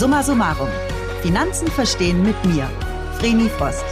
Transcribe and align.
Summa 0.00 0.22
summarum. 0.22 0.70
Finanzen 1.20 1.68
verstehen 1.68 2.22
mit 2.22 2.42
mir, 2.46 2.70
Vreni 3.18 3.50
Frost. 3.50 3.84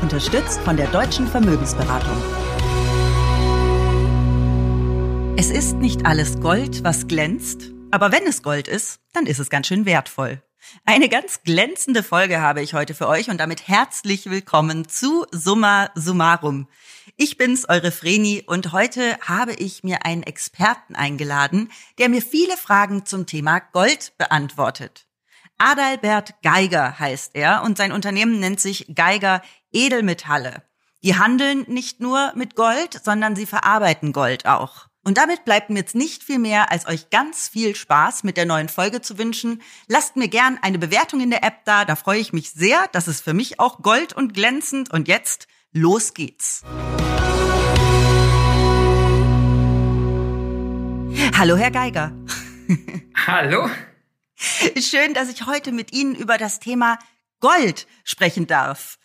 Unterstützt 0.00 0.62
von 0.62 0.78
der 0.78 0.86
Deutschen 0.86 1.28
Vermögensberatung. 1.28 2.16
Es 5.36 5.50
ist 5.50 5.76
nicht 5.76 6.06
alles 6.06 6.40
Gold, 6.40 6.84
was 6.84 7.06
glänzt, 7.06 7.70
aber 7.90 8.12
wenn 8.12 8.26
es 8.26 8.42
Gold 8.42 8.66
ist, 8.66 9.00
dann 9.12 9.26
ist 9.26 9.40
es 9.40 9.50
ganz 9.50 9.66
schön 9.66 9.84
wertvoll. 9.84 10.40
Eine 10.86 11.10
ganz 11.10 11.42
glänzende 11.42 12.02
Folge 12.02 12.40
habe 12.40 12.62
ich 12.62 12.72
heute 12.72 12.94
für 12.94 13.06
euch 13.06 13.28
und 13.28 13.36
damit 13.36 13.68
herzlich 13.68 14.30
willkommen 14.30 14.88
zu 14.88 15.26
Summa 15.32 15.90
Summarum. 15.94 16.66
Ich 17.18 17.36
bin's, 17.36 17.68
eure 17.68 17.90
Vreni, 17.90 18.42
und 18.46 18.72
heute 18.72 19.18
habe 19.20 19.52
ich 19.52 19.84
mir 19.84 20.06
einen 20.06 20.22
Experten 20.22 20.94
eingeladen, 20.94 21.70
der 21.98 22.08
mir 22.08 22.22
viele 22.22 22.56
Fragen 22.56 23.04
zum 23.04 23.26
Thema 23.26 23.60
Gold 23.60 24.14
beantwortet. 24.16 25.04
Adalbert 25.64 26.42
Geiger 26.42 26.98
heißt 26.98 27.36
er 27.36 27.62
und 27.62 27.78
sein 27.78 27.92
Unternehmen 27.92 28.40
nennt 28.40 28.58
sich 28.58 28.92
Geiger 28.96 29.42
Edelmetalle. 29.70 30.64
Die 31.04 31.16
handeln 31.16 31.64
nicht 31.68 32.00
nur 32.00 32.32
mit 32.34 32.56
Gold, 32.56 33.00
sondern 33.04 33.36
sie 33.36 33.46
verarbeiten 33.46 34.12
Gold 34.12 34.46
auch. 34.46 34.88
Und 35.04 35.18
damit 35.18 35.44
bleibt 35.44 35.70
mir 35.70 35.78
jetzt 35.78 35.94
nicht 35.94 36.24
viel 36.24 36.40
mehr, 36.40 36.72
als 36.72 36.88
euch 36.88 37.10
ganz 37.10 37.46
viel 37.46 37.76
Spaß 37.76 38.24
mit 38.24 38.36
der 38.36 38.44
neuen 38.44 38.68
Folge 38.68 39.02
zu 39.02 39.18
wünschen. 39.18 39.62
Lasst 39.86 40.16
mir 40.16 40.26
gern 40.26 40.58
eine 40.62 40.80
Bewertung 40.80 41.20
in 41.20 41.30
der 41.30 41.44
App 41.44 41.64
da, 41.64 41.84
da 41.84 41.94
freue 41.94 42.18
ich 42.18 42.32
mich 42.32 42.50
sehr. 42.50 42.84
Das 42.90 43.06
ist 43.06 43.22
für 43.22 43.34
mich 43.34 43.60
auch 43.60 43.82
gold 43.82 44.12
und 44.14 44.34
glänzend. 44.34 44.92
Und 44.92 45.06
jetzt, 45.06 45.46
los 45.70 46.12
geht's. 46.12 46.62
Hallo, 51.38 51.56
Herr 51.56 51.70
Geiger. 51.70 52.12
Hallo. 53.26 53.68
Schön, 54.80 55.14
dass 55.14 55.28
ich 55.28 55.46
heute 55.46 55.72
mit 55.72 55.92
Ihnen 55.92 56.14
über 56.14 56.38
das 56.38 56.58
Thema 56.58 56.98
Gold 57.40 57.86
sprechen 58.04 58.46
darf. 58.46 58.98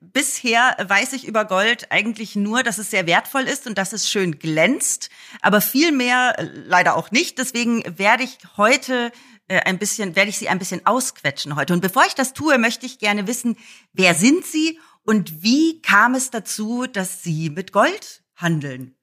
Bisher 0.00 0.76
weiß 0.80 1.12
ich 1.14 1.26
über 1.26 1.44
Gold 1.44 1.90
eigentlich 1.90 2.36
nur, 2.36 2.62
dass 2.62 2.78
es 2.78 2.90
sehr 2.90 3.06
wertvoll 3.06 3.42
ist 3.42 3.66
und 3.66 3.78
dass 3.78 3.92
es 3.92 4.10
schön 4.10 4.38
glänzt, 4.38 5.10
aber 5.40 5.60
viel 5.60 5.90
mehr 5.90 6.38
äh, 6.38 6.44
leider 6.44 6.96
auch 6.96 7.10
nicht. 7.10 7.38
Deswegen 7.38 7.82
werde 7.98 8.24
ich 8.24 8.38
heute 8.56 9.10
äh, 9.48 9.60
ein 9.60 9.78
bisschen, 9.78 10.16
werde 10.16 10.30
ich 10.30 10.38
Sie 10.38 10.48
ein 10.48 10.58
bisschen 10.58 10.86
ausquetschen 10.86 11.56
heute. 11.56 11.72
Und 11.72 11.80
bevor 11.80 12.04
ich 12.06 12.14
das 12.14 12.32
tue, 12.32 12.58
möchte 12.58 12.86
ich 12.86 12.98
gerne 12.98 13.26
wissen, 13.26 13.56
wer 13.92 14.14
sind 14.14 14.44
Sie 14.44 14.78
und 15.02 15.42
wie 15.42 15.80
kam 15.82 16.14
es 16.14 16.30
dazu, 16.30 16.86
dass 16.86 17.22
Sie 17.22 17.50
mit 17.50 17.72
Gold 17.72 18.22
handeln? 18.36 18.96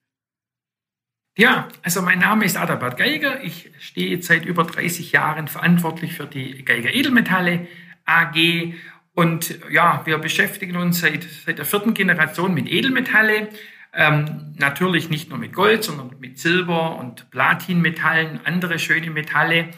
Ja, 1.34 1.68
also 1.82 2.02
mein 2.02 2.18
Name 2.18 2.44
ist 2.44 2.58
Adalbert 2.58 2.98
Geiger. 2.98 3.42
Ich 3.42 3.70
stehe 3.78 4.22
seit 4.22 4.44
über 4.44 4.64
30 4.64 5.12
Jahren 5.12 5.48
verantwortlich 5.48 6.12
für 6.12 6.26
die 6.26 6.62
Geiger 6.62 6.92
Edelmetalle 6.92 7.68
AG. 8.04 8.74
Und 9.14 9.58
ja, 9.70 10.02
wir 10.04 10.18
beschäftigen 10.18 10.76
uns 10.76 11.00
seit, 11.00 11.22
seit 11.24 11.56
der 11.56 11.64
vierten 11.64 11.94
Generation 11.94 12.52
mit 12.52 12.70
Edelmetalle. 12.70 13.48
Ähm, 13.94 14.54
natürlich 14.58 15.08
nicht 15.08 15.30
nur 15.30 15.38
mit 15.38 15.54
Gold, 15.54 15.84
sondern 15.84 16.14
mit 16.20 16.38
Silber 16.38 16.98
und 16.98 17.30
Platinmetallen, 17.30 18.40
andere 18.44 18.78
schöne 18.78 19.10
Metalle. 19.10 19.68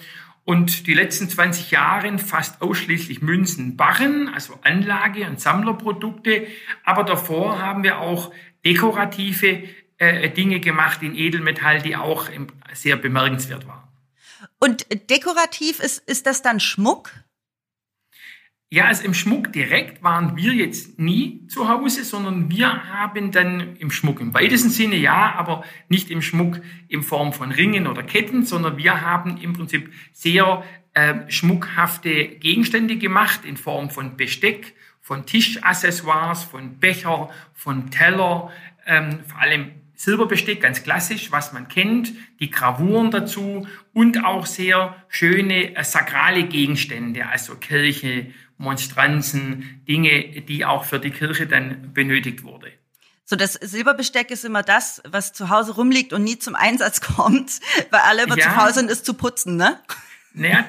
Und 0.44 0.88
die 0.88 0.94
letzten 0.94 1.28
20 1.28 1.70
Jahre 1.70 2.18
fast 2.18 2.62
ausschließlich 2.62 3.22
Münzen, 3.22 3.76
Barren, 3.76 4.28
also 4.28 4.58
Anlage- 4.62 5.26
und 5.26 5.40
Sammlerprodukte. 5.40 6.48
Aber 6.82 7.04
davor 7.04 7.60
haben 7.60 7.84
wir 7.84 8.00
auch 8.00 8.32
dekorative 8.64 9.62
äh, 9.98 10.30
Dinge 10.30 10.60
gemacht 10.60 11.02
in 11.02 11.14
Edelmetall, 11.14 11.82
die 11.82 11.96
auch 11.96 12.28
sehr 12.72 12.96
bemerkenswert 12.96 13.66
waren. 13.66 13.88
Und 14.58 14.86
dekorativ 15.10 15.80
ist, 15.80 15.98
ist 16.08 16.26
das 16.26 16.42
dann 16.42 16.60
Schmuck? 16.60 17.10
Ja, 18.70 18.86
also 18.86 19.04
im 19.04 19.14
Schmuck 19.14 19.52
direkt 19.52 20.02
waren 20.02 20.36
wir 20.36 20.52
jetzt 20.52 20.98
nie 20.98 21.46
zu 21.46 21.68
Hause, 21.68 22.02
sondern 22.02 22.50
wir 22.50 22.88
haben 22.92 23.30
dann 23.30 23.76
im 23.76 23.92
Schmuck 23.92 24.20
im 24.20 24.34
weitesten 24.34 24.70
Sinne 24.70 24.96
ja, 24.96 25.32
aber 25.36 25.64
nicht 25.88 26.10
im 26.10 26.22
Schmuck 26.22 26.60
in 26.88 27.04
Form 27.04 27.32
von 27.32 27.52
Ringen 27.52 27.86
oder 27.86 28.02
Ketten, 28.02 28.44
sondern 28.44 28.76
wir 28.76 29.00
haben 29.00 29.36
im 29.36 29.52
Prinzip 29.52 29.92
sehr 30.12 30.64
äh, 30.94 31.30
schmuckhafte 31.30 32.26
Gegenstände 32.26 32.96
gemacht 32.96 33.44
in 33.44 33.56
Form 33.56 33.90
von 33.90 34.16
Besteck, 34.16 34.74
von 35.00 35.24
Tischaccessoires, 35.24 36.42
von 36.42 36.80
Becher, 36.80 37.30
von 37.52 37.92
Teller, 37.92 38.50
ähm, 38.86 39.20
vor 39.26 39.40
allem 39.40 39.70
Silberbesteck, 40.04 40.60
ganz 40.60 40.82
klassisch, 40.82 41.32
was 41.32 41.54
man 41.54 41.68
kennt, 41.68 42.12
die 42.38 42.50
Gravuren 42.50 43.10
dazu 43.10 43.66
und 43.94 44.22
auch 44.22 44.44
sehr 44.44 44.94
schöne 45.08 45.74
äh, 45.74 45.82
sakrale 45.82 46.44
Gegenstände, 46.44 47.26
also 47.26 47.54
Kirche, 47.54 48.26
Monstranzen, 48.58 49.82
Dinge, 49.88 50.42
die 50.42 50.66
auch 50.66 50.84
für 50.84 51.00
die 51.00 51.10
Kirche 51.10 51.46
dann 51.46 51.94
benötigt 51.94 52.44
wurde. 52.44 52.70
So, 53.24 53.34
das 53.36 53.54
Silberbesteck 53.54 54.30
ist 54.30 54.44
immer 54.44 54.62
das, 54.62 55.02
was 55.08 55.32
zu 55.32 55.48
Hause 55.48 55.74
rumliegt 55.76 56.12
und 56.12 56.22
nie 56.22 56.38
zum 56.38 56.54
Einsatz 56.54 57.00
kommt, 57.16 57.60
weil 57.90 58.00
alle 58.00 58.24
immer 58.24 58.36
ja. 58.36 58.44
zu 58.44 58.56
Hause 58.56 58.74
sind, 58.74 58.90
es 58.90 59.02
zu 59.02 59.14
putzen, 59.14 59.56
ne? 59.56 59.80
Naja, 60.34 60.66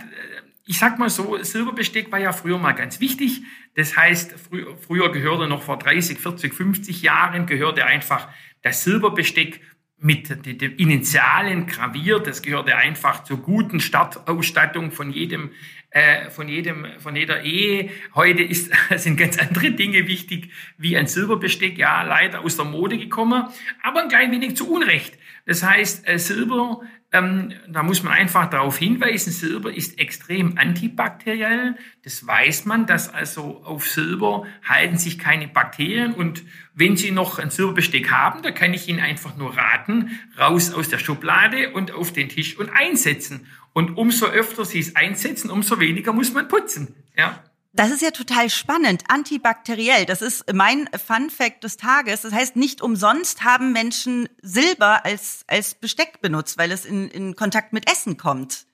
ich 0.66 0.80
sag 0.80 0.98
mal 0.98 1.10
so, 1.10 1.44
Silberbesteck 1.44 2.10
war 2.10 2.20
ja 2.20 2.32
früher 2.32 2.58
mal 2.58 2.72
ganz 2.72 3.02
wichtig. 3.02 3.44
Das 3.76 3.98
heißt, 3.98 4.32
frü 4.40 4.78
früher 4.78 5.12
gehörte 5.12 5.48
noch 5.48 5.62
vor 5.62 5.78
30, 5.78 6.20
40, 6.20 6.54
50 6.54 7.02
Jahren 7.02 7.46
gehörte 7.46 7.86
einfach 7.86 8.30
das 8.66 8.84
Silberbesteck 8.84 9.62
mit 9.98 10.44
den 10.44 10.76
Initialen 10.78 11.68
graviert. 11.68 12.26
Das 12.26 12.42
gehörte 12.42 12.76
einfach 12.76 13.24
zur 13.24 13.38
guten 13.38 13.80
Startausstattung 13.80 14.92
von 14.92 15.12
jedem, 15.12 15.52
äh, 15.92 16.32
von 16.32 16.50
jedem, 16.50 16.88
von 16.98 17.16
jeder 17.16 17.44
Ehe. 17.44 17.92
Heute 18.16 18.42
ist, 18.42 18.72
sind 18.96 19.18
ganz 19.18 19.38
andere 19.38 19.70
Dinge 19.70 20.08
wichtig 20.08 20.50
wie 20.80 20.98
ein 20.98 21.06
Silberbesteck. 21.06 21.78
Ja, 21.78 22.02
leider 22.02 22.42
aus 22.42 22.56
der 22.58 22.66
Mode 22.66 22.98
gekommen, 22.98 23.46
aber 23.84 24.02
ein 24.02 24.10
klein 24.10 24.32
wenig 24.32 24.58
zu 24.58 24.68
Unrecht. 24.68 25.16
Das 25.46 25.64
heißt, 25.64 26.08
äh, 26.08 26.18
Silber 26.18 26.82
ähm, 27.16 27.54
da 27.70 27.82
muss 27.84 28.04
man 28.04 28.14
einfach 28.14 28.50
darauf 28.50 28.78
hinweisen, 28.78 29.32
Silber 29.32 29.74
ist 29.74 30.00
extrem 30.00 30.58
antibakteriell. 30.58 31.76
Das 32.04 32.26
weiß 32.28 32.66
man, 32.66 32.86
dass 32.88 33.14
also 33.14 33.62
auf 33.64 33.88
Silber 33.88 34.46
halten 34.68 34.98
sich 34.98 35.18
keine 35.18 35.48
Bakterien. 35.48 36.14
Und 36.14 36.44
wenn 36.74 36.98
Sie 36.98 37.12
noch 37.12 37.40
ein 37.40 37.52
Silberbesteck 37.52 38.12
haben, 38.12 38.42
da 38.42 38.52
kann 38.52 38.74
ich 38.74 38.90
Ihnen 38.90 39.00
einfach 39.00 39.38
nur 39.38 39.56
raten, 39.56 40.20
raus 40.38 40.74
aus 40.74 40.90
der 40.90 40.98
Schublade 40.98 41.72
und 41.72 41.92
auf 41.92 42.12
den 42.12 42.28
Tisch 42.28 42.58
und 42.58 42.70
einsetzen. 42.70 43.48
Und 43.72 43.98
umso 43.98 44.26
öfter 44.26 44.66
Sie 44.66 44.80
es 44.80 44.96
einsetzen, 44.96 45.50
umso 45.50 45.80
weniger 45.80 46.12
muss 46.12 46.34
man 46.34 46.48
putzen. 46.48 46.96
Ja. 47.16 47.44
Das 47.76 47.92
ist 47.92 48.02
ja 48.02 48.12
total 48.12 48.50
spannend. 48.50 49.04
Antibakteriell, 49.10 50.06
das 50.06 50.22
ist 50.22 50.54
mein 50.54 50.88
Fun 51.06 51.30
Fact 51.30 51.66
des 51.66 51.76
Tages. 51.76 52.22
Das 52.22 52.32
heißt, 52.32 52.56
nicht 52.56 52.82
umsonst 52.82 53.44
haben 53.44 53.74
Menschen 53.74 54.30
Silber 54.42 55.06
als, 55.06 55.44
als 55.48 55.76
Besteck 55.76 56.22
benutzt, 56.22 56.58
weil 56.58 56.72
es 56.72 56.86
in, 56.86 57.10
in 57.10 57.36
Kontakt 57.36 57.74
mit 57.74 57.92
Essen 57.92 58.16
kommt. 58.16 58.66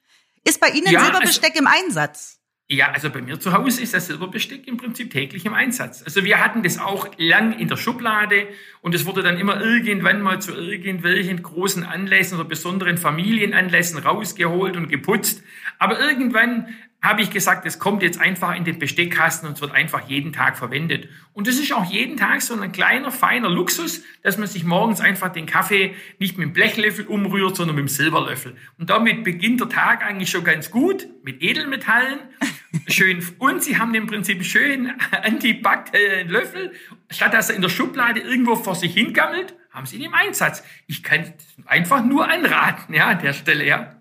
Ist 0.44 0.60
bei 0.62 0.68
Ihnen 0.70 0.92
ja, 0.92 1.04
Silberbesteck 1.04 1.56
also, 1.56 1.64
im 1.64 1.68
Einsatz? 1.68 2.42
Ja, 2.68 2.92
also 2.92 3.10
bei 3.10 3.22
mir 3.22 3.40
zu 3.40 3.54
Hause 3.54 3.82
ist 3.82 3.96
das 3.96 4.06
Silberbesteck 4.06 4.68
im 4.68 4.78
Prinzip 4.78 5.12
täglich 5.12 5.46
im 5.46 5.56
Einsatz. 5.56 6.04
Also 6.04 6.24
wir 6.24 6.40
hatten 6.40 6.62
das 6.62 6.78
auch 6.78 7.08
lang 7.18 7.58
in 7.58 7.68
der 7.68 7.78
Schublade 7.78 8.48
und 8.82 8.94
es 8.94 9.06
wurde 9.08 9.24
dann 9.24 9.38
immer 9.38 9.60
irgendwann 9.60 10.22
mal 10.22 10.42
zu 10.42 10.54
irgendwelchen 10.54 11.42
großen 11.42 11.84
Anlässen 11.84 12.40
oder 12.40 12.48
besonderen 12.48 12.98
Familienanlässen 12.98 13.98
rausgeholt 13.98 14.78
und 14.78 14.90
geputzt. 14.90 15.44
Aber 15.80 16.00
irgendwann 16.00 16.68
habe 17.02 17.24
ich 17.24 17.32
gesagt, 17.32 17.66
es 17.66 17.80
kommt 17.80 18.04
jetzt 18.04 18.22
einfach 18.22 18.56
in 18.56 18.64
den 18.64 18.78
Besteckkasten 18.78 19.48
und 19.48 19.56
es 19.56 19.62
wird 19.62 19.72
einfach 19.72 20.08
jeden 20.08 20.34
Tag 20.34 20.58
verwendet. 20.58 21.10
Und 21.34 21.48
das 21.48 21.56
ist 21.56 21.74
auch 21.74 21.86
jeden 21.86 22.16
Tag 22.16 22.42
so 22.44 22.60
ein 22.60 22.72
kleiner, 22.72 23.12
feiner 23.12 23.50
Luxus, 23.50 24.04
dass 24.22 24.38
man 24.38 24.48
sich 24.48 24.64
morgens 24.64 25.02
einfach 25.02 25.30
den 25.30 25.48
Kaffee 25.48 25.96
nicht 26.20 26.38
mit 26.38 26.48
dem 26.48 26.54
Blechlöffel 26.54 27.08
umrührt, 27.08 27.56
sondern 27.56 27.76
mit 27.76 27.86
dem 27.86 27.88
Silberlöffel. 27.88 28.56
Und 28.78 28.92
damit 28.92 29.24
beginnt 29.24 29.62
der 29.62 29.70
Tag 29.70 30.06
eigentlich 30.06 30.30
schon 30.30 30.44
ganz 30.44 30.70
gut 30.70 31.08
mit 31.24 31.42
Edelmetallen. 31.42 32.20
Schön. 32.88 33.26
Und 33.40 33.64
sie 33.64 33.78
haben 33.78 33.94
im 33.96 34.08
Prinzip 34.08 34.46
schön 34.46 34.94
antibakteriellen 35.12 36.30
Löffel. 36.30 36.72
Statt 37.10 37.34
dass 37.34 37.50
er 37.50 37.56
in 37.58 37.62
der 37.62 37.70
Schublade 37.70 38.22
irgendwo 38.22 38.56
vor 38.56 38.76
sich 38.76 38.94
hingammelt, 38.94 39.56
haben 39.72 39.86
sie 39.86 39.98
ihn 39.98 40.04
im 40.04 40.14
Einsatz. 40.14 40.64
Ich 40.88 41.04
kann 41.04 41.34
einfach 41.66 42.04
nur 42.04 42.30
anraten, 42.30 42.94
ja, 42.94 43.08
an 43.08 43.20
der 43.20 43.34
Stelle, 43.34 43.66
ja. 43.66 44.01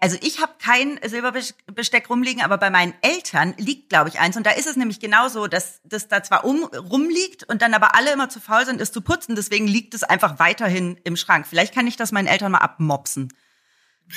Also 0.00 0.16
ich 0.22 0.40
habe 0.40 0.52
kein 0.62 0.98
Silberbesteck 1.04 2.08
rumliegen, 2.08 2.42
aber 2.42 2.58
bei 2.58 2.70
meinen 2.70 2.94
Eltern 3.02 3.54
liegt, 3.58 3.90
glaube 3.90 4.08
ich, 4.08 4.18
eins. 4.18 4.36
Und 4.36 4.46
da 4.46 4.50
ist 4.50 4.66
es 4.66 4.76
nämlich 4.76 5.00
genauso, 5.00 5.46
dass 5.46 5.80
das 5.84 6.08
da 6.08 6.22
zwar 6.22 6.44
um, 6.44 6.64
rumliegt 6.64 7.44
und 7.44 7.62
dann 7.62 7.74
aber 7.74 7.94
alle 7.94 8.12
immer 8.12 8.28
zu 8.28 8.40
faul 8.40 8.64
sind, 8.64 8.80
es 8.80 8.92
zu 8.92 9.02
putzen. 9.02 9.36
Deswegen 9.36 9.66
liegt 9.66 9.94
es 9.94 10.02
einfach 10.02 10.38
weiterhin 10.38 10.98
im 11.04 11.16
Schrank. 11.16 11.46
Vielleicht 11.46 11.74
kann 11.74 11.86
ich 11.86 11.96
das 11.96 12.12
meinen 12.12 12.26
Eltern 12.26 12.52
mal 12.52 12.58
abmopsen. 12.58 13.32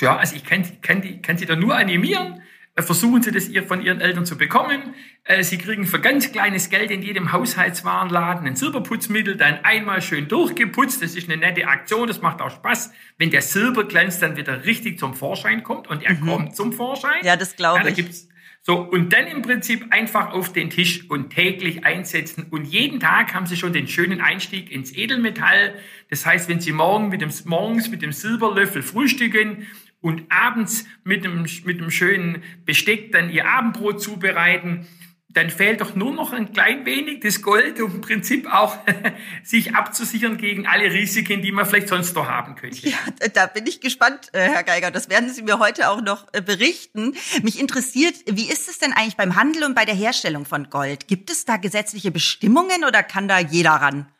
Ja, 0.00 0.16
also 0.16 0.34
ich 0.34 0.44
kann, 0.44 0.80
kann, 0.80 1.02
die, 1.02 1.20
kann 1.20 1.38
sie 1.38 1.46
da 1.46 1.54
nur 1.54 1.76
animieren 1.76 2.42
versuchen 2.82 3.22
Sie 3.22 3.30
das 3.30 3.48
von 3.66 3.80
Ihren 3.82 4.00
Eltern 4.00 4.26
zu 4.26 4.36
bekommen. 4.36 4.94
Äh, 5.22 5.44
sie 5.44 5.58
kriegen 5.58 5.86
für 5.86 6.00
ganz 6.00 6.32
kleines 6.32 6.70
Geld 6.70 6.90
in 6.90 7.02
jedem 7.02 7.32
Haushaltswarenladen 7.32 8.46
ein 8.46 8.56
Silberputzmittel, 8.56 9.36
dann 9.36 9.64
einmal 9.64 10.02
schön 10.02 10.26
durchgeputzt. 10.28 11.02
Das 11.02 11.14
ist 11.14 11.30
eine 11.30 11.38
nette 11.38 11.66
Aktion, 11.68 12.08
das 12.08 12.20
macht 12.20 12.40
auch 12.40 12.50
Spaß, 12.50 12.92
wenn 13.16 13.30
der 13.30 13.42
Silberglanz 13.42 14.18
dann 14.18 14.36
wieder 14.36 14.64
richtig 14.64 14.98
zum 14.98 15.14
Vorschein 15.14 15.62
kommt 15.62 15.88
und 15.88 16.02
er 16.02 16.14
mhm. 16.14 16.26
kommt 16.26 16.56
zum 16.56 16.72
Vorschein. 16.72 17.24
Ja, 17.24 17.36
das 17.36 17.54
glaube 17.54 17.84
ja, 17.84 17.88
ich. 17.88 17.94
Gibt's, 17.94 18.28
So, 18.60 18.80
und 18.80 19.12
dann 19.12 19.28
im 19.28 19.42
Prinzip 19.42 19.86
einfach 19.90 20.32
auf 20.32 20.52
den 20.52 20.68
Tisch 20.68 21.08
und 21.08 21.30
täglich 21.30 21.84
einsetzen. 21.84 22.46
Und 22.50 22.64
jeden 22.64 22.98
Tag 22.98 23.34
haben 23.34 23.46
Sie 23.46 23.56
schon 23.56 23.72
den 23.72 23.86
schönen 23.86 24.20
Einstieg 24.20 24.72
ins 24.72 24.92
Edelmetall. 24.92 25.74
Das 26.10 26.26
heißt, 26.26 26.48
wenn 26.48 26.60
Sie 26.60 26.72
morgen 26.72 27.08
mit 27.08 27.20
dem, 27.20 27.30
morgens 27.44 27.88
mit 27.88 28.02
dem 28.02 28.12
Silberlöffel 28.12 28.82
frühstücken 28.82 29.66
und 30.04 30.30
abends 30.30 30.84
mit 31.02 31.24
einem, 31.24 31.46
mit 31.64 31.80
einem 31.80 31.90
schönen 31.90 32.42
Besteck 32.66 33.10
dann 33.12 33.30
Ihr 33.30 33.48
Abendbrot 33.48 34.02
zubereiten, 34.02 34.86
dann 35.30 35.48
fehlt 35.48 35.80
doch 35.80 35.94
nur 35.94 36.12
noch 36.12 36.34
ein 36.34 36.52
klein 36.52 36.84
wenig 36.84 37.20
das 37.20 37.40
Gold, 37.40 37.80
um 37.80 37.90
im 37.90 38.00
Prinzip 38.02 38.46
auch 38.52 38.76
sich 39.42 39.74
abzusichern 39.74 40.36
gegen 40.36 40.66
alle 40.66 40.92
Risiken, 40.92 41.40
die 41.40 41.52
man 41.52 41.64
vielleicht 41.64 41.88
sonst 41.88 42.14
noch 42.14 42.28
haben 42.28 42.54
könnte. 42.54 42.86
Ja, 42.86 42.98
da 43.32 43.46
bin 43.46 43.66
ich 43.66 43.80
gespannt, 43.80 44.28
äh, 44.34 44.40
Herr 44.40 44.62
Geiger. 44.62 44.90
Das 44.90 45.08
werden 45.08 45.30
Sie 45.30 45.40
mir 45.40 45.58
heute 45.58 45.88
auch 45.88 46.02
noch 46.02 46.26
äh, 46.34 46.42
berichten. 46.42 47.16
Mich 47.42 47.58
interessiert, 47.58 48.14
wie 48.26 48.50
ist 48.50 48.68
es 48.68 48.78
denn 48.78 48.92
eigentlich 48.92 49.16
beim 49.16 49.36
Handel 49.36 49.64
und 49.64 49.74
bei 49.74 49.86
der 49.86 49.94
Herstellung 49.94 50.44
von 50.44 50.68
Gold? 50.68 51.08
Gibt 51.08 51.30
es 51.30 51.46
da 51.46 51.56
gesetzliche 51.56 52.10
Bestimmungen 52.10 52.84
oder 52.84 53.02
kann 53.02 53.26
da 53.26 53.38
jeder 53.38 53.70
ran? 53.70 54.12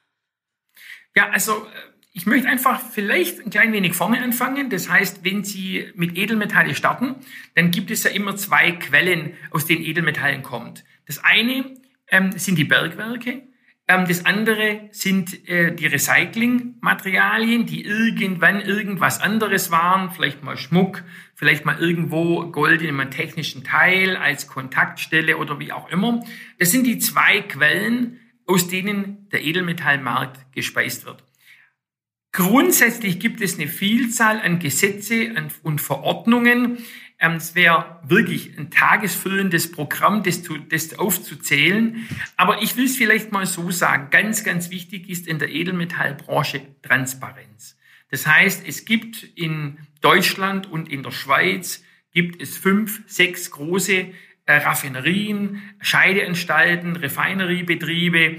Ja, 1.15 1.29
also 1.29 1.67
äh, 1.67 1.94
ich 2.17 2.27
möchte 2.27 2.49
einfach 2.49 2.81
vielleicht 2.81 3.45
ein 3.45 3.51
klein 3.51 3.73
wenig 3.73 3.95
vorne 3.95 4.23
anfangen. 4.23 4.71
Das 4.71 4.89
heißt, 4.89 5.25
wenn 5.25 5.43
Sie 5.43 5.91
mit 5.97 6.17
Edelmetalle 6.17 6.77
starten, 6.77 7.17
dann 7.57 7.73
gibt 7.73 7.91
es 7.91 8.05
ja 8.05 8.11
immer 8.11 8.37
zwei 8.37 8.71
Quellen, 8.71 9.35
aus 9.51 9.67
denen 9.67 9.85
Edelmetallen 9.85 10.43
kommt. 10.43 10.85
Das 11.07 11.23
eine 11.25 11.75
ähm, 12.09 12.31
sind 12.39 12.57
die 12.57 12.65
Bergwerke, 12.65 13.43
ähm, 13.89 14.07
das 14.07 14.25
andere 14.25 14.89
sind 14.93 15.49
äh, 15.49 15.75
die 15.75 15.87
Recyclingmaterialien, 15.87 17.67
die 17.67 17.85
irgendwann 17.85 18.61
irgendwas 18.61 19.21
anderes 19.21 19.73
waren, 19.73 20.13
vielleicht 20.13 20.45
mal 20.45 20.57
Schmuck, 20.57 21.03
vielleicht 21.35 21.65
mal 21.65 21.81
irgendwo 21.81 22.47
Gold 22.47 22.81
in 22.81 23.01
einem 23.01 23.11
technischen 23.11 23.65
Teil 23.65 24.17
als 24.17 24.47
Kontaktstelle 24.47 25.37
oder 25.37 25.59
wie 25.59 25.73
auch 25.73 25.91
immer. 25.91 26.23
Das 26.61 26.71
sind 26.71 26.87
die 26.87 26.99
zwei 26.99 27.41
Quellen, 27.41 28.21
aus 28.47 28.69
denen 28.69 29.29
der 29.31 29.45
Edelmetallmarkt 29.45 30.53
gespeist 30.53 31.05
wird. 31.07 31.25
Grundsätzlich 32.35 33.21
gibt 33.21 33.41
es 33.41 33.55
eine 33.55 33.69
Vielzahl 33.69 34.41
an 34.41 34.59
Gesetze 34.59 35.33
und 35.63 35.81
Verordnungen, 35.81 36.79
ähm, 37.21 37.35
es 37.35 37.55
wäre 37.55 38.01
wirklich 38.03 38.59
ein 38.59 38.73
tagesfüllendes 38.73 39.71
Programm, 39.71 40.25
das, 40.25 40.43
zu, 40.43 40.59
das 40.59 40.99
aufzuzählen. 40.99 42.09
Aber 42.37 42.61
ich 42.61 42.77
will 42.77 42.87
es 42.87 42.97
vielleicht 42.97 43.31
mal 43.31 43.47
so 43.47 43.71
sagen. 43.71 44.09
Ganz, 44.11 44.43
ganz 44.43 44.71
wichtig 44.71 45.09
ist 45.09 45.29
in 45.29 45.39
der 45.39 45.49
Edelmetallbranche 45.49 46.61
Transparenz. 46.83 47.77
Das 48.11 48.27
heißt, 48.27 48.67
es 48.67 48.85
gibt 48.85 49.23
in 49.37 49.79
Deutschland 50.01 50.67
und 50.69 50.91
in 50.91 51.05
der 51.05 51.13
Schweiz 51.13 51.85
gibt 52.11 52.43
es 52.43 52.57
fünf, 52.57 53.03
sechs 53.07 53.53
große 53.53 54.09
äh, 54.47 54.57
Raffinerien, 54.57 55.63
Scheideanstalten, 55.81 56.97
Refineriebetriebe, 56.97 58.39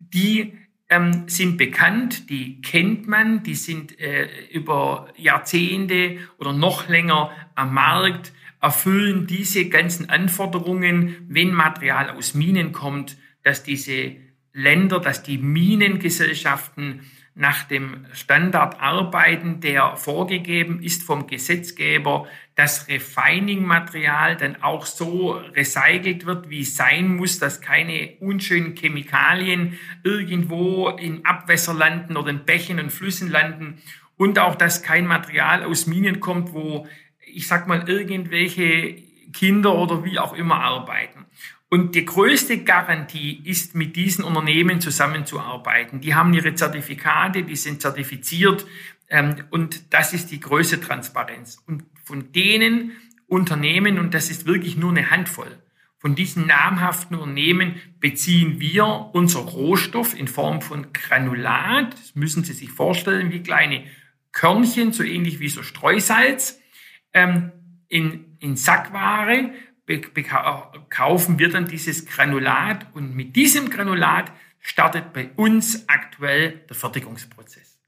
die 0.00 0.58
ähm, 0.92 1.24
sind 1.26 1.56
bekannt, 1.56 2.28
die 2.28 2.60
kennt 2.60 3.08
man, 3.08 3.42
die 3.42 3.54
sind 3.54 3.98
äh, 3.98 4.28
über 4.50 5.08
Jahrzehnte 5.16 6.18
oder 6.38 6.52
noch 6.52 6.88
länger 6.88 7.30
am 7.54 7.72
Markt, 7.72 8.32
erfüllen 8.60 9.26
diese 9.26 9.70
ganzen 9.70 10.10
Anforderungen, 10.10 11.16
wenn 11.28 11.54
Material 11.54 12.10
aus 12.10 12.34
Minen 12.34 12.72
kommt, 12.72 13.16
dass 13.42 13.62
diese 13.62 14.16
Länder, 14.52 15.00
dass 15.00 15.22
die 15.22 15.38
Minengesellschaften 15.38 17.00
nach 17.34 17.64
dem 17.64 18.06
Standard 18.12 18.80
arbeiten, 18.80 19.60
der 19.60 19.96
vorgegeben 19.96 20.82
ist 20.82 21.02
vom 21.02 21.26
Gesetzgeber, 21.26 22.26
dass 22.56 22.88
Refining-Material 22.88 24.36
dann 24.36 24.62
auch 24.62 24.84
so 24.84 25.32
recycelt 25.32 26.26
wird, 26.26 26.50
wie 26.50 26.60
es 26.60 26.76
sein 26.76 27.16
muss, 27.16 27.38
dass 27.38 27.62
keine 27.62 28.16
unschönen 28.20 28.76
Chemikalien 28.76 29.78
irgendwo 30.04 30.90
in 30.90 31.24
Abwässer 31.24 31.72
landen 31.72 32.18
oder 32.18 32.28
in 32.28 32.44
Bächen 32.44 32.78
und 32.78 32.92
Flüssen 32.92 33.30
landen 33.30 33.80
und 34.18 34.38
auch, 34.38 34.54
dass 34.54 34.82
kein 34.82 35.06
Material 35.06 35.64
aus 35.64 35.86
Minen 35.86 36.20
kommt, 36.20 36.52
wo, 36.52 36.86
ich 37.26 37.48
sag 37.48 37.66
mal, 37.66 37.88
irgendwelche 37.88 38.96
Kinder 39.32 39.74
oder 39.74 40.04
wie 40.04 40.18
auch 40.18 40.34
immer 40.34 40.60
arbeiten. 40.60 41.21
Und 41.72 41.94
die 41.94 42.04
größte 42.04 42.64
Garantie 42.64 43.40
ist, 43.46 43.74
mit 43.74 43.96
diesen 43.96 44.24
Unternehmen 44.24 44.82
zusammenzuarbeiten. 44.82 46.02
Die 46.02 46.14
haben 46.14 46.34
ihre 46.34 46.54
Zertifikate, 46.54 47.44
die 47.44 47.56
sind 47.56 47.80
zertifiziert 47.80 48.66
ähm, 49.08 49.36
und 49.48 49.94
das 49.94 50.12
ist 50.12 50.30
die 50.30 50.38
größte 50.38 50.82
Transparenz. 50.82 51.56
Und 51.66 51.84
von 52.04 52.30
denen 52.32 52.92
Unternehmen, 53.26 53.98
und 53.98 54.12
das 54.12 54.28
ist 54.28 54.44
wirklich 54.44 54.76
nur 54.76 54.90
eine 54.90 55.10
Handvoll, 55.10 55.62
von 55.96 56.14
diesen 56.14 56.46
namhaften 56.46 57.16
Unternehmen 57.16 57.76
beziehen 58.00 58.60
wir 58.60 59.08
unser 59.14 59.40
Rohstoff 59.40 60.14
in 60.14 60.28
Form 60.28 60.60
von 60.60 60.92
Granulat. 60.92 61.94
Das 61.94 62.14
müssen 62.14 62.44
Sie 62.44 62.52
sich 62.52 62.70
vorstellen, 62.70 63.32
wie 63.32 63.42
kleine 63.42 63.84
Körnchen, 64.32 64.92
so 64.92 65.04
ähnlich 65.04 65.40
wie 65.40 65.48
so 65.48 65.62
Streusalz, 65.62 66.60
ähm, 67.14 67.50
in, 67.88 68.36
in 68.40 68.56
Sackware 68.56 69.54
kaufen 70.00 71.38
wir 71.38 71.48
dann 71.48 71.66
dieses 71.66 72.06
Granulat 72.06 72.86
und 72.94 73.14
mit 73.14 73.36
diesem 73.36 73.70
Granulat 73.70 74.32
startet 74.60 75.12
bei 75.12 75.30
uns 75.36 75.88
aktuell 75.88 76.60
der 76.68 76.76
Fertigungsprozess. 76.76 77.78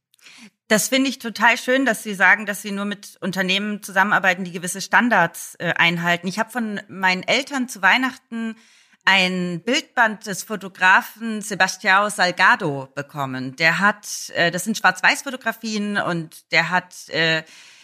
Das 0.69 0.89
finde 0.89 1.11
ich 1.11 1.19
total 1.19 1.59
schön, 1.59 1.85
dass 1.85 2.03
Sie 2.03 2.15
sagen, 2.15 2.47
dass 2.47 2.63
Sie 2.63 2.71
nur 2.71 2.87
mit 2.87 3.19
Unternehmen 3.21 3.83
zusammenarbeiten, 3.83 4.45
die 4.45 4.53
gewisse 4.53 4.81
Standards 4.81 5.57
äh, 5.59 5.75
einhalten. 5.75 6.27
Ich 6.27 6.39
habe 6.39 6.51
von 6.51 6.81
meinen 6.89 7.23
Eltern 7.23 7.69
zu 7.69 7.83
Weihnachten 7.83 8.57
ein 9.05 9.61
Bildband 9.63 10.27
des 10.27 10.43
Fotografen 10.43 11.43
Sebastião 11.43 12.09
Salgado 12.09 12.89
bekommen. 12.95 13.57
Der 13.57 13.79
hat, 13.79 14.07
äh, 14.35 14.51
das 14.51 14.65
sind 14.65 14.79
Schwarz-Weiß-Fotografien 14.79 15.99
und 15.99 16.51
der 16.53 16.71
hat 16.71 17.09
äh, 17.11 17.43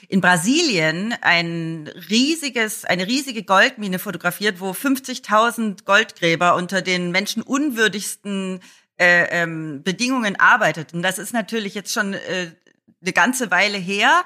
in 0.08 0.20
Brasilien 0.20 1.14
ein 1.20 1.88
riesiges, 2.08 2.84
eine 2.84 3.06
riesige 3.06 3.42
Goldmine 3.42 3.98
fotografiert, 3.98 4.60
wo 4.60 4.70
50.000 4.70 5.84
Goldgräber 5.84 6.54
unter 6.54 6.82
den 6.82 7.10
menschenunwürdigsten 7.10 8.60
äh, 8.98 9.42
ähm, 9.42 9.82
Bedingungen 9.82 10.36
arbeiteten. 10.36 11.02
Das 11.02 11.18
ist 11.18 11.32
natürlich 11.32 11.74
jetzt 11.74 11.92
schon 11.92 12.14
äh, 12.14 12.52
eine 13.00 13.12
ganze 13.12 13.50
Weile 13.50 13.78
her. 13.78 14.24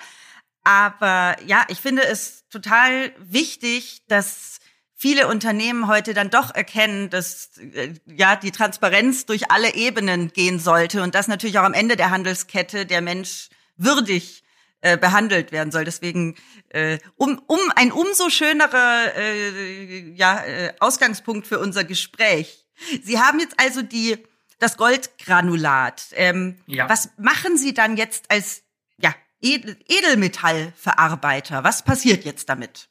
Aber 0.64 1.36
ja, 1.46 1.64
ich 1.68 1.78
finde 1.78 2.02
es 2.04 2.48
total 2.48 3.12
wichtig, 3.18 4.02
dass 4.08 4.58
viele 4.94 5.28
Unternehmen 5.28 5.86
heute 5.86 6.14
dann 6.14 6.30
doch 6.30 6.54
erkennen, 6.54 7.10
dass 7.10 7.58
äh, 7.58 7.94
ja 8.06 8.36
die 8.36 8.52
Transparenz 8.52 9.26
durch 9.26 9.50
alle 9.50 9.74
Ebenen 9.74 10.32
gehen 10.32 10.58
sollte 10.58 11.02
und 11.02 11.14
dass 11.14 11.28
natürlich 11.28 11.58
auch 11.58 11.64
am 11.64 11.74
Ende 11.74 11.96
der 11.96 12.10
Handelskette 12.10 12.86
der 12.86 13.02
Mensch 13.02 13.50
würdig 13.76 14.43
äh, 14.84 14.96
behandelt 14.98 15.50
werden 15.50 15.72
soll. 15.72 15.84
Deswegen 15.84 16.36
äh, 16.68 16.98
um, 17.16 17.40
um 17.46 17.58
ein 17.74 17.90
umso 17.90 18.28
schönerer 18.28 19.16
äh, 19.16 20.12
ja, 20.14 20.44
äh, 20.44 20.74
Ausgangspunkt 20.78 21.46
für 21.46 21.58
unser 21.58 21.84
Gespräch. 21.84 22.66
Sie 23.02 23.18
haben 23.18 23.40
jetzt 23.40 23.58
also 23.58 23.80
die 23.80 24.18
das 24.58 24.76
Goldgranulat. 24.76 26.08
Ähm, 26.12 26.58
ja. 26.66 26.86
Was 26.86 27.08
machen 27.16 27.56
Sie 27.56 27.72
dann 27.72 27.96
jetzt 27.96 28.30
als 28.30 28.62
ja, 28.98 29.14
Edelmetallverarbeiter? 29.40 31.64
Was 31.64 31.82
passiert 31.82 32.26
jetzt 32.26 32.50
damit? 32.50 32.90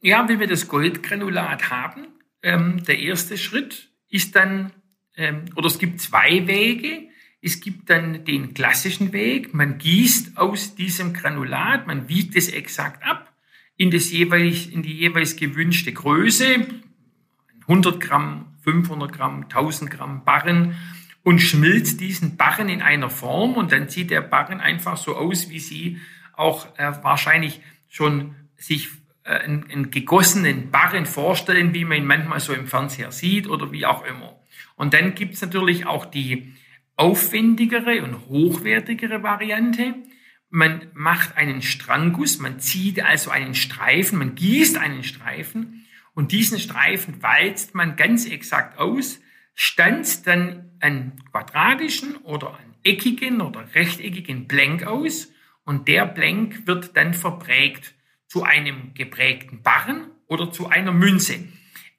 Ja, 0.00 0.28
wenn 0.28 0.40
wir 0.40 0.48
das 0.48 0.66
Goldgranulat 0.66 1.70
haben, 1.70 2.08
ähm, 2.42 2.82
der 2.82 2.98
erste 2.98 3.38
Schritt 3.38 3.88
ist 4.08 4.34
dann, 4.34 4.72
ähm, 5.16 5.44
oder 5.54 5.68
es 5.68 5.78
gibt 5.78 6.00
zwei 6.00 6.44
Wege. 6.48 7.08
Es 7.46 7.60
gibt 7.60 7.90
dann 7.90 8.24
den 8.24 8.54
klassischen 8.54 9.12
Weg. 9.12 9.52
Man 9.52 9.76
gießt 9.76 10.38
aus 10.38 10.76
diesem 10.76 11.12
Granulat, 11.12 11.86
man 11.86 12.08
wiegt 12.08 12.36
es 12.36 12.48
exakt 12.48 13.04
ab 13.04 13.30
in, 13.76 13.90
das 13.90 14.10
jeweils, 14.10 14.64
in 14.64 14.82
die 14.82 14.94
jeweils 14.94 15.36
gewünschte 15.36 15.92
Größe, 15.92 16.66
100 17.68 18.00
Gramm, 18.00 18.46
500 18.62 19.12
Gramm, 19.12 19.42
1000 19.42 19.90
Gramm 19.90 20.24
Barren 20.24 20.74
und 21.22 21.38
schmilzt 21.38 22.00
diesen 22.00 22.38
Barren 22.38 22.70
in 22.70 22.80
einer 22.80 23.10
Form 23.10 23.54
und 23.54 23.72
dann 23.72 23.90
sieht 23.90 24.10
der 24.10 24.22
Barren 24.22 24.60
einfach 24.60 24.96
so 24.96 25.14
aus, 25.14 25.50
wie 25.50 25.60
Sie 25.60 26.00
auch 26.32 26.66
äh, 26.78 26.92
wahrscheinlich 27.02 27.60
schon 27.90 28.36
sich 28.56 28.88
äh, 29.24 29.40
einen, 29.40 29.70
einen 29.70 29.90
gegossenen 29.90 30.70
Barren 30.70 31.04
vorstellen, 31.04 31.74
wie 31.74 31.84
man 31.84 31.98
ihn 31.98 32.06
manchmal 32.06 32.40
so 32.40 32.54
im 32.54 32.66
Fernseher 32.66 33.12
sieht 33.12 33.48
oder 33.48 33.70
wie 33.70 33.84
auch 33.84 34.02
immer. 34.06 34.40
Und 34.76 34.94
dann 34.94 35.14
gibt's 35.14 35.42
natürlich 35.42 35.84
auch 35.84 36.06
die 36.06 36.54
aufwendigere 36.96 38.02
und 38.02 38.26
hochwertigere 38.28 39.22
Variante. 39.22 39.94
Man 40.50 40.88
macht 40.94 41.36
einen 41.36 41.62
Strangguss, 41.62 42.38
man 42.38 42.60
zieht 42.60 43.02
also 43.02 43.30
einen 43.30 43.54
Streifen, 43.54 44.18
man 44.18 44.34
gießt 44.34 44.78
einen 44.78 45.02
Streifen 45.02 45.86
und 46.14 46.32
diesen 46.32 46.58
Streifen 46.58 47.22
walzt 47.22 47.74
man 47.74 47.96
ganz 47.96 48.26
exakt 48.26 48.78
aus, 48.78 49.20
stanzt 49.54 50.26
dann 50.26 50.70
einen 50.80 51.12
quadratischen 51.30 52.16
oder 52.16 52.56
einen 52.56 52.74
eckigen 52.84 53.40
oder 53.40 53.74
rechteckigen 53.74 54.46
Blank 54.46 54.84
aus 54.84 55.32
und 55.64 55.88
der 55.88 56.06
Blank 56.06 56.66
wird 56.66 56.96
dann 56.96 57.14
verprägt 57.14 57.94
zu 58.26 58.44
einem 58.44 58.94
geprägten 58.94 59.62
Barren 59.62 60.10
oder 60.26 60.52
zu 60.52 60.68
einer 60.68 60.92
Münze. 60.92 61.36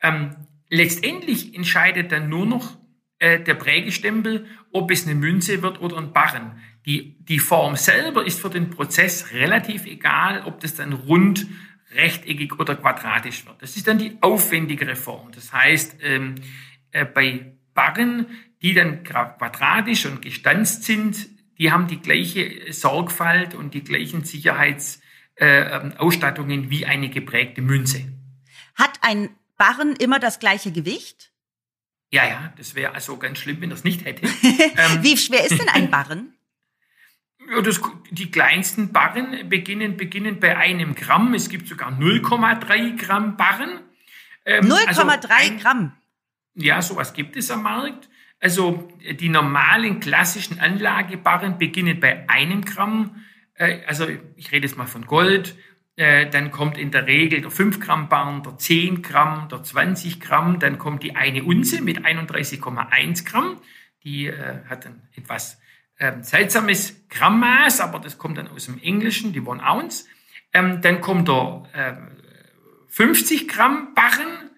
Ähm, 0.01 0.35
letztendlich 0.69 1.55
entscheidet 1.55 2.11
dann 2.11 2.29
nur 2.29 2.45
noch 2.45 2.77
äh, 3.19 3.39
der 3.39 3.55
Prägestempel, 3.55 4.45
ob 4.71 4.91
es 4.91 5.05
eine 5.05 5.15
Münze 5.15 5.61
wird 5.61 5.81
oder 5.81 5.97
ein 5.97 6.13
Barren. 6.13 6.61
Die, 6.85 7.17
die 7.23 7.39
Form 7.39 7.75
selber 7.75 8.25
ist 8.25 8.39
für 8.39 8.49
den 8.49 8.69
Prozess 8.69 9.31
relativ 9.31 9.85
egal, 9.85 10.43
ob 10.45 10.59
das 10.59 10.75
dann 10.75 10.93
rund, 10.93 11.47
rechteckig 11.95 12.59
oder 12.59 12.75
quadratisch 12.75 13.45
wird. 13.45 13.61
Das 13.61 13.75
ist 13.75 13.87
dann 13.87 13.97
die 13.97 14.17
aufwendigere 14.21 14.95
Form. 14.95 15.31
Das 15.31 15.51
heißt, 15.53 15.97
ähm, 16.01 16.35
äh, 16.91 17.05
bei 17.05 17.53
Barren, 17.73 18.27
die 18.61 18.73
dann 18.73 19.03
quadratisch 19.03 20.05
und 20.05 20.21
gestanzt 20.21 20.83
sind, 20.83 21.29
die 21.57 21.71
haben 21.71 21.87
die 21.87 22.01
gleiche 22.01 22.73
Sorgfalt 22.73 23.55
und 23.55 23.73
die 23.73 23.83
gleichen 23.83 24.25
Sicherheitsausstattungen 24.25 26.59
äh, 26.59 26.63
ähm, 26.63 26.69
wie 26.69 26.85
eine 26.85 27.09
geprägte 27.09 27.61
Münze. 27.61 28.11
Hat 28.75 28.99
ein 29.01 29.29
Barren 29.57 29.95
immer 29.95 30.19
das 30.19 30.39
gleiche 30.39 30.71
Gewicht? 30.71 31.31
Ja, 32.15 32.25
ja, 32.25 32.53
das 32.55 32.75
wäre 32.75 32.93
also 32.93 33.17
ganz 33.17 33.39
schlimm, 33.39 33.59
wenn 33.59 33.69
das 33.69 33.83
nicht 33.83 34.05
hätte. 34.05 34.25
ähm, 34.43 35.03
Wie 35.03 35.17
schwer 35.17 35.43
ist 35.43 35.59
denn 35.59 35.67
ein 35.67 35.91
Barren? 35.91 36.33
Ja, 37.51 37.61
das, 37.61 37.81
die 38.09 38.31
kleinsten 38.31 38.93
Barren 38.93 39.49
beginnen, 39.49 39.97
beginnen 39.97 40.39
bei 40.39 40.55
einem 40.55 40.95
Gramm. 40.95 41.33
Es 41.33 41.49
gibt 41.49 41.67
sogar 41.67 41.91
0,3 41.91 42.95
Gramm 42.95 43.35
Barren. 43.35 43.81
Ähm, 44.45 44.63
0,3 44.63 44.87
also 44.87 45.57
Gramm? 45.59 45.91
Ja, 46.53 46.81
sowas 46.81 47.13
gibt 47.13 47.35
es 47.35 47.51
am 47.51 47.63
Markt. 47.63 48.07
Also 48.39 48.87
die 49.19 49.27
normalen 49.27 49.99
klassischen 49.99 50.61
Anlagebarren 50.61 51.57
beginnen 51.57 51.99
bei 51.99 52.29
einem 52.29 52.63
Gramm. 52.63 53.25
Äh, 53.55 53.79
also 53.87 54.07
ich 54.37 54.53
rede 54.53 54.67
jetzt 54.67 54.77
mal 54.77 54.87
von 54.87 55.05
Gold. 55.05 55.57
Äh, 55.97 56.29
dann 56.29 56.51
kommt 56.51 56.77
in 56.77 56.91
der 56.91 57.07
Regel 57.07 57.41
der 57.41 57.51
5 57.51 57.79
Gramm 57.79 58.09
Barren, 58.09 58.43
der 58.43 58.57
10 58.57 59.01
Gramm, 59.01 59.47
der 59.49 59.63
20 59.63 60.19
Gramm. 60.19 60.59
Dann 60.59 60.77
kommt 60.77 61.03
die 61.03 61.15
eine 61.15 61.43
Unze 61.43 61.81
mit 61.81 62.05
31,1 62.05 63.25
Gramm. 63.25 63.61
Die 64.03 64.27
äh, 64.27 64.65
hat 64.67 64.85
ein 64.85 65.07
etwas 65.15 65.59
ähm, 65.99 66.21
seltsames 66.21 67.07
Grammmaß, 67.09 67.79
aber 67.79 67.99
das 67.99 68.17
kommt 68.17 68.37
dann 68.37 68.49
aus 68.49 68.65
dem 68.65 68.79
Englischen, 68.81 69.31
die 69.31 69.41
One 69.41 69.63
Ounce. 69.63 70.05
Ähm, 70.53 70.81
dann 70.81 70.99
kommt 70.99 71.29
der 71.29 71.63
äh, 71.73 71.93
50 72.89 73.47
Gramm 73.47 73.93
Barren, 73.93 74.51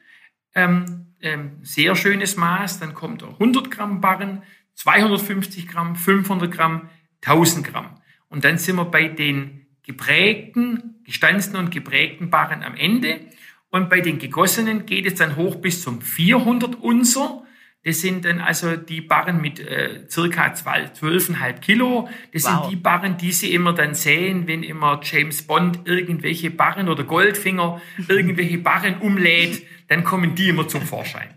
ähm, 0.56 1.14
ähm, 1.22 1.60
sehr 1.62 1.96
schönes 1.96 2.36
Maß. 2.36 2.80
Dann 2.80 2.96
kommt 2.96 3.22
der 3.22 3.30
100 3.30 3.70
Gramm 3.70 4.02
Barren, 4.02 4.42
250 4.74 5.68
Gramm, 5.68 5.96
500 5.96 6.52
Gramm, 6.52 6.90
1000 7.24 7.68
Gramm. 7.68 8.02
Und 8.28 8.44
dann 8.44 8.58
sind 8.58 8.76
wir 8.76 8.86
bei 8.86 9.08
den 9.08 9.67
geprägten, 9.88 10.96
gestanzten 11.06 11.56
und 11.56 11.72
geprägten 11.72 12.30
Barren 12.30 12.62
am 12.62 12.76
Ende. 12.76 13.22
Und 13.70 13.90
bei 13.90 14.02
den 14.02 14.20
gegossenen 14.20 14.86
geht 14.86 15.06
es 15.06 15.16
dann 15.16 15.38
hoch 15.38 15.56
bis 15.56 15.82
zum 15.82 16.02
400 16.02 16.76
Unser. 16.76 17.44
Das 17.86 18.02
sind 18.02 18.26
dann 18.26 18.42
also 18.42 18.76
die 18.76 19.00
Barren 19.00 19.40
mit 19.40 19.62
äh, 19.62 20.06
circa 20.10 20.48
12,5 20.48 21.60
Kilo. 21.60 22.10
Das 22.34 22.44
wow. 22.44 22.64
sind 22.64 22.72
die 22.72 22.76
Barren, 22.76 23.18
die 23.18 23.32
Sie 23.32 23.54
immer 23.54 23.72
dann 23.72 23.96
sehen, 23.96 24.46
wenn 24.46 24.62
immer 24.62 25.00
James 25.04 25.44
Bond 25.44 25.80
irgendwelche 25.86 26.52
Barren 26.52 26.90
oder 26.90 27.06
Goldfinger 27.06 27.82
irgendwelche 28.10 28.58
Barren 28.58 28.98
umlädt, 29.00 29.64
dann 29.88 30.04
kommen 30.04 30.36
die 30.36 30.50
immer 30.50 30.68
zum 30.68 30.82
Vorschein. 30.82 31.30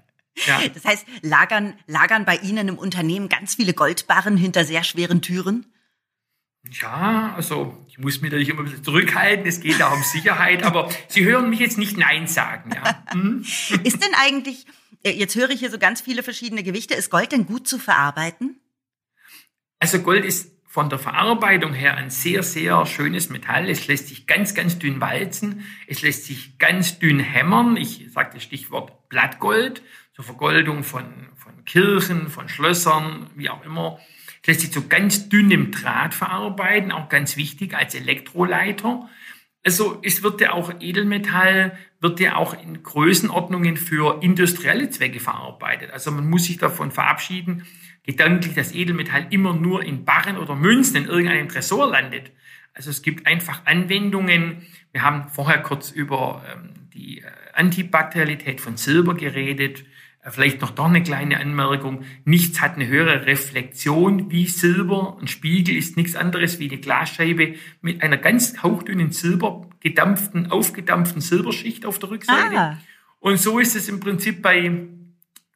Ja. 0.46 0.60
Das 0.74 0.84
heißt, 0.84 1.06
lagern, 1.22 1.74
lagern 1.86 2.24
bei 2.24 2.36
Ihnen 2.36 2.66
im 2.66 2.78
Unternehmen 2.78 3.28
ganz 3.28 3.54
viele 3.54 3.74
Goldbarren 3.74 4.36
hinter 4.36 4.64
sehr 4.64 4.82
schweren 4.82 5.22
Türen? 5.22 5.69
Ja, 6.68 7.32
also 7.36 7.84
ich 7.88 7.98
muss 7.98 8.20
mich 8.20 8.30
natürlich 8.30 8.50
immer 8.50 8.60
ein 8.60 8.64
bisschen 8.66 8.84
zurückhalten, 8.84 9.46
es 9.46 9.60
geht 9.60 9.82
auch 9.82 9.96
um 9.96 10.02
Sicherheit, 10.02 10.62
aber 10.62 10.90
Sie 11.08 11.24
hören 11.24 11.48
mich 11.48 11.58
jetzt 11.58 11.78
nicht 11.78 11.96
Nein 11.96 12.26
sagen. 12.26 12.70
Ja. 12.74 13.02
Hm? 13.12 13.40
Ist 13.84 14.04
denn 14.04 14.14
eigentlich, 14.14 14.66
äh, 15.02 15.10
jetzt 15.10 15.34
höre 15.36 15.50
ich 15.50 15.60
hier 15.60 15.70
so 15.70 15.78
ganz 15.78 16.02
viele 16.02 16.22
verschiedene 16.22 16.62
Gewichte, 16.62 16.94
ist 16.94 17.10
Gold 17.10 17.32
denn 17.32 17.46
gut 17.46 17.66
zu 17.66 17.78
verarbeiten? 17.78 18.60
Also 19.78 20.00
Gold 20.00 20.26
ist 20.26 20.52
von 20.70 20.88
der 20.88 21.00
Verarbeitung 21.00 21.72
her 21.72 21.96
ein 21.96 22.10
sehr, 22.10 22.44
sehr 22.44 22.86
schönes 22.86 23.28
Metall. 23.30 23.68
Es 23.68 23.88
lässt 23.88 24.06
sich 24.06 24.28
ganz, 24.28 24.54
ganz 24.54 24.78
dünn 24.78 25.00
walzen. 25.00 25.64
Es 25.88 26.02
lässt 26.02 26.26
sich 26.26 26.58
ganz 26.58 27.00
dünn 27.00 27.18
hämmern. 27.18 27.76
Ich 27.76 28.06
sage 28.12 28.30
das 28.34 28.44
Stichwort 28.44 29.08
Blattgold 29.08 29.82
zur 30.14 30.24
Vergoldung 30.24 30.84
von, 30.84 31.30
von 31.34 31.64
Kirchen, 31.64 32.28
von 32.28 32.48
Schlössern, 32.48 33.30
wie 33.34 33.50
auch 33.50 33.64
immer. 33.64 33.98
Lässt 34.46 34.60
sich 34.60 34.72
zu 34.72 34.88
ganz 34.88 35.28
dünnem 35.28 35.70
Draht 35.70 36.14
verarbeiten, 36.14 36.92
auch 36.92 37.08
ganz 37.08 37.36
wichtig 37.36 37.74
als 37.74 37.94
Elektroleiter. 37.94 39.08
Also 39.64 39.98
es 40.02 40.22
wird 40.22 40.40
ja 40.40 40.52
auch 40.52 40.72
Edelmetall, 40.80 41.76
wird 42.00 42.18
ja 42.20 42.36
auch 42.36 42.54
in 42.54 42.82
Größenordnungen 42.82 43.76
für 43.76 44.22
industrielle 44.22 44.88
Zwecke 44.88 45.20
verarbeitet. 45.20 45.90
Also 45.90 46.10
man 46.10 46.28
muss 46.28 46.44
sich 46.44 46.56
davon 46.56 46.90
verabschieden, 46.90 47.66
gedanklich, 48.04 48.54
dass 48.54 48.72
Edelmetall 48.74 49.26
immer 49.30 49.52
nur 49.52 49.84
in 49.84 50.06
Barren 50.06 50.38
oder 50.38 50.56
Münzen 50.56 50.96
in 50.96 51.04
irgendeinem 51.04 51.50
Tresor 51.50 51.90
landet. 51.90 52.32
Also 52.72 52.88
es 52.88 53.02
gibt 53.02 53.26
einfach 53.26 53.66
Anwendungen. 53.66 54.66
Wir 54.92 55.02
haben 55.02 55.28
vorher 55.28 55.60
kurz 55.60 55.90
über 55.90 56.42
ähm, 56.50 56.88
die 56.94 57.20
äh, 57.20 57.26
Antibakterialität 57.52 58.62
von 58.62 58.78
Silber 58.78 59.14
geredet. 59.14 59.84
Vielleicht 60.22 60.60
noch 60.60 60.70
doch 60.70 60.84
eine 60.84 61.02
kleine 61.02 61.40
Anmerkung. 61.40 62.04
Nichts 62.24 62.60
hat 62.60 62.74
eine 62.74 62.86
höhere 62.86 63.24
Reflexion 63.24 64.30
wie 64.30 64.46
Silber. 64.46 65.16
Ein 65.18 65.28
Spiegel 65.28 65.74
ist 65.74 65.96
nichts 65.96 66.14
anderes 66.14 66.58
wie 66.58 66.68
eine 66.68 66.78
Glasscheibe 66.78 67.54
mit 67.80 68.02
einer 68.02 68.18
ganz 68.18 68.62
hauchdünnen 68.62 69.12
Silber 69.12 69.70
gedampften, 69.80 70.50
aufgedampften 70.50 71.22
Silberschicht 71.22 71.86
auf 71.86 71.98
der 71.98 72.10
Rückseite. 72.10 72.58
Ah. 72.58 72.78
Und 73.18 73.38
so 73.38 73.58
ist 73.58 73.76
es 73.76 73.88
im 73.88 74.00
Prinzip 74.00 74.42
bei, 74.42 74.70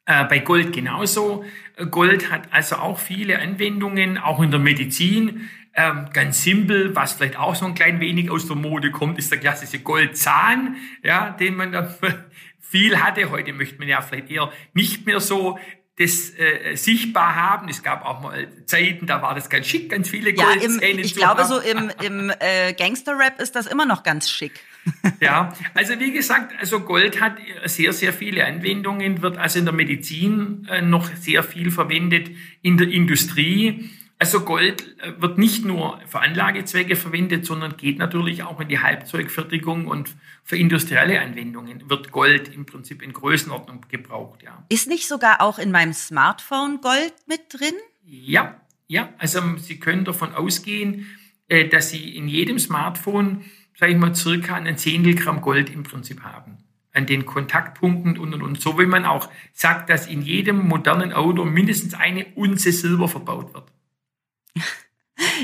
äh, 0.05 0.25
bei 0.25 0.39
Gold 0.39 0.73
genauso. 0.73 1.45
Gold 1.91 2.31
hat 2.31 2.51
also 2.51 2.77
auch 2.77 2.97
viele 2.97 3.39
Anwendungen, 3.39 4.17
auch 4.17 4.41
in 4.41 4.49
der 4.49 4.59
Medizin. 4.59 5.47
Ähm, 5.75 6.07
ganz 6.13 6.41
simpel, 6.41 6.95
was 6.95 7.13
vielleicht 7.13 7.37
auch 7.37 7.53
so 7.53 7.65
ein 7.65 7.75
klein 7.75 7.99
wenig 7.99 8.31
aus 8.31 8.47
der 8.47 8.55
Mode 8.55 8.91
kommt, 8.91 9.19
ist 9.19 9.29
der 9.29 9.39
klassische 9.39 9.79
Goldzahn, 9.79 10.77
ja, 11.03 11.31
den 11.31 11.55
man 11.55 11.73
dann 11.73 11.93
viel 12.69 13.01
hatte. 13.01 13.29
Heute 13.29 13.53
möchte 13.53 13.79
man 13.79 13.87
ja 13.87 14.01
vielleicht 14.01 14.29
eher 14.29 14.51
nicht 14.73 15.05
mehr 15.05 15.19
so 15.19 15.57
das 15.97 16.37
äh, 16.37 16.75
sichtbar 16.75 17.35
haben. 17.35 17.69
Es 17.69 17.81
gab 17.81 18.05
auch 18.05 18.21
mal 18.21 18.47
Zeiten, 18.65 19.07
da 19.07 19.21
war 19.21 19.33
das 19.33 19.49
ganz 19.49 19.65
schick, 19.67 19.89
ganz 19.89 20.09
viele. 20.09 20.35
Ja, 20.35 20.49
ich 20.59 21.15
glaube, 21.15 21.43
haben. 21.43 21.47
so 21.47 21.59
im, 21.59 21.89
im 22.03 22.31
äh, 22.39 22.73
Gangster-Rap 22.73 23.39
ist 23.39 23.55
das 23.55 23.65
immer 23.65 23.85
noch 23.85 24.03
ganz 24.03 24.29
schick. 24.29 24.51
ja, 25.21 25.53
also 25.73 25.97
wie 25.99 26.11
gesagt, 26.11 26.53
also 26.59 26.81
Gold 26.81 27.21
hat 27.21 27.37
sehr, 27.65 27.93
sehr 27.93 28.11
viele 28.11 28.45
Anwendungen, 28.45 29.21
wird 29.21 29.37
also 29.37 29.59
in 29.59 29.65
der 29.65 29.73
Medizin 29.73 30.67
äh, 30.69 30.81
noch 30.81 31.09
sehr 31.15 31.43
viel 31.43 31.71
verwendet, 31.71 32.29
in 32.61 32.77
der 32.77 32.89
Industrie. 32.89 33.89
Also 34.17 34.41
Gold 34.41 34.97
äh, 35.01 35.21
wird 35.21 35.37
nicht 35.37 35.65
nur 35.65 35.99
für 36.07 36.19
Anlagezwecke 36.19 36.95
verwendet, 36.95 37.45
sondern 37.45 37.75
geht 37.75 37.97
natürlich 37.97 38.43
auch 38.43 38.59
in 38.61 38.69
die 38.69 38.79
Halbzeugfertigung 38.79 39.87
und 39.87 40.15
für 40.43 40.57
industrielle 40.57 41.19
Anwendungen 41.19 41.89
wird 41.89 42.11
Gold 42.11 42.53
im 42.53 42.65
Prinzip 42.65 43.01
in 43.01 43.11
Größenordnung 43.11 43.81
gebraucht, 43.89 44.41
ja. 44.43 44.63
Ist 44.69 44.87
nicht 44.87 45.07
sogar 45.07 45.41
auch 45.41 45.59
in 45.59 45.71
meinem 45.71 45.93
Smartphone 45.93 46.79
Gold 46.79 47.13
mit 47.27 47.41
drin? 47.51 47.73
Ja, 48.05 48.61
ja. 48.87 49.09
Also 49.17 49.41
Sie 49.57 49.79
können 49.79 50.05
davon 50.05 50.33
ausgehen, 50.33 51.07
äh, 51.49 51.67
dass 51.67 51.89
Sie 51.89 52.15
in 52.15 52.29
jedem 52.29 52.57
Smartphone, 52.57 53.43
sage 53.77 53.91
ich 53.91 53.97
mal, 53.97 54.15
circa 54.15 54.55
einen 54.55 54.77
Zehntel 54.77 55.15
Gramm 55.15 55.41
Gold 55.41 55.69
im 55.69 55.83
Prinzip 55.83 56.21
haben 56.21 56.59
an 56.93 57.05
den 57.05 57.25
Kontaktpunkten 57.25 58.17
und 58.17 58.33
und 58.33 58.41
und. 58.41 58.61
So 58.61 58.79
wie 58.79 58.85
man 58.85 59.03
auch 59.03 59.29
sagt, 59.51 59.89
dass 59.89 60.07
in 60.07 60.21
jedem 60.21 60.65
modernen 60.65 61.11
Auto 61.11 61.43
mindestens 61.43 61.93
eine 61.93 62.25
Unze 62.35 62.71
Silber 62.71 63.09
verbaut 63.09 63.53
wird. 63.53 63.65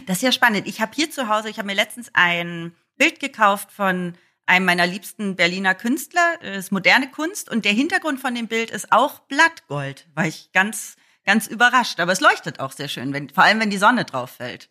Das 0.06 0.18
ist 0.18 0.24
ja 0.24 0.32
spannend. 0.32 0.68
Ich 0.68 0.82
habe 0.82 0.91
hier 0.94 1.10
zu 1.12 1.30
Hause, 1.30 1.50
ich 1.50 1.58
habe 1.58 1.68
mir 1.68 1.75
letztens 1.75 2.12
ein 2.13 2.75
Bild 2.98 3.20
gekauft 3.20 3.72
von 3.72 4.15
einem 4.46 4.65
meiner 4.65 4.86
liebsten 4.86 5.36
Berliner 5.36 5.75
Künstler, 5.75 6.38
das 6.41 6.58
ist 6.58 6.72
moderne 6.72 7.10
Kunst 7.10 7.50
und 7.50 7.63
der 7.63 7.72
Hintergrund 7.72 8.20
von 8.20 8.36
dem 8.36 8.48
Bild 8.48 8.70
ist 8.70 8.91
auch 8.91 9.20
Blattgold, 9.20 10.08
war 10.13 10.27
ich 10.27 10.51
ganz 10.51 10.98
ganz 11.25 11.48
überrascht, 11.48 12.00
aber 12.00 12.12
es 12.12 12.20
leuchtet 12.20 12.60
auch 12.60 12.72
sehr 12.72 12.88
schön, 12.88 13.13
wenn, 13.13 13.30
vor 13.30 13.44
allem 13.44 13.60
wenn 13.60 13.70
die 13.70 13.77
Sonne 13.77 14.06
drauf 14.06 14.32
fällt. 14.32 14.70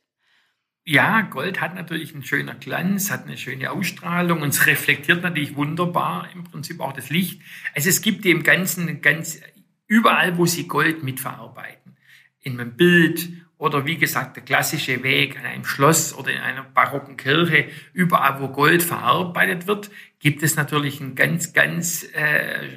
Ja, 0.85 1.21
Gold 1.21 1.61
hat 1.61 1.75
natürlich 1.75 2.15
einen 2.15 2.25
schönen 2.25 2.59
Glanz, 2.59 3.11
hat 3.11 3.25
eine 3.25 3.37
schöne 3.37 3.71
Ausstrahlung 3.71 4.43
und 4.43 4.49
es 4.49 4.67
reflektiert 4.67 5.23
natürlich 5.23 5.55
wunderbar 5.55 6.29
im 6.35 6.45
Prinzip 6.45 6.81
auch 6.81 6.93
das 6.93 7.11
Licht. 7.11 7.43
Also 7.75 7.89
es 7.89 8.01
gibt 8.01 8.25
dem 8.25 8.43
Ganzen 8.43 9.01
ganz 9.03 9.41
überall, 9.87 10.39
wo 10.39 10.47
sie 10.47 10.67
Gold 10.67 11.03
mitverarbeiten. 11.03 11.97
In 12.41 12.59
einem 12.59 12.77
Bild 12.77 13.29
oder 13.61 13.85
wie 13.85 13.99
gesagt, 13.99 14.37
der 14.37 14.43
klassische 14.43 15.03
Weg 15.03 15.39
an 15.39 15.45
einem 15.45 15.67
Schloss 15.67 16.15
oder 16.17 16.33
in 16.33 16.41
einer 16.41 16.63
barocken 16.63 17.19
Kirche, 17.19 17.69
überall 17.93 18.41
wo 18.41 18.49
Gold 18.49 18.83
verarbeitet 18.83 19.67
wird, 19.67 19.91
gibt 20.19 20.43
es 20.43 20.57
natürlich 20.57 20.99
eine 21.03 21.13
ganz, 21.13 21.53
ganz 21.53 22.05
äh, 22.15 22.69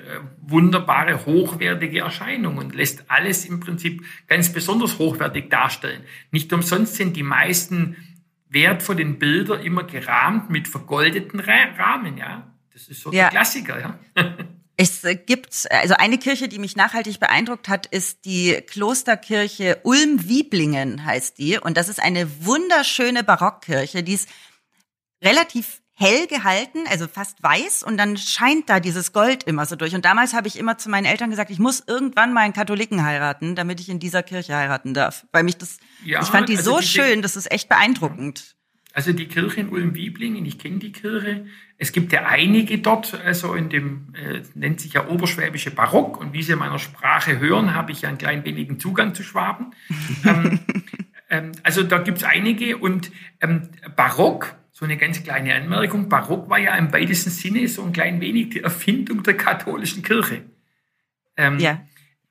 wunderbare, 0.42 1.26
hochwertige 1.26 2.02
Erscheinung 2.02 2.58
und 2.58 2.76
lässt 2.76 3.10
alles 3.10 3.46
im 3.46 3.62
Prinzip 3.62 4.04
ganz 4.28 4.52
besonders 4.52 5.00
hochwertig 5.00 5.50
darstellen. 5.50 6.04
Nicht 6.32 6.52
umsonst 6.52 6.96
sind 6.96 7.16
die 7.16 7.24
meisten 7.24 7.96
wertvollen 8.50 9.20
Bilder 9.20 9.62
immer 9.62 9.86
gerahmt 9.86 10.50
mit 10.50 10.68
vergoldeten 10.68 11.40
Rahmen, 11.40 12.18
ja. 12.18 12.54
Das 12.74 12.90
ist 12.90 13.00
so 13.00 13.14
ja. 13.14 13.24
der 13.24 13.30
Klassiker, 13.30 13.80
ja. 13.80 14.00
Es 14.76 15.02
gibt, 15.28 15.68
also 15.70 15.94
eine 15.96 16.18
Kirche, 16.18 16.48
die 16.48 16.58
mich 16.58 16.76
nachhaltig 16.76 17.20
beeindruckt 17.20 17.70
hat, 17.70 17.86
ist 17.86 18.26
die 18.26 18.54
Klosterkirche 18.54 19.80
Ulm-Wieblingen 19.84 21.06
heißt 21.06 21.38
die. 21.38 21.60
Und 21.60 21.78
das 21.78 21.90
ist 21.90 22.02
eine 22.02 22.28
wunderschöne 22.46 23.24
Barockkirche, 23.24 24.02
die 24.02 24.14
ist 24.14 24.30
relativ 25.24 25.82
hell 25.96 26.26
gehalten, 26.26 26.86
also 26.90 27.08
fast 27.08 27.42
weiß 27.44 27.84
und 27.84 27.98
dann 27.98 28.18
scheint 28.18 28.68
da 28.68 28.80
dieses 28.80 29.14
Gold 29.14 29.44
immer 29.44 29.66
so 29.66 29.76
durch. 29.76 29.94
Und 29.94 30.06
damals 30.06 30.34
habe 30.34 30.48
ich 30.48 30.58
immer 30.58 30.78
zu 30.78 30.90
meinen 30.90 31.06
Eltern 31.06 31.30
gesagt, 31.30 31.52
ich 31.52 31.60
muss 31.60 31.84
irgendwann 31.86 32.34
mal 32.34 32.42
einen 32.42 32.54
Katholiken 32.54 33.04
heiraten, 33.04 33.56
damit 33.56 33.80
ich 33.80 33.90
in 33.90 34.00
dieser 34.00 34.24
Kirche 34.24 34.56
heiraten 34.56 34.96
darf. 34.96 35.28
Weil 35.32 35.44
mich 35.44 35.58
das, 35.58 35.78
ja, 36.04 36.22
ich 36.22 36.30
fand 36.30 36.50
die 36.50 36.58
also 36.58 36.74
so 36.74 36.80
die 36.80 36.88
schön, 36.88 37.22
das 37.22 37.36
ist 37.36 37.52
echt 37.52 37.70
beeindruckend. 37.70 38.56
Also 38.96 39.12
die 39.12 39.28
Kirche 39.28 39.62
in 39.62 39.70
Ulm-Wieblingen, 39.70 40.46
ich 40.46 40.60
kenne 40.60 40.78
die 40.78 40.92
Kirche. 40.92 41.48
Es 41.80 41.92
gibt 41.92 42.14
ja 42.14 42.28
einige 42.28 42.78
dort, 42.78 43.20
also 43.26 43.56
in 43.56 43.70
dem, 43.70 44.14
äh, 44.14 44.44
nennt 44.54 44.82
sich 44.82 44.94
ja 44.94 45.08
Oberschwäbische 45.08 45.72
Barock. 45.72 46.20
Und 46.20 46.32
wie 46.32 46.44
Sie 46.44 46.54
in 46.54 46.60
meiner 46.60 46.78
Sprache 46.78 47.40
hören, 47.40 47.74
habe 47.74 47.92
ich 47.92 48.04
ja 48.04 48.10
einen 48.10 48.20
kleinen 48.20 48.46
wenigen 48.46 48.78
Zugang 48.80 49.16
zu 49.16 49.24
Schwaben. 49.24 49.72
ähm, 50.26 50.60
ähm, 51.32 51.52
also 51.64 51.82
da 51.82 51.98
gibt 51.98 52.20
es 52.20 52.24
einige. 52.24 52.78
Und 52.78 53.12
ähm, 53.42 53.70
Barock, 53.96 54.56
so 54.72 54.86
eine 54.86 54.98
ganz 54.98 55.24
kleine 55.24 55.56
Anmerkung, 55.56 56.08
Barock 56.08 56.48
war 56.52 56.60
ja 56.60 56.76
im 56.76 56.94
weitesten 56.94 57.32
Sinne 57.32 57.68
so 57.68 57.84
ein 57.84 57.94
klein 57.94 58.22
wenig 58.22 58.52
die 58.52 58.62
Erfindung 58.62 59.24
der 59.24 59.36
katholischen 59.36 60.04
Kirche. 60.04 60.44
Ähm, 61.36 61.58
ja. 61.58 61.82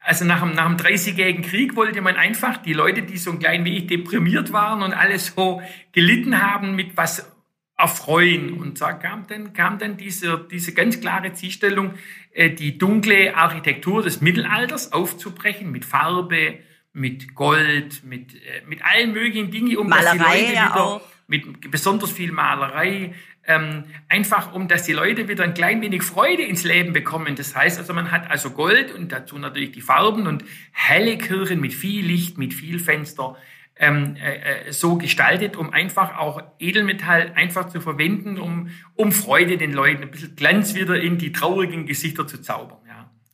Also 0.05 0.25
nach 0.25 0.41
dem, 0.41 0.55
nach 0.55 0.67
dem 0.67 0.77
30-jährigen 0.77 1.43
Krieg 1.43 1.77
wollte 1.77 2.01
man 2.01 2.17
einfach 2.17 2.57
die 2.57 2.73
Leute, 2.73 3.03
die 3.03 3.19
so 3.19 3.31
ein 3.31 3.39
klein 3.39 3.65
wenig 3.65 3.87
deprimiert 3.87 4.53
waren 4.53 4.83
und 4.83 4.93
alles 4.93 5.33
so 5.35 5.63
gelitten 5.93 6.43
haben, 6.43 6.75
mit 6.75 6.97
was 6.97 7.31
erfreuen. 7.77 8.53
Und 8.55 8.81
da 8.81 8.93
kam 8.93 9.27
dann, 9.27 9.53
kam 9.53 9.79
dann 9.79 9.97
diese, 9.97 10.47
diese 10.51 10.75
ganz 10.75 11.01
klare 11.01 11.33
Zielstellung, 11.33 11.95
äh, 12.33 12.51
die 12.51 12.79
dunkle 12.79 13.37
Architektur 13.37 14.03
des 14.03 14.21
Mittelalters 14.21 14.93
aufzubrechen 14.93 15.71
mit 15.71 15.85
Farbe, 15.85 16.59
mit 16.93 17.35
Gold, 17.35 18.05
mit, 18.05 18.35
äh, 18.35 18.63
mit 18.67 18.85
allen 18.85 19.13
möglichen 19.13 19.51
Dingen, 19.51 19.77
um 19.77 19.89
Malerei 19.89 20.17
dass 20.19 20.33
die 20.33 20.41
Leute 20.41 20.55
ja 20.55 20.71
wieder, 20.71 20.85
auch. 20.85 21.01
Mit 21.33 21.71
besonders 21.71 22.13
viel 22.13 22.31
Malerei, 22.31 23.15
ähm, 23.47 23.85
einfach 24.09 24.53
um, 24.53 24.69
dass 24.69 24.85
die 24.85 24.93
Leute 24.93 25.29
wieder 25.29 25.45
ein 25.45 25.55
klein 25.55 25.81
wenig 25.81 26.03
Freude 26.03 26.43
ins 26.43 26.63
Leben 26.63 26.93
bekommen. 26.93 27.35
Das 27.35 27.57
heißt 27.57 27.79
also, 27.79 27.95
man 27.95 28.13
hat 28.13 28.31
also 28.31 28.51
Gold 28.51 28.93
und 28.93 29.11
dazu 29.11 29.39
natürlich 29.39 29.73
die 29.73 29.81
Farben 29.81 30.27
und 30.27 30.45
helle 30.73 31.17
Kirchen 31.17 31.61
mit 31.61 31.73
viel 31.73 32.05
Licht, 32.05 32.37
mit 32.37 32.53
viel 32.53 32.79
Fenster 32.79 33.37
ähm, 33.77 34.17
äh, 34.23 34.69
äh, 34.69 34.73
so 34.73 34.97
gestaltet, 34.97 35.57
um 35.57 35.71
einfach 35.71 36.19
auch 36.19 36.43
Edelmetall 36.59 37.33
einfach 37.35 37.69
zu 37.69 37.81
verwenden, 37.81 38.39
um, 38.39 38.69
um 38.95 39.11
Freude 39.11 39.57
den 39.57 39.73
Leuten, 39.73 40.03
ein 40.03 40.11
bisschen 40.11 40.37
Glanz 40.37 40.75
wieder 40.75 41.01
in 41.01 41.17
die 41.17 41.33
traurigen 41.33 41.87
Gesichter 41.87 42.27
zu 42.27 42.43
zaubern. 42.43 42.79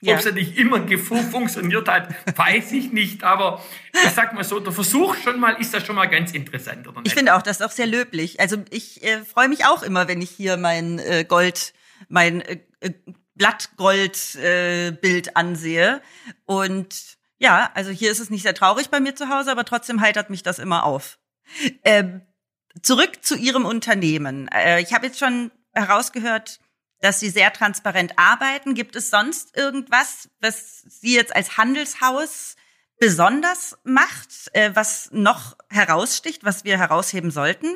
Ja. 0.01 0.13
Ob 0.13 0.21
es 0.21 0.27
ja 0.27 0.33
nicht 0.33 0.57
immer 0.57 0.87
funktioniert 1.31 1.89
hat, 1.89 2.15
weiß 2.37 2.73
ich 2.73 2.93
nicht. 2.93 3.25
Aber 3.25 3.63
ich 3.93 4.11
sag 4.11 4.33
mal 4.33 4.45
so, 4.45 4.61
der 4.61 4.73
Versuch 4.73 5.17
schon 5.17 5.41
mal 5.41 5.53
ist 5.61 5.75
das 5.75 5.85
schon 5.85 5.97
mal 5.97 6.07
ganz 6.07 6.33
interessant. 6.33 6.87
Oder 6.87 7.01
nicht? 7.01 7.09
Ich 7.09 7.15
finde 7.15 7.35
auch, 7.35 7.43
das 7.43 7.59
ist 7.59 7.67
auch 7.67 7.73
sehr 7.73 7.87
löblich. 7.87 8.39
Also 8.39 8.59
ich 8.71 9.03
äh, 9.03 9.25
freue 9.25 9.49
mich 9.49 9.67
auch 9.67 9.83
immer, 9.83 10.07
wenn 10.07 10.23
ich 10.23 10.31
hier 10.31 10.57
mein 10.57 11.01
äh, 11.01 11.25
Gold, 11.27 11.73
mein 12.09 12.43
äh, 12.43 12.61
äh 12.81 12.93
Blattgold-Bild 13.35 15.27
äh, 15.29 15.31
ansehe. 15.35 16.03
Und 16.45 17.17
ja, 17.39 17.71
also 17.75 17.91
hier 17.91 18.11
ist 18.11 18.19
es 18.19 18.31
nicht 18.31 18.43
sehr 18.43 18.55
traurig 18.55 18.91
bei 18.91 19.01
mir 19.01 19.15
zu 19.15 19.29
Hause, 19.29 19.53
aber 19.53 19.65
trotzdem 19.65 20.01
heitert 20.01 20.29
mich 20.29 20.43
das 20.43 20.59
immer 20.59 20.85
auf. 20.85 21.19
Ähm, 21.85 22.23
zurück 22.83 23.25
zu 23.25 23.37
Ihrem 23.37 23.65
Unternehmen. 23.65 24.49
Äh, 24.49 24.81
ich 24.83 24.93
habe 24.93 25.07
jetzt 25.07 25.19
schon 25.21 25.53
herausgehört, 25.73 26.59
dass 27.01 27.21
Sie 27.21 27.31
sehr 27.31 27.53
transparent 27.53 28.19
arbeiten. 28.19 28.75
Gibt 28.75 28.97
es 28.97 29.11
sonst 29.11 29.57
irgendwas, 29.57 30.29
was 30.41 30.83
Sie 30.83 31.15
jetzt 31.15 31.35
als 31.35 31.57
Handelshaus 31.57 32.57
besonders 32.99 33.79
macht, 33.85 34.31
äh, 34.53 34.71
was 34.75 35.11
noch 35.13 35.57
heraussticht, 35.71 36.45
was 36.45 36.65
wir 36.65 36.79
herausheben 36.79 37.31
sollten? 37.31 37.69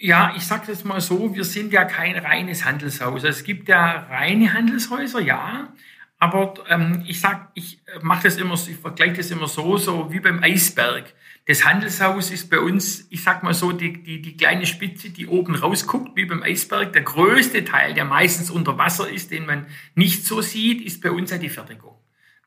Ja, 0.00 0.32
ich 0.36 0.46
sage 0.46 0.66
das 0.68 0.84
mal 0.84 1.00
so, 1.00 1.34
wir 1.34 1.44
sind 1.44 1.72
ja 1.72 1.84
kein 1.84 2.16
reines 2.16 2.64
Handelshaus. 2.64 3.24
Es 3.24 3.42
gibt 3.42 3.68
ja 3.68 4.06
reine 4.08 4.52
Handelshäuser, 4.52 5.20
ja, 5.20 5.72
aber 6.18 6.54
ähm, 6.68 7.04
ich 7.06 7.20
sag, 7.20 7.50
ich 7.54 7.80
mache 8.02 8.24
das 8.24 8.36
immer, 8.36 8.54
ich 8.54 8.76
vergleiche 8.76 9.14
das 9.14 9.30
immer 9.30 9.46
so, 9.46 9.76
so 9.76 10.12
wie 10.12 10.20
beim 10.20 10.42
Eisberg. 10.42 11.14
Das 11.46 11.64
Handelshaus 11.64 12.30
ist 12.30 12.50
bei 12.50 12.58
uns, 12.58 13.06
ich 13.10 13.22
sag 13.22 13.42
mal 13.42 13.54
so, 13.54 13.72
die, 13.72 14.02
die, 14.02 14.20
die 14.20 14.36
kleine 14.36 14.66
Spitze, 14.66 15.10
die 15.10 15.28
oben 15.28 15.54
rausguckt, 15.54 16.16
wie 16.16 16.26
beim 16.26 16.42
Eisberg. 16.42 16.92
Der 16.92 17.02
größte 17.02 17.64
Teil, 17.64 17.94
der 17.94 18.04
meistens 18.04 18.50
unter 18.50 18.76
Wasser 18.76 19.08
ist, 19.08 19.30
den 19.30 19.46
man 19.46 19.66
nicht 19.94 20.26
so 20.26 20.42
sieht, 20.42 20.82
ist 20.82 21.00
bei 21.00 21.10
uns 21.10 21.30
ja 21.30 21.38
die 21.38 21.48
Fertigung. 21.48 21.96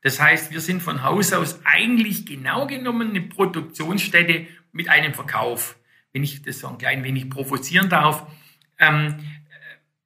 Das 0.02 0.20
heißt, 0.20 0.52
wir 0.52 0.60
sind 0.60 0.82
von 0.82 1.02
Haus 1.02 1.32
aus 1.32 1.60
eigentlich 1.64 2.26
genau 2.26 2.66
genommen 2.66 3.10
eine 3.10 3.22
Produktionsstätte 3.22 4.46
mit 4.72 4.88
einem 4.88 5.14
Verkauf. 5.14 5.76
Wenn 6.12 6.24
ich 6.24 6.42
das 6.42 6.58
so 6.58 6.68
ein 6.68 6.78
klein 6.78 7.04
wenig 7.04 7.30
provozieren 7.30 7.88
darf. 7.88 8.26
Ähm, 8.78 9.16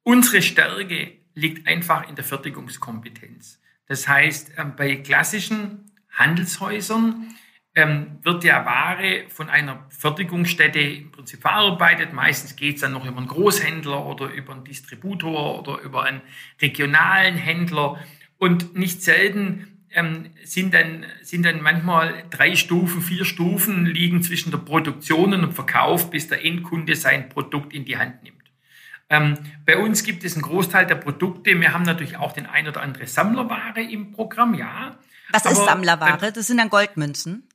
unsere 0.03 0.41
Stärke 0.41 1.17
liegt 1.37 1.67
einfach 1.67 2.09
in 2.09 2.15
der 2.15 2.23
Fertigungskompetenz. 2.23 3.61
Das 3.85 4.07
heißt, 4.07 4.53
ähm, 4.57 4.73
bei 4.75 4.95
klassischen 4.95 5.91
Handelshäusern 6.11 7.35
ähm, 7.75 8.17
wird 8.23 8.43
ja 8.43 8.65
Ware 8.65 9.25
von 9.29 9.47
einer 9.47 9.85
Fertigungsstätte 9.89 10.79
im 10.79 11.11
Prinzip 11.11 11.41
verarbeitet. 11.41 12.11
Meistens 12.11 12.55
geht 12.55 12.75
es 12.75 12.81
dann 12.81 12.93
noch 12.93 13.05
über 13.05 13.17
einen 13.17 13.27
Großhändler 13.27 14.03
oder 14.03 14.33
über 14.33 14.53
einen 14.53 14.63
Distributor 14.63 15.59
oder 15.59 15.79
über 15.81 16.03
einen 16.03 16.21
regionalen 16.59 17.35
Händler. 17.35 18.03
Und 18.39 18.75
nicht 18.75 19.03
selten 19.03 19.67
ähm, 19.91 20.31
sind, 20.43 20.73
dann, 20.73 21.05
sind 21.21 21.45
dann 21.45 21.61
manchmal 21.61 22.23
drei 22.31 22.55
Stufen, 22.55 23.03
vier 23.03 23.25
Stufen 23.25 23.85
liegen 23.85 24.23
zwischen 24.23 24.49
der 24.49 24.57
Produktion 24.57 25.35
und 25.35 25.41
dem 25.41 25.51
Verkauf, 25.51 26.09
bis 26.09 26.27
der 26.27 26.43
Endkunde 26.43 26.95
sein 26.95 27.29
Produkt 27.29 27.73
in 27.73 27.85
die 27.85 27.97
Hand 27.97 28.23
nimmt. 28.23 28.36
Ähm, 29.09 29.37
bei 29.65 29.77
uns 29.77 30.03
gibt 30.03 30.23
es 30.23 30.33
einen 30.33 30.41
Großteil 30.41 30.85
der 30.85 30.95
Produkte. 30.95 31.59
Wir 31.59 31.73
haben 31.73 31.83
natürlich 31.83 32.17
auch 32.17 32.33
den 32.33 32.45
ein 32.45 32.67
oder 32.67 32.81
andere 32.81 33.07
Sammlerware 33.07 33.81
im 33.81 34.11
Programm, 34.11 34.53
ja. 34.53 34.97
Was 35.31 35.45
ist 35.45 35.65
Sammlerware? 35.65 36.31
Das 36.31 36.47
sind 36.47 36.57
dann 36.57 36.69
Goldmünzen? 36.69 37.47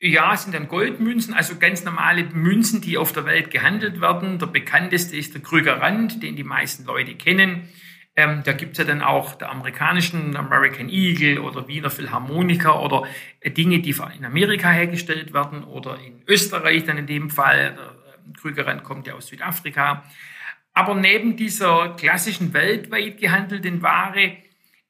Ja, 0.00 0.34
es 0.34 0.42
sind 0.42 0.54
dann 0.54 0.68
Goldmünzen, 0.68 1.32
also 1.32 1.56
ganz 1.56 1.84
normale 1.84 2.24
Münzen, 2.24 2.80
die 2.80 2.98
auf 2.98 3.12
der 3.12 3.24
Welt 3.24 3.50
gehandelt 3.50 4.00
werden. 4.00 4.38
Der 4.38 4.46
bekannteste 4.46 5.16
ist 5.16 5.34
der 5.34 5.40
Krüger 5.40 5.80
Rand, 5.80 6.22
den 6.22 6.36
die 6.36 6.44
meisten 6.44 6.84
Leute 6.84 7.14
kennen. 7.14 7.68
Ähm, 8.16 8.42
da 8.44 8.52
gibt's 8.52 8.78
ja 8.78 8.84
dann 8.84 9.02
auch 9.02 9.34
der 9.34 9.50
amerikanischen 9.50 10.36
American 10.36 10.88
Eagle 10.88 11.40
oder 11.40 11.66
Wiener 11.66 11.90
Philharmoniker 11.90 12.80
oder 12.82 13.04
äh, 13.40 13.50
Dinge, 13.50 13.80
die 13.80 13.94
in 14.16 14.24
Amerika 14.24 14.70
hergestellt 14.70 15.32
werden 15.32 15.64
oder 15.64 15.98
in 15.98 16.22
Österreich 16.28 16.84
dann 16.84 16.98
in 16.98 17.06
dem 17.06 17.30
Fall. 17.30 17.74
Der 17.74 17.84
äh, 17.84 18.32
Krüger 18.40 18.66
Rand 18.66 18.84
kommt 18.84 19.06
ja 19.06 19.14
aus 19.14 19.28
Südafrika. 19.28 20.04
Aber 20.74 20.94
neben 20.96 21.36
dieser 21.36 21.94
klassischen 21.96 22.52
weltweit 22.52 23.18
gehandelten 23.18 23.80
Ware 23.80 24.36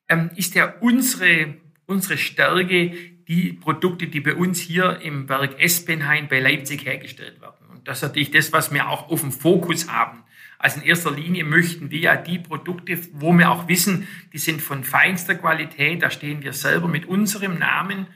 ähm, 0.09 0.31
ist 0.35 0.55
ja 0.55 0.75
unsere, 0.81 1.59
unsere 1.87 2.17
Stärke 2.17 2.93
die 3.29 3.53
Produkte, 3.53 4.07
die 4.07 4.21
bei 4.21 4.35
uns 4.35 4.61
hier 4.61 5.01
im 5.03 5.29
Werk 5.29 5.61
Espenhain 5.61 6.29
bei 6.29 6.41
Leipzig 6.41 6.85
hergestellt 6.87 7.41
werden. 7.41 7.67
Und 7.71 7.87
das 7.87 7.99
ist 7.99 8.03
natürlich 8.03 8.31
das, 8.31 8.53
was 8.53 8.73
wir 8.73 8.89
auch 8.89 9.11
auf 9.11 9.21
dem 9.21 9.33
Fokus 9.33 9.91
haben. 9.91 10.25
Also 10.59 10.81
in 10.81 10.87
erster 10.87 11.11
Linie 11.11 11.45
möchten 11.45 11.91
wir 11.91 11.99
ja 11.99 12.17
die 12.17 12.39
Produkte, 12.39 12.99
wo 13.13 13.33
wir 13.35 13.51
auch 13.51 13.69
wissen, 13.69 14.09
die 14.33 14.39
sind 14.39 14.63
von 14.63 14.85
feinster 14.85 15.35
Qualität, 15.35 16.03
da 16.03 16.11
stehen 16.11 16.43
wir 16.43 16.55
selber 16.55 16.89
mit 16.89 17.07
unserem 17.07 17.59
Namen, 17.59 18.07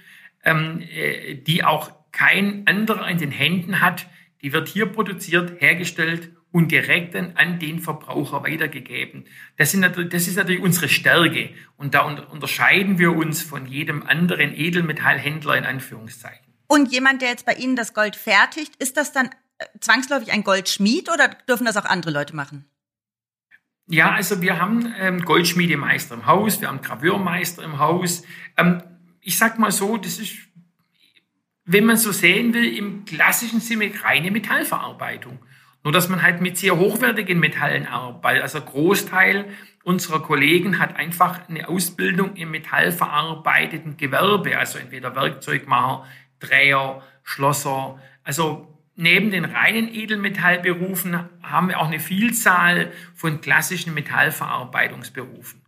ähm, 0.45 0.83
äh, 0.91 1.35
die 1.35 1.65
auch 1.65 1.93
kein 2.13 2.67
anderer 2.67 3.09
in 3.09 3.19
den 3.19 3.31
Händen 3.31 3.81
hat, 3.81 4.07
die 4.41 4.53
wird 4.55 4.69
hier 4.69 4.87
produziert, 4.87 5.61
hergestellt 5.61 6.31
und 6.51 6.73
direkt 6.73 7.15
dann 7.15 7.33
an 7.37 7.59
den 7.59 7.81
Verbraucher 7.81 8.43
weitergegeben. 8.43 9.25
Das, 9.57 9.71
sind 9.71 9.83
das 9.83 10.27
ist 10.27 10.37
natürlich 10.37 10.63
unsere 10.63 10.89
Stärke 10.89 11.51
und 11.77 11.95
da 11.95 12.03
unterscheiden 12.03 12.99
wir 12.99 13.15
uns 13.15 13.43
von 13.43 13.67
jedem 13.67 14.03
anderen 14.03 14.55
Edelmetallhändler 14.55 15.57
in 15.57 15.65
Anführungszeichen. 15.65 16.47
Und 16.67 16.93
jemand, 16.93 17.23
der 17.23 17.31
jetzt 17.31 17.47
bei 17.47 17.55
Ihnen 17.55 17.77
das 17.77 17.95
Gold 17.95 18.17
fertigt, 18.17 18.77
ist 18.77 18.97
das 18.97 19.13
dann 19.13 19.27
äh, 19.59 19.65
zwangsläufig 19.81 20.33
ein 20.33 20.45
Goldschmied 20.45 21.11
oder 21.11 21.29
dürfen 21.49 21.65
das 21.65 21.77
auch 21.77 21.87
andere 21.87 22.13
Leute 22.13 22.37
machen? 22.37 22.67
Ja, 23.91 24.13
also 24.13 24.43
wir 24.43 24.61
haben 24.61 24.93
ähm, 24.99 25.25
Goldschmiedemeister 25.25 26.15
im 26.15 26.27
Haus, 26.27 26.61
wir 26.61 26.69
haben 26.69 26.83
Graveurmeister 26.83 27.63
im 27.63 27.79
Haus. 27.79 28.23
Ähm, 28.59 28.83
ich 29.23 29.39
sag 29.39 29.59
mal 29.59 29.73
so, 29.73 29.97
das 29.97 30.19
ist, 30.19 30.35
wenn 31.65 31.87
man 31.87 31.97
so 31.97 32.13
sehen 32.13 32.53
will, 32.53 32.77
im 32.77 33.07
klassischen 33.07 33.61
Sinne 33.61 33.91
reine 34.03 34.31
Metallverarbeitung. 34.31 35.39
Nur 35.85 35.93
dass 35.93 36.09
man 36.09 36.23
halt 36.23 36.41
mit 36.41 36.59
sehr 36.59 36.77
hochwertigen 36.77 37.39
Metallen 37.39 37.87
arbeitet. 37.87 38.43
Also 38.43 38.61
Großteil 38.61 39.47
unserer 39.85 40.21
Kollegen 40.21 40.79
hat 40.79 40.97
einfach 40.97 41.49
eine 41.49 41.69
Ausbildung 41.69 42.35
im 42.37 42.51
metallverarbeiteten 42.51 43.97
Gewerbe, 43.97 44.59
also 44.59 44.79
entweder 44.79 45.15
Werkzeugmacher, 45.15 46.05
Dreher, 46.41 47.03
Schlosser. 47.23 47.99
Also 48.23 48.79
neben 48.97 49.31
den 49.31 49.45
reinen 49.45 49.89
Edelmetallberufen 49.95 51.19
haben 51.43 51.69
wir 51.69 51.79
auch 51.79 51.87
eine 51.87 52.01
Vielzahl 52.01 52.93
von 53.15 53.41
klassischen 53.41 53.95
Metallverarbeitungsberufen. 53.95 55.63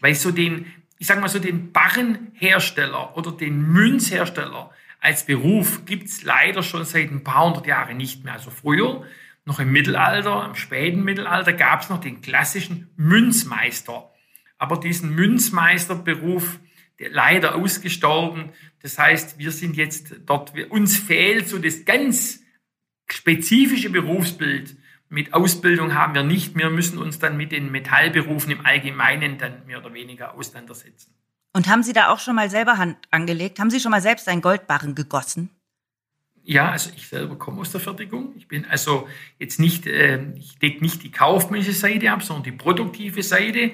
Weil 0.00 0.14
so 0.14 0.32
den, 0.32 0.66
ich 0.98 1.06
sage 1.06 1.20
mal 1.20 1.28
so 1.28 1.38
den 1.38 1.70
Barrenhersteller 1.70 3.16
oder 3.16 3.30
den 3.30 3.60
Münzhersteller 3.62 4.70
als 5.00 5.26
Beruf 5.26 5.84
gibt's 5.84 6.22
leider 6.22 6.62
schon 6.62 6.84
seit 6.84 7.10
ein 7.10 7.22
paar 7.22 7.46
hundert 7.46 7.66
Jahren 7.66 7.96
nicht 7.96 8.24
mehr. 8.24 8.34
Also 8.34 8.50
früher, 8.50 9.04
noch 9.44 9.58
im 9.58 9.72
Mittelalter, 9.72 10.46
im 10.46 10.54
späten 10.54 11.02
Mittelalter, 11.02 11.52
gab's 11.52 11.88
noch 11.88 12.00
den 12.00 12.20
klassischen 12.20 12.90
Münzmeister. 12.96 14.10
Aber 14.58 14.78
diesen 14.78 15.14
Münzmeisterberuf, 15.14 16.60
der 17.00 17.10
leider 17.10 17.56
ausgestorben. 17.56 18.50
Das 18.80 18.98
heißt, 18.98 19.38
wir 19.38 19.50
sind 19.50 19.76
jetzt 19.76 20.14
dort, 20.26 20.52
uns 20.70 20.96
fehlt 20.96 21.48
so 21.48 21.58
das 21.58 21.84
ganz 21.84 22.40
spezifische 23.10 23.90
Berufsbild. 23.90 24.76
Mit 25.08 25.34
Ausbildung 25.34 25.94
haben 25.94 26.14
wir 26.14 26.22
nicht. 26.22 26.56
Wir 26.56 26.70
müssen 26.70 26.98
uns 26.98 27.18
dann 27.18 27.36
mit 27.36 27.52
den 27.52 27.70
Metallberufen 27.70 28.50
im 28.52 28.64
Allgemeinen 28.64 29.36
dann 29.38 29.66
mehr 29.66 29.78
oder 29.78 29.92
weniger 29.92 30.34
auseinandersetzen. 30.34 31.14
Und 31.52 31.68
haben 31.68 31.82
Sie 31.82 31.92
da 31.92 32.08
auch 32.08 32.18
schon 32.18 32.36
mal 32.36 32.48
selber 32.48 32.78
Hand 32.78 32.96
angelegt? 33.10 33.58
Haben 33.60 33.68
Sie 33.70 33.80
schon 33.80 33.90
mal 33.90 34.00
selbst 34.00 34.28
einen 34.28 34.40
Goldbarren 34.40 34.94
gegossen? 34.94 35.50
Ja, 36.44 36.70
also 36.70 36.90
ich 36.96 37.06
selber 37.06 37.36
komme 37.36 37.60
aus 37.60 37.70
der 37.70 37.80
Fertigung. 37.80 38.34
Ich 38.36 38.48
bin 38.48 38.64
also 38.64 39.08
jetzt 39.38 39.60
nicht, 39.60 39.86
äh, 39.86 40.32
ich 40.34 40.58
decke 40.58 40.82
nicht 40.82 41.02
die 41.02 41.12
kaufmännische 41.12 41.72
Seite 41.72 42.10
ab, 42.10 42.22
sondern 42.22 42.44
die 42.44 42.52
produktive 42.52 43.22
Seite. 43.22 43.72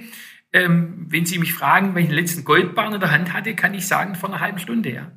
Ähm, 0.53 1.07
wenn 1.09 1.27
Sie 1.27 1.39
mich 1.39 1.55
fragen, 1.55 1.95
welchen 1.95 2.13
letzten 2.13 2.45
Goldbarren 2.45 2.95
in 2.95 3.01
der 3.01 3.11
Hand 3.11 3.33
hatte, 3.33 3.55
kann 3.55 3.75
ich 3.75 3.87
sagen, 3.87 4.15
vor 4.15 4.29
einer 4.29 4.41
halben 4.41 4.59
Stunde, 4.59 4.93
ja. 4.93 5.13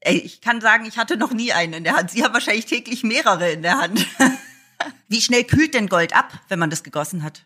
Ich 0.00 0.40
kann 0.40 0.60
sagen, 0.60 0.84
ich 0.86 0.96
hatte 0.96 1.16
noch 1.16 1.32
nie 1.32 1.52
einen 1.52 1.72
in 1.72 1.84
der 1.84 1.96
Hand. 1.96 2.12
Sie 2.12 2.22
haben 2.22 2.32
wahrscheinlich 2.32 2.66
täglich 2.66 3.02
mehrere 3.02 3.50
in 3.50 3.62
der 3.62 3.78
Hand. 3.78 4.06
Wie 5.08 5.20
schnell 5.20 5.44
kühlt 5.44 5.74
denn 5.74 5.88
Gold 5.88 6.14
ab, 6.14 6.32
wenn 6.48 6.58
man 6.58 6.70
das 6.70 6.84
gegossen 6.84 7.24
hat? 7.24 7.44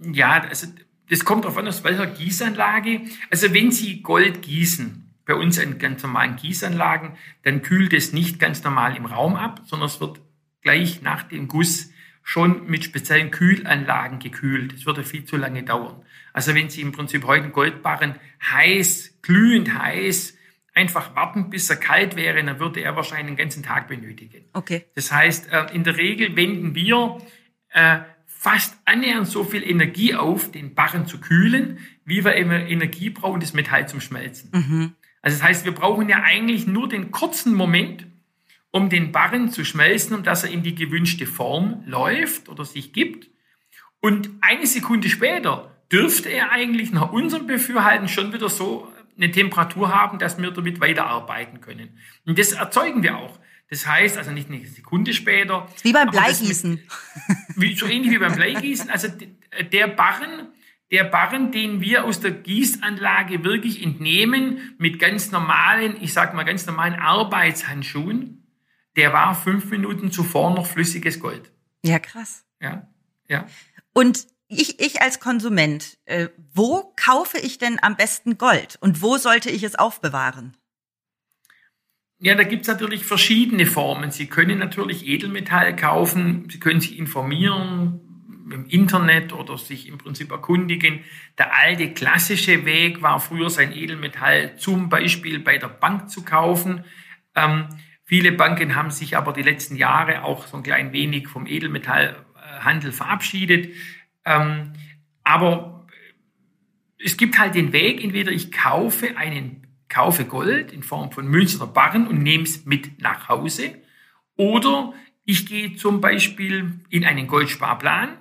Ja, 0.00 0.42
also 0.42 0.66
das 1.08 1.24
kommt 1.24 1.44
darauf 1.44 1.56
an, 1.56 1.66
aus 1.66 1.82
welcher 1.82 2.06
Gießanlage. 2.06 3.02
Also 3.30 3.54
wenn 3.54 3.72
Sie 3.72 4.02
Gold 4.02 4.42
gießen, 4.42 5.05
bei 5.26 5.34
uns 5.34 5.58
in 5.58 5.78
ganz 5.78 6.02
normalen 6.02 6.36
Gießanlagen, 6.36 7.12
dann 7.42 7.62
kühlt 7.62 7.92
es 7.92 8.12
nicht 8.12 8.38
ganz 8.38 8.62
normal 8.64 8.96
im 8.96 9.04
Raum 9.04 9.34
ab, 9.34 9.60
sondern 9.64 9.88
es 9.88 10.00
wird 10.00 10.20
gleich 10.62 11.02
nach 11.02 11.24
dem 11.24 11.48
Guss 11.48 11.90
schon 12.22 12.66
mit 12.66 12.84
speziellen 12.84 13.30
Kühlanlagen 13.30 14.18
gekühlt. 14.18 14.72
Es 14.72 14.86
würde 14.86 15.04
viel 15.04 15.24
zu 15.24 15.36
lange 15.36 15.62
dauern. 15.62 16.02
Also 16.32 16.54
wenn 16.54 16.70
Sie 16.70 16.80
im 16.80 16.92
Prinzip 16.92 17.24
heute 17.24 17.44
einen 17.44 17.52
Goldbarren 17.52 18.16
heiß, 18.50 19.18
glühend 19.22 19.78
heiß, 19.78 20.36
einfach 20.74 21.14
warten, 21.16 21.50
bis 21.50 21.70
er 21.70 21.76
kalt 21.76 22.16
wäre, 22.16 22.42
dann 22.42 22.58
würde 22.58 22.80
er 22.80 22.96
wahrscheinlich 22.96 23.28
einen 23.28 23.36
ganzen 23.36 23.62
Tag 23.62 23.88
benötigen. 23.88 24.44
Okay. 24.52 24.84
Das 24.94 25.10
heißt, 25.10 25.52
äh, 25.52 25.66
in 25.72 25.84
der 25.84 25.96
Regel 25.96 26.36
wenden 26.36 26.74
wir 26.74 27.18
äh, 27.70 27.98
fast 28.26 28.76
annähernd 28.84 29.26
so 29.26 29.44
viel 29.44 29.68
Energie 29.68 30.14
auf, 30.14 30.50
den 30.50 30.74
Barren 30.74 31.06
zu 31.06 31.20
kühlen, 31.20 31.78
wie 32.04 32.24
wir 32.24 32.34
immer 32.34 32.58
Energie 32.58 33.10
brauchen, 33.10 33.40
das 33.40 33.54
Metall 33.54 33.88
zum 33.88 34.00
Schmelzen. 34.00 34.50
Mhm. 34.52 34.92
Also 35.26 35.38
das 35.38 35.48
heißt, 35.48 35.64
wir 35.64 35.72
brauchen 35.72 36.08
ja 36.08 36.22
eigentlich 36.22 36.68
nur 36.68 36.88
den 36.88 37.10
kurzen 37.10 37.52
Moment, 37.52 38.06
um 38.70 38.88
den 38.90 39.10
Barren 39.10 39.50
zu 39.50 39.64
schmelzen, 39.64 40.14
um 40.14 40.22
dass 40.22 40.44
er 40.44 40.50
in 40.50 40.62
die 40.62 40.76
gewünschte 40.76 41.26
Form 41.26 41.82
läuft 41.84 42.48
oder 42.48 42.64
sich 42.64 42.92
gibt. 42.92 43.28
Und 44.00 44.30
eine 44.40 44.68
Sekunde 44.68 45.08
später 45.08 45.76
dürfte 45.90 46.28
er 46.28 46.52
eigentlich 46.52 46.92
nach 46.92 47.10
unserem 47.10 47.48
Befürhalten 47.48 48.06
schon 48.06 48.32
wieder 48.32 48.48
so 48.48 48.86
eine 49.16 49.32
Temperatur 49.32 49.92
haben, 49.92 50.20
dass 50.20 50.40
wir 50.40 50.52
damit 50.52 50.80
weiterarbeiten 50.80 51.60
können. 51.60 51.98
Und 52.24 52.38
das 52.38 52.52
erzeugen 52.52 53.02
wir 53.02 53.16
auch. 53.16 53.36
Das 53.68 53.84
heißt, 53.84 54.18
also 54.18 54.30
nicht 54.30 54.48
eine 54.48 54.64
Sekunde 54.64 55.12
später. 55.12 55.66
Wie 55.82 55.92
beim 55.92 56.08
Bleigießen. 56.08 56.88
wie, 57.56 57.74
so 57.74 57.86
ähnlich 57.86 58.12
wie 58.12 58.18
beim 58.18 58.36
Bleigießen. 58.36 58.90
Also 58.90 59.08
der 59.72 59.88
Barren, 59.88 60.52
der 60.90 61.04
Barren, 61.04 61.50
den 61.50 61.80
wir 61.80 62.04
aus 62.04 62.20
der 62.20 62.30
Gießanlage 62.30 63.44
wirklich 63.44 63.82
entnehmen, 63.82 64.74
mit 64.78 64.98
ganz 64.98 65.32
normalen, 65.32 65.96
ich 66.00 66.12
sag 66.12 66.34
mal 66.34 66.44
ganz 66.44 66.66
normalen 66.66 66.94
Arbeitshandschuhen, 66.94 68.46
der 68.94 69.12
war 69.12 69.34
fünf 69.34 69.70
Minuten 69.70 70.10
zuvor 70.10 70.54
noch 70.54 70.66
flüssiges 70.66 71.20
Gold. 71.20 71.52
Ja, 71.84 71.98
krass. 71.98 72.44
Ja, 72.60 72.88
ja. 73.28 73.46
Und 73.92 74.26
ich, 74.48 74.80
ich 74.80 75.02
als 75.02 75.18
Konsument, 75.18 75.98
äh, 76.04 76.28
wo 76.52 76.92
kaufe 76.96 77.38
ich 77.38 77.58
denn 77.58 77.78
am 77.82 77.96
besten 77.96 78.38
Gold 78.38 78.78
und 78.80 79.02
wo 79.02 79.18
sollte 79.18 79.50
ich 79.50 79.64
es 79.64 79.74
aufbewahren? 79.74 80.56
Ja, 82.18 82.34
da 82.34 82.44
gibt's 82.44 82.68
natürlich 82.68 83.04
verschiedene 83.04 83.66
Formen. 83.66 84.10
Sie 84.10 84.26
können 84.26 84.58
natürlich 84.58 85.06
Edelmetall 85.06 85.76
kaufen, 85.76 86.48
Sie 86.50 86.60
können 86.60 86.80
sich 86.80 86.98
informieren 86.98 88.05
im 88.52 88.66
Internet 88.66 89.32
oder 89.32 89.58
sich 89.58 89.88
im 89.88 89.98
Prinzip 89.98 90.30
erkundigen. 90.30 91.00
Der 91.38 91.54
alte 91.54 91.92
klassische 91.92 92.64
Weg 92.64 93.02
war 93.02 93.20
früher 93.20 93.50
sein 93.50 93.72
Edelmetall 93.72 94.56
zum 94.56 94.88
Beispiel 94.88 95.38
bei 95.38 95.58
der 95.58 95.68
Bank 95.68 96.10
zu 96.10 96.24
kaufen. 96.24 96.84
Ähm, 97.34 97.68
viele 98.04 98.32
Banken 98.32 98.74
haben 98.74 98.90
sich 98.90 99.16
aber 99.16 99.32
die 99.32 99.42
letzten 99.42 99.76
Jahre 99.76 100.22
auch 100.24 100.46
so 100.46 100.56
ein 100.56 100.62
klein 100.62 100.92
wenig 100.92 101.28
vom 101.28 101.46
Edelmetallhandel 101.46 102.92
verabschiedet. 102.92 103.74
Ähm, 104.24 104.72
aber 105.24 105.86
es 106.98 107.16
gibt 107.16 107.38
halt 107.38 107.54
den 107.54 107.72
Weg, 107.72 108.02
entweder 108.02 108.32
ich 108.32 108.52
kaufe 108.52 109.16
einen 109.16 109.66
kaufe 109.88 110.24
Gold 110.24 110.72
in 110.72 110.82
Form 110.82 111.12
von 111.12 111.28
Münzen 111.28 111.60
oder 111.60 111.72
Barren 111.72 112.06
und 112.06 112.22
nehme 112.22 112.44
es 112.44 112.66
mit 112.66 113.00
nach 113.00 113.28
Hause. 113.28 113.74
Oder 114.36 114.92
ich 115.24 115.46
gehe 115.46 115.76
zum 115.76 116.00
Beispiel 116.00 116.80
in 116.90 117.04
einen 117.04 117.26
Goldsparplan, 117.26 118.18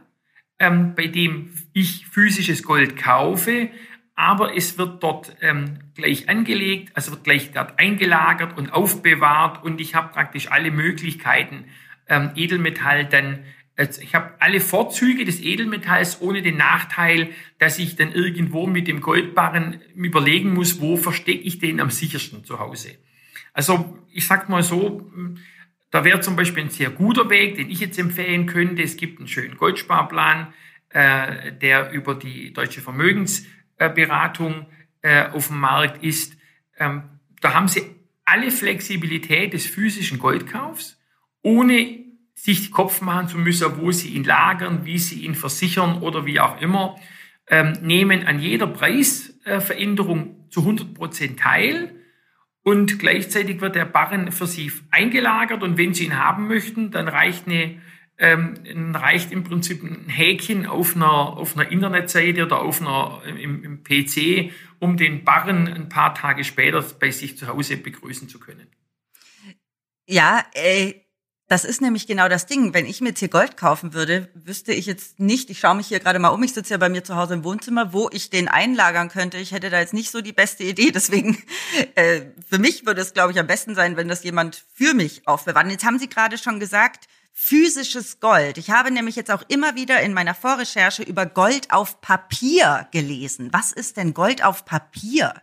ähm, 0.65 0.95
bei 0.95 1.07
dem 1.07 1.51
ich 1.73 2.07
physisches 2.07 2.63
Gold 2.63 2.97
kaufe, 2.97 3.69
aber 4.15 4.55
es 4.55 4.77
wird 4.77 5.03
dort 5.03 5.35
ähm, 5.41 5.79
gleich 5.93 6.29
angelegt, 6.29 6.91
also 6.95 7.11
wird 7.11 7.23
gleich 7.25 7.51
dort 7.51 7.77
eingelagert 7.79 8.57
und 8.57 8.71
aufbewahrt 8.71 9.63
und 9.63 9.81
ich 9.81 9.93
habe 9.93 10.13
praktisch 10.13 10.51
alle 10.51 10.71
Möglichkeiten, 10.71 11.65
ähm, 12.07 12.31
Edelmetall 12.35 13.05
dann 13.05 13.39
also 13.77 14.01
ich 14.01 14.15
habe 14.15 14.35
alle 14.39 14.61
Vorzüge 14.61 15.25
des 15.25 15.41
Edelmetalls 15.41 16.21
ohne 16.21 16.41
den 16.41 16.55
Nachteil, 16.55 17.31
dass 17.59 17.77
ich 17.77 17.97
dann 17.97 18.13
irgendwo 18.13 18.67
mit 18.67 18.87
dem 18.87 19.01
Goldbarren 19.01 19.81
überlegen 19.95 20.53
muss, 20.53 20.79
wo 20.79 20.95
verstecke 20.95 21.41
ich 21.41 21.59
den 21.59 21.81
am 21.81 21.89
sichersten 21.89 22.45
zu 22.45 22.59
Hause. 22.59 22.91
Also 23.51 23.99
ich 24.13 24.27
sag 24.27 24.47
mal 24.47 24.63
so, 24.63 25.11
da 25.95 26.03
wäre 26.03 26.19
zum 26.19 26.35
Beispiel 26.35 26.63
ein 26.63 26.69
sehr 26.69 26.89
guter 26.89 27.29
Weg, 27.29 27.55
den 27.55 27.69
ich 27.69 27.79
jetzt 27.79 27.97
empfehlen 27.97 28.47
könnte. 28.47 28.83
Es 28.83 28.97
gibt 28.97 29.19
einen 29.19 29.29
schönen 29.29 29.55
Goldsparplan, 29.55 30.53
äh, 30.89 31.53
der 31.53 31.91
über 31.91 32.15
die 32.15 32.51
deutsche 32.51 32.81
Vermögensberatung 32.81 34.65
äh, 35.01 35.29
auf 35.29 35.47
dem 35.47 35.61
Markt 35.61 36.03
ist. 36.03 36.35
Ähm, 36.77 37.03
da 37.39 37.53
haben 37.53 37.69
Sie 37.69 37.83
alle 38.25 38.51
Flexibilität 38.51 39.53
des 39.53 39.67
physischen 39.67 40.19
Goldkaufs, 40.19 40.99
ohne 41.41 42.03
sich 42.33 42.73
Kopf 42.73 42.99
machen 42.99 43.29
zu 43.29 43.37
müssen, 43.37 43.77
wo 43.79 43.93
sie 43.93 44.09
ihn 44.09 44.25
lagern, 44.25 44.83
wie 44.83 44.99
sie 44.99 45.21
ihn 45.21 45.33
versichern 45.33 46.01
oder 46.01 46.25
wie 46.25 46.41
auch 46.41 46.59
immer, 46.59 46.97
ähm, 47.47 47.71
nehmen 47.81 48.27
an 48.27 48.41
jeder 48.41 48.67
Preisveränderung 48.67 50.49
zu 50.49 50.59
100 50.59 50.93
Prozent 50.93 51.39
teil 51.39 51.95
und 52.65 52.97
gleichzeitig 52.97 53.61
wird 53.61 53.75
der 53.75 53.85
Barren 53.85 54.31
für 54.31 54.47
sie 54.47 54.71
eingelagert 54.89 55.61
und 55.61 55.77
wenn 55.77 55.93
sie 55.93 56.05
ihn 56.05 56.17
haben 56.17 56.47
möchten, 56.47 56.89
dann 56.89 57.07
reicht 57.07 57.47
eine 57.47 57.79
ähm, 58.17 58.95
reicht 58.95 59.31
im 59.31 59.43
Prinzip 59.43 59.83
ein 59.83 60.07
Häkchen 60.09 60.65
auf 60.65 60.95
einer, 60.95 61.11
auf 61.11 61.55
einer 61.55 61.69
Internetseite 61.69 62.45
oder 62.45 62.61
auf 62.61 62.81
einer, 62.81 63.21
im, 63.25 63.63
im 63.63 63.83
PC, 63.83 64.51
um 64.79 64.97
den 64.97 65.23
Barren 65.25 65.67
ein 65.67 65.89
paar 65.89 66.15
Tage 66.15 66.43
später 66.43 66.81
bei 66.97 67.11
sich 67.11 67.37
zu 67.37 67.47
Hause 67.47 67.77
begrüßen 67.77 68.29
zu 68.29 68.39
können. 68.39 68.67
Ja, 70.07 70.45
äh, 70.53 70.93
das 71.47 71.63
ist 71.63 71.79
nämlich 71.79 72.07
genau 72.07 72.27
das 72.27 72.47
Ding. 72.47 72.73
Wenn 72.73 72.87
ich 72.87 73.01
mir 73.01 73.09
jetzt 73.09 73.19
hier 73.19 73.29
Gold 73.29 73.55
kaufen 73.55 73.93
würde, 73.93 74.29
wüsste 74.33 74.73
ich 74.73 74.87
jetzt 74.87 75.19
nicht, 75.19 75.51
ich 75.51 75.59
schaue 75.59 75.75
mich 75.75 75.87
hier 75.87 75.99
gerade 75.99 76.17
mal 76.17 76.29
um, 76.29 76.41
ich 76.41 76.53
sitze 76.53 76.73
ja 76.73 76.77
bei 76.77 76.89
mir 76.89 77.03
zu 77.03 77.15
Hause 77.15 77.35
im 77.35 77.43
Wohnzimmer, 77.43 77.93
wo 77.93 78.09
ich 78.11 78.31
den 78.31 78.47
einlagern 78.47 79.09
könnte. 79.09 79.37
Ich 79.37 79.51
hätte 79.51 79.69
da 79.69 79.79
jetzt 79.79 79.93
nicht 79.93 80.09
so 80.09 80.21
die 80.21 80.33
beste 80.33 80.63
Idee. 80.63 80.91
Deswegen, 80.91 81.37
äh, 81.95 82.21
für 82.49 82.57
mich 82.57 82.87
würde 82.87 83.01
es, 83.01 83.13
glaube 83.13 83.31
ich, 83.31 83.39
am 83.39 83.45
besten 83.45 83.75
sein, 83.75 83.95
wenn 83.95 84.07
das 84.07 84.23
jemand 84.23 84.65
für 84.73 84.95
mich 84.95 85.27
aufbewahrt. 85.27 85.69
Jetzt 85.69 85.85
haben 85.85 85.99
Sie 85.99 86.09
gerade 86.09 86.39
schon 86.39 86.59
gesagt, 86.59 87.05
physisches 87.31 88.19
Gold. 88.19 88.57
Ich 88.57 88.71
habe 88.71 88.89
nämlich 88.89 89.15
jetzt 89.15 89.29
auch 89.29 89.43
immer 89.47 89.75
wieder 89.75 90.01
in 90.01 90.13
meiner 90.13 90.33
Vorrecherche 90.33 91.03
über 91.03 91.27
Gold 91.27 91.69
auf 91.69 92.01
Papier 92.01 92.87
gelesen. 92.91 93.49
Was 93.51 93.71
ist 93.71 93.97
denn 93.97 94.15
Gold 94.15 94.43
auf 94.43 94.65
Papier? 94.65 95.33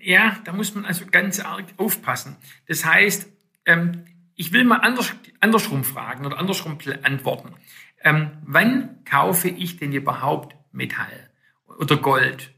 Ja, 0.00 0.38
da 0.44 0.52
muss 0.52 0.74
man 0.74 0.86
also 0.86 1.04
ganz 1.10 1.40
arg 1.40 1.66
aufpassen. 1.76 2.36
Das 2.66 2.84
heißt, 2.84 3.26
ähm, 3.66 4.04
ich 4.38 4.52
will 4.52 4.64
mal 4.64 4.76
anders, 4.76 5.12
andersrum 5.40 5.82
fragen 5.82 6.24
oder 6.24 6.38
andersrum 6.38 6.78
antworten. 7.02 7.54
Ähm, 8.02 8.30
wann 8.46 9.04
kaufe 9.04 9.48
ich 9.48 9.78
denn 9.78 9.92
überhaupt 9.92 10.56
Metall 10.70 11.30
oder 11.66 11.96
Gold? 11.96 12.54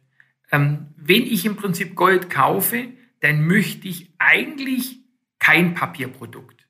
Ähm, 0.53 0.89
wenn 0.97 1.23
ich 1.23 1.47
im 1.47 1.57
Prinzip 1.57 1.97
Gold 1.97 2.29
kaufe, 2.29 2.89
dann 3.21 3.47
möchte 3.47 3.89
ich 3.89 4.13
eigentlich 4.19 4.99
kein 5.39 5.73
Papierprodukt. 5.73 6.67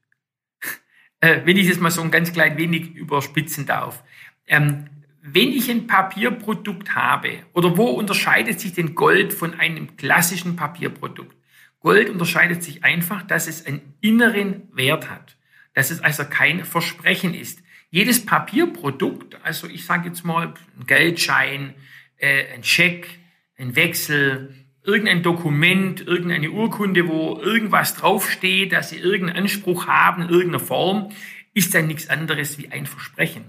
äh, 1.20 1.40
wenn 1.44 1.56
ich 1.56 1.68
das 1.68 1.80
mal 1.80 1.90
so 1.90 2.02
ein 2.02 2.12
ganz 2.12 2.32
klein 2.32 2.56
wenig 2.56 2.94
überspitzen 2.94 3.66
darf. 3.66 4.04
Ähm, 4.46 4.86
wenn 5.22 5.48
ich 5.48 5.68
ein 5.72 5.88
Papierprodukt 5.88 6.94
habe, 6.94 7.40
oder 7.52 7.76
wo 7.76 7.86
unterscheidet 7.86 8.60
sich 8.60 8.74
denn 8.74 8.94
Gold 8.94 9.32
von 9.32 9.58
einem 9.58 9.96
klassischen 9.96 10.54
Papierprodukt? 10.54 11.36
Gold 11.80 12.10
unterscheidet 12.10 12.62
sich 12.62 12.84
einfach, 12.84 13.22
dass 13.22 13.46
es 13.46 13.66
einen 13.66 13.94
inneren 14.00 14.68
Wert 14.72 15.10
hat, 15.10 15.36
dass 15.74 15.90
es 15.90 16.00
also 16.00 16.24
kein 16.24 16.64
Versprechen 16.64 17.34
ist. 17.34 17.62
Jedes 17.90 18.24
Papierprodukt, 18.24 19.36
also 19.42 19.66
ich 19.66 19.84
sage 19.84 20.08
jetzt 20.08 20.24
mal 20.24 20.54
ein 20.78 20.86
Geldschein, 20.86 21.74
äh, 22.18 22.54
ein 22.54 22.62
Scheck, 22.62 23.18
ein 23.58 23.74
Wechsel, 23.76 24.54
irgendein 24.82 25.22
Dokument, 25.22 26.06
irgendeine 26.06 26.50
Urkunde, 26.50 27.08
wo 27.08 27.38
irgendwas 27.40 27.94
draufsteht, 27.94 28.72
dass 28.72 28.90
sie 28.90 28.98
irgendeinen 28.98 29.44
Anspruch 29.44 29.86
haben, 29.86 30.28
irgendeine 30.28 30.60
Form, 30.60 31.10
ist 31.52 31.74
dann 31.74 31.86
nichts 31.86 32.08
anderes 32.08 32.58
wie 32.58 32.68
ein 32.68 32.86
Versprechen. 32.86 33.44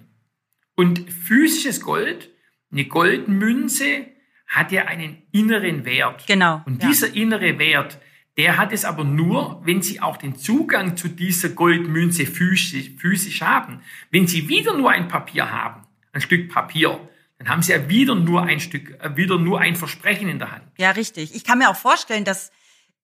Und 0.75 1.11
physisches 1.11 1.81
Gold, 1.81 2.29
eine 2.71 2.85
Goldmünze, 2.85 4.07
hat 4.47 4.71
ja 4.71 4.85
einen 4.85 5.21
inneren 5.31 5.85
Wert. 5.85 6.25
Genau. 6.27 6.61
Und 6.65 6.83
dieser 6.83 7.07
ja. 7.07 7.21
innere 7.21 7.57
Wert, 7.59 7.99
der 8.41 8.57
hat 8.57 8.73
es 8.73 8.85
aber 8.85 9.03
nur, 9.03 9.61
wenn 9.65 9.83
Sie 9.83 10.01
auch 10.01 10.17
den 10.17 10.35
Zugang 10.35 10.97
zu 10.97 11.09
dieser 11.09 11.49
Goldmünze 11.49 12.25
physisch, 12.25 12.89
physisch 12.97 13.43
haben. 13.43 13.83
Wenn 14.09 14.25
Sie 14.25 14.49
wieder 14.49 14.75
nur 14.75 14.89
ein 14.89 15.07
Papier 15.07 15.51
haben, 15.51 15.83
ein 16.11 16.21
Stück 16.21 16.51
Papier, 16.51 17.07
dann 17.37 17.49
haben 17.49 17.61
Sie 17.61 17.71
ja 17.71 17.87
wieder 17.87 18.15
nur 18.15 18.41
ein 18.41 18.59
Stück, 18.59 18.99
äh, 18.99 19.15
wieder 19.15 19.37
nur 19.37 19.59
ein 19.59 19.75
Versprechen 19.75 20.27
in 20.27 20.39
der 20.39 20.51
Hand. 20.51 20.63
Ja, 20.79 20.89
richtig. 20.89 21.35
Ich 21.35 21.43
kann 21.43 21.59
mir 21.59 21.69
auch 21.69 21.75
vorstellen, 21.75 22.25
dass 22.25 22.51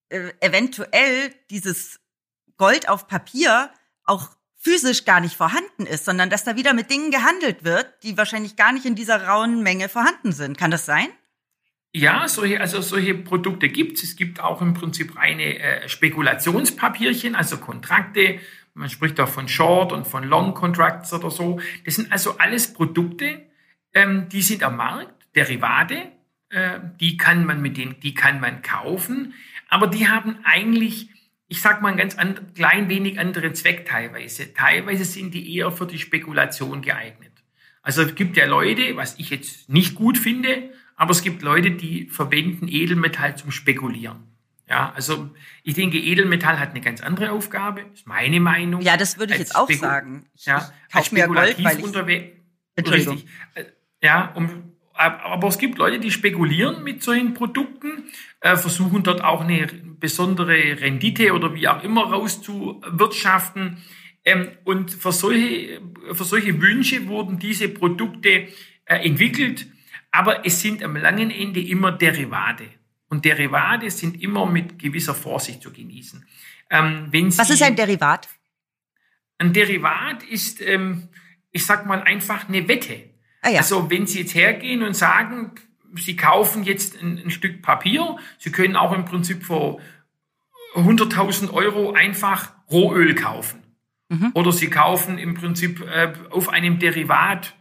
äh, 0.09 0.31
eventuell 0.39 1.31
dieses 1.51 1.99
Gold 2.57 2.89
auf 2.89 3.07
Papier 3.07 3.69
auch 4.05 4.31
physisch 4.55 5.05
gar 5.05 5.19
nicht 5.19 5.35
vorhanden 5.35 5.85
ist, 5.85 6.05
sondern 6.05 6.31
dass 6.31 6.45
da 6.45 6.55
wieder 6.55 6.73
mit 6.73 6.89
Dingen 6.89 7.11
gehandelt 7.11 7.63
wird, 7.63 7.85
die 8.01 8.17
wahrscheinlich 8.17 8.55
gar 8.55 8.71
nicht 8.71 8.87
in 8.87 8.95
dieser 8.95 9.27
rauen 9.27 9.61
Menge 9.61 9.87
vorhanden 9.87 10.31
sind. 10.31 10.57
Kann 10.57 10.71
das 10.71 10.87
sein? 10.87 11.09
Ja, 11.93 12.27
solche, 12.27 12.59
also 12.61 12.81
solche 12.81 13.15
Produkte 13.15 13.69
gibt 13.69 13.97
es. 13.97 14.03
Es 14.03 14.15
gibt 14.15 14.39
auch 14.39 14.61
im 14.61 14.73
Prinzip 14.73 15.15
reine 15.15 15.59
äh, 15.59 15.89
Spekulationspapierchen, 15.89 17.35
also 17.35 17.57
Kontrakte. 17.57 18.39
Man 18.73 18.89
spricht 18.89 19.19
auch 19.19 19.29
von 19.29 19.47
Short 19.47 19.91
und 19.91 20.05
von 20.05 20.23
Long 20.23 20.53
Contracts 20.53 21.11
oder 21.13 21.31
so. 21.31 21.59
Das 21.85 21.95
sind 21.95 22.11
also 22.11 22.37
alles 22.37 22.73
Produkte, 22.73 23.41
ähm, 23.93 24.29
die 24.29 24.43
sind 24.43 24.63
am 24.63 24.77
Markt, 24.77 25.27
Derivate, 25.35 26.11
äh, 26.49 26.79
die 26.99 27.17
kann 27.17 27.45
man 27.45 27.61
mit 27.61 27.77
denen, 27.77 27.99
die 28.01 28.13
kann 28.13 28.39
man 28.39 28.61
kaufen, 28.61 29.33
aber 29.69 29.87
die 29.87 30.07
haben 30.07 30.37
eigentlich, 30.43 31.09
ich 31.47 31.61
sag 31.61 31.81
mal, 31.81 31.89
einen 31.89 31.97
ganz 31.97 32.17
and, 32.17 32.53
klein 32.55 32.89
wenig 32.89 33.19
anderen 33.19 33.55
Zweck 33.55 33.85
teilweise. 33.85 34.53
Teilweise 34.53 35.05
sind 35.05 35.33
die 35.33 35.55
eher 35.55 35.71
für 35.71 35.87
die 35.87 35.99
Spekulation 35.99 36.81
geeignet. 36.81 37.31
Also 37.81 38.03
es 38.03 38.15
gibt 38.15 38.37
ja 38.37 38.45
Leute, 38.45 38.95
was 38.95 39.17
ich 39.17 39.29
jetzt 39.29 39.69
nicht 39.69 39.95
gut 39.95 40.17
finde, 40.17 40.69
aber 40.97 41.11
es 41.11 41.21
gibt 41.21 41.43
Leute, 41.43 41.71
die 41.71 42.07
verwenden 42.07 42.67
Edelmetall 42.67 43.37
zum 43.37 43.51
Spekulieren. 43.51 44.23
Ja, 44.67 44.91
also 44.93 45.29
ich 45.63 45.75
denke, 45.75 45.97
Edelmetall 45.97 46.59
hat 46.59 46.71
eine 46.71 46.81
ganz 46.81 47.01
andere 47.01 47.31
Aufgabe, 47.31 47.85
ist 47.93 48.05
meine 48.05 48.41
Meinung. 48.41 48.81
Ja, 48.81 48.97
das 48.97 49.17
würde 49.17 49.33
ich 49.33 49.39
jetzt 49.39 49.55
auch 49.55 49.71
sagen. 49.71 50.25
Ich, 50.35 50.45
ja, 50.45 50.69
ich 50.89 50.93
kaufe 50.93 51.15
mir 51.15 51.27
Gold, 51.27 51.57
unterwegs. 51.81 52.35
Richtig. 52.77 53.25
Ja, 54.01 54.33
um, 54.35 54.73
aber 54.93 55.47
es 55.47 55.57
gibt 55.57 55.77
Leute, 55.77 55.99
die 55.99 56.11
spekulieren 56.11 56.83
mit 56.83 57.01
solchen 57.01 57.33
Produkten, 57.33 58.05
äh, 58.41 58.57
versuchen 58.57 59.03
dort 59.03 59.23
auch 59.23 59.41
eine 59.41 59.67
besondere 59.67 60.81
Rendite 60.81 61.33
oder 61.33 61.53
wie 61.53 61.67
auch 61.67 61.83
immer 61.83 62.05
rauszuwirtschaften. 62.11 63.77
Ähm, 64.25 64.49
und 64.65 64.91
für 64.91 65.13
solche, 65.13 65.81
für 66.11 66.23
solche 66.23 66.61
Wünsche 66.61 67.07
wurden 67.07 67.39
diese 67.39 67.69
Produkte 67.69 68.47
äh, 68.85 69.05
entwickelt 69.05 69.67
aber 70.17 70.47
es 70.47 70.61
sind 70.61 70.83
am 70.83 70.95
langen 70.95 71.29
Ende 71.29 71.61
immer 71.61 71.91
Derivate. 71.91 72.65
Und 73.07 73.23
Derivate 73.23 73.91
sind 73.91 74.19
immer 74.19 74.47
mit 74.47 74.79
gewisser 74.79 75.13
Vorsicht 75.13 75.61
zu 75.61 75.71
genießen. 75.71 76.25
Ähm, 76.71 77.09
Sie, 77.11 77.37
Was 77.37 77.51
ist 77.51 77.61
ein 77.61 77.75
Derivat? 77.75 78.27
Ein 79.37 79.53
Derivat 79.53 80.23
ist, 80.23 80.59
ähm, 80.59 81.09
ich 81.51 81.67
sag 81.67 81.85
mal, 81.85 82.01
einfach 82.01 82.49
eine 82.49 82.67
Wette. 82.67 83.11
Ah, 83.43 83.49
ja. 83.51 83.59
Also 83.59 83.91
wenn 83.91 84.07
Sie 84.07 84.21
jetzt 84.21 84.33
hergehen 84.33 84.81
und 84.81 84.95
sagen, 84.95 85.51
Sie 85.93 86.15
kaufen 86.15 86.63
jetzt 86.63 86.99
ein, 86.99 87.21
ein 87.25 87.29
Stück 87.29 87.61
Papier, 87.61 88.17
Sie 88.39 88.51
können 88.51 88.75
auch 88.75 88.93
im 88.93 89.05
Prinzip 89.05 89.45
für 89.45 89.77
100.000 90.73 91.51
Euro 91.53 91.93
einfach 91.93 92.53
Rohöl 92.71 93.13
kaufen. 93.13 93.61
Mhm. 94.09 94.31
Oder 94.33 94.51
Sie 94.51 94.71
kaufen 94.71 95.19
im 95.19 95.35
Prinzip 95.35 95.79
äh, 95.81 96.11
auf 96.31 96.49
einem 96.49 96.79
Derivat, 96.79 97.53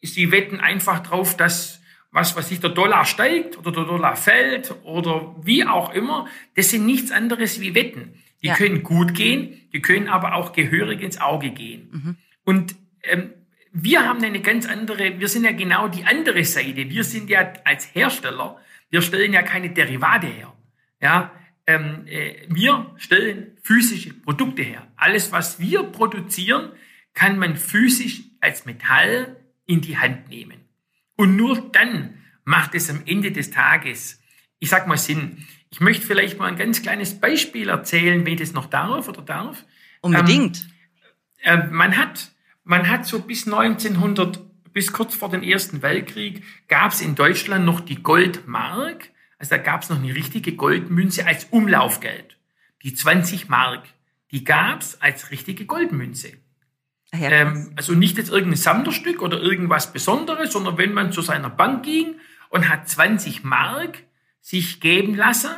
Sie 0.00 0.32
wetten 0.32 0.58
einfach 0.58 0.98
drauf, 0.98 1.36
dass 1.36 1.81
was, 2.12 2.36
was 2.36 2.50
sich 2.50 2.60
der 2.60 2.70
Dollar 2.70 3.04
steigt 3.04 3.58
oder 3.58 3.72
der 3.72 3.84
Dollar 3.84 4.16
fällt 4.16 4.74
oder 4.84 5.34
wie 5.42 5.64
auch 5.64 5.92
immer, 5.92 6.28
das 6.54 6.70
sind 6.70 6.86
nichts 6.86 7.10
anderes 7.10 7.60
wie 7.60 7.74
Wetten. 7.74 8.22
Die 8.42 8.48
ja. 8.48 8.54
können 8.54 8.82
gut 8.82 9.14
gehen, 9.14 9.60
die 9.72 9.80
können 9.80 10.08
aber 10.08 10.34
auch 10.34 10.52
gehörig 10.52 11.00
ins 11.00 11.20
Auge 11.20 11.50
gehen. 11.50 11.88
Mhm. 11.90 12.16
Und 12.44 12.74
ähm, 13.04 13.32
wir 13.72 14.06
haben 14.06 14.22
eine 14.22 14.40
ganz 14.40 14.68
andere, 14.68 15.18
wir 15.18 15.28
sind 15.28 15.44
ja 15.44 15.52
genau 15.52 15.88
die 15.88 16.04
andere 16.04 16.44
Seite. 16.44 16.90
Wir 16.90 17.04
sind 17.04 17.30
ja 17.30 17.52
als 17.64 17.94
Hersteller, 17.94 18.60
wir 18.90 19.00
stellen 19.00 19.32
ja 19.32 19.42
keine 19.42 19.70
Derivate 19.70 20.26
her. 20.26 20.52
Ja, 21.00 21.32
ähm, 21.66 22.04
äh, 22.06 22.34
wir 22.48 22.94
stellen 22.98 23.56
physische 23.62 24.12
Produkte 24.12 24.62
her. 24.62 24.86
Alles, 24.96 25.32
was 25.32 25.58
wir 25.58 25.84
produzieren, 25.84 26.72
kann 27.14 27.38
man 27.38 27.56
physisch 27.56 28.22
als 28.40 28.66
Metall 28.66 29.36
in 29.64 29.80
die 29.80 29.96
Hand 29.96 30.28
nehmen. 30.28 30.61
Und 31.22 31.36
nur 31.36 31.70
dann 31.70 32.18
macht 32.42 32.74
es 32.74 32.90
am 32.90 33.02
Ende 33.06 33.30
des 33.30 33.52
Tages, 33.52 34.20
ich 34.58 34.70
sag 34.70 34.88
mal 34.88 34.98
Sinn. 34.98 35.46
Ich 35.70 35.78
möchte 35.78 36.04
vielleicht 36.04 36.36
mal 36.36 36.46
ein 36.46 36.56
ganz 36.56 36.82
kleines 36.82 37.20
Beispiel 37.20 37.68
erzählen, 37.68 38.26
wenn 38.26 38.32
ich 38.32 38.40
das 38.40 38.54
noch 38.54 38.66
darf 38.66 39.06
oder 39.06 39.22
darf. 39.22 39.64
Unbedingt. 40.00 40.66
Ähm, 41.44 41.60
äh, 41.60 41.66
man 41.68 41.96
hat, 41.96 42.32
man 42.64 42.88
hat 42.88 43.06
so 43.06 43.20
bis 43.20 43.46
1900, 43.46 44.40
bis 44.72 44.92
kurz 44.92 45.14
vor 45.14 45.30
dem 45.30 45.44
Ersten 45.44 45.80
Weltkrieg, 45.82 46.42
gab 46.66 46.90
es 46.90 47.00
in 47.00 47.14
Deutschland 47.14 47.64
noch 47.64 47.78
die 47.78 48.02
Goldmark. 48.02 49.10
Also 49.38 49.50
da 49.50 49.58
gab 49.58 49.84
es 49.84 49.90
noch 49.90 49.98
eine 49.98 50.16
richtige 50.16 50.56
Goldmünze 50.56 51.24
als 51.24 51.44
Umlaufgeld. 51.52 52.36
Die 52.82 52.94
20 52.94 53.48
Mark, 53.48 53.84
die 54.32 54.42
gab 54.42 54.80
es 54.80 55.00
als 55.00 55.30
richtige 55.30 55.66
Goldmünze. 55.66 56.32
Ähm, 57.12 57.72
also 57.76 57.92
nicht 57.92 58.16
jetzt 58.16 58.30
irgendein 58.30 58.56
Sammlerstück 58.56 59.20
oder 59.20 59.38
irgendwas 59.38 59.92
Besonderes, 59.92 60.52
sondern 60.52 60.78
wenn 60.78 60.94
man 60.94 61.12
zu 61.12 61.20
seiner 61.20 61.50
Bank 61.50 61.84
ging 61.84 62.16
und 62.48 62.68
hat 62.68 62.88
20 62.88 63.44
Mark 63.44 64.04
sich 64.40 64.80
geben 64.80 65.14
lassen, 65.14 65.50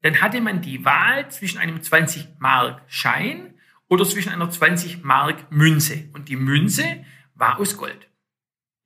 dann 0.00 0.20
hatte 0.20 0.40
man 0.40 0.62
die 0.62 0.84
Wahl 0.84 1.30
zwischen 1.30 1.58
einem 1.58 1.82
20 1.82 2.40
Mark 2.40 2.82
Schein 2.88 3.54
oder 3.88 4.04
zwischen 4.06 4.32
einer 4.32 4.50
20 4.50 5.04
Mark 5.04 5.50
Münze. 5.50 6.08
Und 6.14 6.28
die 6.28 6.36
Münze 6.36 7.04
war 7.34 7.60
aus 7.60 7.76
Gold. 7.76 8.08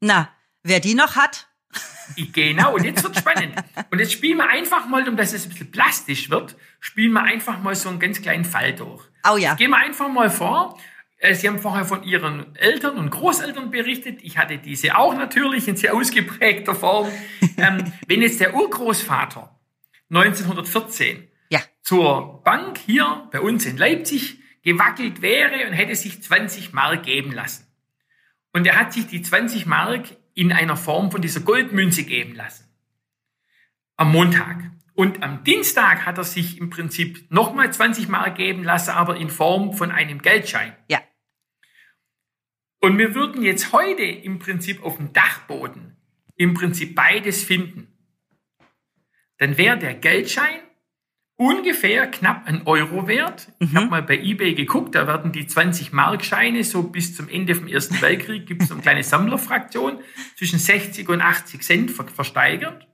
Na, 0.00 0.28
wer 0.62 0.80
die 0.80 0.94
noch 0.94 1.16
hat? 1.16 1.48
Genau, 2.32 2.74
und 2.74 2.84
jetzt 2.84 3.02
wird 3.02 3.16
spannend. 3.16 3.54
Und 3.90 3.98
jetzt 3.98 4.12
spielen 4.12 4.38
wir 4.38 4.48
einfach 4.48 4.86
mal, 4.86 5.06
um 5.08 5.16
dass 5.16 5.32
es 5.32 5.44
ein 5.44 5.50
bisschen 5.50 5.70
plastisch 5.70 6.30
wird, 6.30 6.56
spielen 6.80 7.12
wir 7.12 7.22
einfach 7.22 7.60
mal 7.60 7.74
so 7.74 7.88
einen 7.88 7.98
ganz 7.98 8.22
kleinen 8.22 8.44
Fall 8.44 8.74
durch. 8.74 9.04
Oh 9.28 9.36
ja. 9.36 9.54
Gehen 9.54 9.70
wir 9.70 9.78
einfach 9.78 10.08
mal 10.08 10.30
vor, 10.30 10.78
Sie 11.32 11.48
haben 11.48 11.58
vorher 11.58 11.86
von 11.86 12.02
Ihren 12.02 12.54
Eltern 12.56 12.98
und 12.98 13.10
Großeltern 13.10 13.70
berichtet. 13.70 14.20
Ich 14.22 14.36
hatte 14.36 14.58
diese 14.58 14.98
auch 14.98 15.14
natürlich 15.14 15.66
in 15.66 15.76
sehr 15.76 15.94
ausgeprägter 15.94 16.74
Form. 16.74 17.08
ähm, 17.56 17.92
wenn 18.06 18.22
jetzt 18.22 18.40
der 18.40 18.54
Urgroßvater 18.54 19.58
1914 20.10 21.28
ja. 21.48 21.60
zur 21.82 22.42
Bank 22.44 22.78
hier 22.78 23.28
bei 23.32 23.40
uns 23.40 23.64
in 23.64 23.76
Leipzig 23.76 24.40
gewackelt 24.62 25.22
wäre 25.22 25.66
und 25.66 25.72
hätte 25.72 25.94
sich 25.94 26.22
20 26.22 26.72
Mark 26.72 27.04
geben 27.04 27.32
lassen. 27.32 27.66
Und 28.52 28.66
er 28.66 28.78
hat 28.78 28.92
sich 28.92 29.06
die 29.06 29.22
20 29.22 29.66
Mark 29.66 30.16
in 30.34 30.52
einer 30.52 30.76
Form 30.76 31.10
von 31.10 31.22
dieser 31.22 31.40
Goldmünze 31.40 32.04
geben 32.04 32.34
lassen. 32.34 32.64
Am 33.96 34.12
Montag. 34.12 34.70
Und 34.94 35.22
am 35.22 35.44
Dienstag 35.44 36.06
hat 36.06 36.18
er 36.18 36.24
sich 36.24 36.58
im 36.58 36.70
Prinzip 36.70 37.30
nochmal 37.30 37.72
20 37.72 38.08
Mark 38.08 38.36
geben 38.36 38.64
lassen, 38.64 38.90
aber 38.90 39.16
in 39.16 39.28
Form 39.28 39.74
von 39.74 39.90
einem 39.90 40.22
Geldschein. 40.22 40.74
Ja. 40.88 41.00
Und 42.86 42.98
wir 42.98 43.16
würden 43.16 43.42
jetzt 43.42 43.72
heute 43.72 44.04
im 44.04 44.38
Prinzip 44.38 44.84
auf 44.84 44.98
dem 44.98 45.12
Dachboden 45.12 45.96
im 46.36 46.54
Prinzip 46.54 46.94
beides 46.94 47.42
finden. 47.42 47.88
Dann 49.38 49.58
wäre 49.58 49.76
der 49.76 49.94
Geldschein 49.94 50.60
ungefähr 51.34 52.06
knapp 52.06 52.46
ein 52.46 52.64
Euro 52.64 53.08
wert. 53.08 53.48
Mhm. 53.58 53.66
Ich 53.66 53.74
habe 53.74 53.86
mal 53.86 54.04
bei 54.04 54.16
eBay 54.16 54.54
geguckt, 54.54 54.94
da 54.94 55.08
werden 55.08 55.32
die 55.32 55.48
20 55.48 55.92
Markscheine 55.92 56.62
so 56.62 56.84
bis 56.84 57.16
zum 57.16 57.28
Ende 57.28 57.56
vom 57.56 57.66
Ersten 57.66 58.00
Weltkrieg 58.00 58.46
gibt 58.46 58.62
es 58.62 58.70
eine 58.70 58.82
kleine 58.82 59.02
Sammlerfraktion 59.02 59.98
zwischen 60.36 60.60
60 60.60 61.08
und 61.08 61.22
80 61.22 61.62
Cent 61.62 61.90
versteigert. 61.90 62.86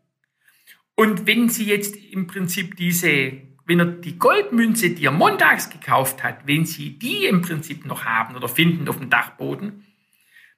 Und 0.94 1.26
wenn 1.26 1.50
Sie 1.50 1.66
jetzt 1.66 1.96
im 1.96 2.26
Prinzip 2.28 2.76
diese 2.76 3.42
wenn 3.64 3.78
er 3.78 3.86
die 3.86 4.18
Goldmünze, 4.18 4.90
die 4.90 5.04
er 5.04 5.12
montags 5.12 5.70
gekauft 5.70 6.22
hat, 6.22 6.46
wenn 6.46 6.66
Sie 6.66 6.98
die 6.98 7.26
im 7.26 7.42
Prinzip 7.42 7.84
noch 7.86 8.04
haben 8.04 8.34
oder 8.36 8.48
finden 8.48 8.88
auf 8.88 8.98
dem 8.98 9.10
Dachboden, 9.10 9.84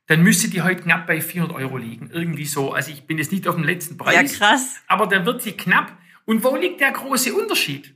dann 0.06 0.22
müsste 0.22 0.48
die 0.48 0.62
heute 0.62 0.82
knapp 0.82 1.06
bei 1.06 1.20
400 1.20 1.56
Euro 1.56 1.78
liegen. 1.78 2.10
Irgendwie 2.12 2.44
so. 2.44 2.72
Also 2.72 2.90
ich 2.90 3.06
bin 3.06 3.18
jetzt 3.18 3.32
nicht 3.32 3.48
auf 3.48 3.54
dem 3.54 3.64
letzten 3.64 3.96
Preis. 3.96 4.38
Ja, 4.38 4.38
krass. 4.38 4.76
Aber 4.86 5.06
dann 5.06 5.24
wird 5.24 5.42
sie 5.42 5.52
knapp. 5.52 5.96
Und 6.26 6.44
wo 6.44 6.56
liegt 6.56 6.80
der 6.80 6.92
große 6.92 7.34
Unterschied? 7.34 7.94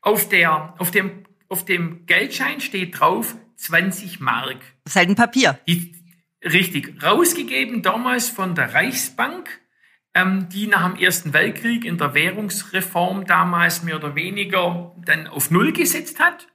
Auf, 0.00 0.28
der, 0.28 0.74
auf, 0.78 0.90
dem, 0.90 1.24
auf 1.48 1.64
dem 1.64 2.06
Geldschein 2.06 2.60
steht 2.60 2.98
drauf 3.00 3.36
20 3.56 4.20
Mark. 4.20 4.58
Das 4.84 4.92
ist 4.92 4.96
halt 4.96 5.08
ein 5.08 5.16
Papier. 5.16 5.58
Die, 5.66 5.94
richtig. 6.44 7.02
Rausgegeben 7.02 7.82
damals 7.82 8.28
von 8.28 8.54
der 8.54 8.74
Reichsbank, 8.74 9.48
die 10.24 10.66
nach 10.66 10.88
dem 10.90 11.00
Ersten 11.00 11.32
Weltkrieg 11.32 11.84
in 11.84 11.98
der 11.98 12.14
Währungsreform 12.14 13.24
damals 13.26 13.82
mehr 13.82 13.96
oder 13.96 14.14
weniger 14.14 14.94
dann 15.04 15.26
auf 15.26 15.50
Null 15.50 15.72
gesetzt 15.72 16.20
hat. 16.20 16.48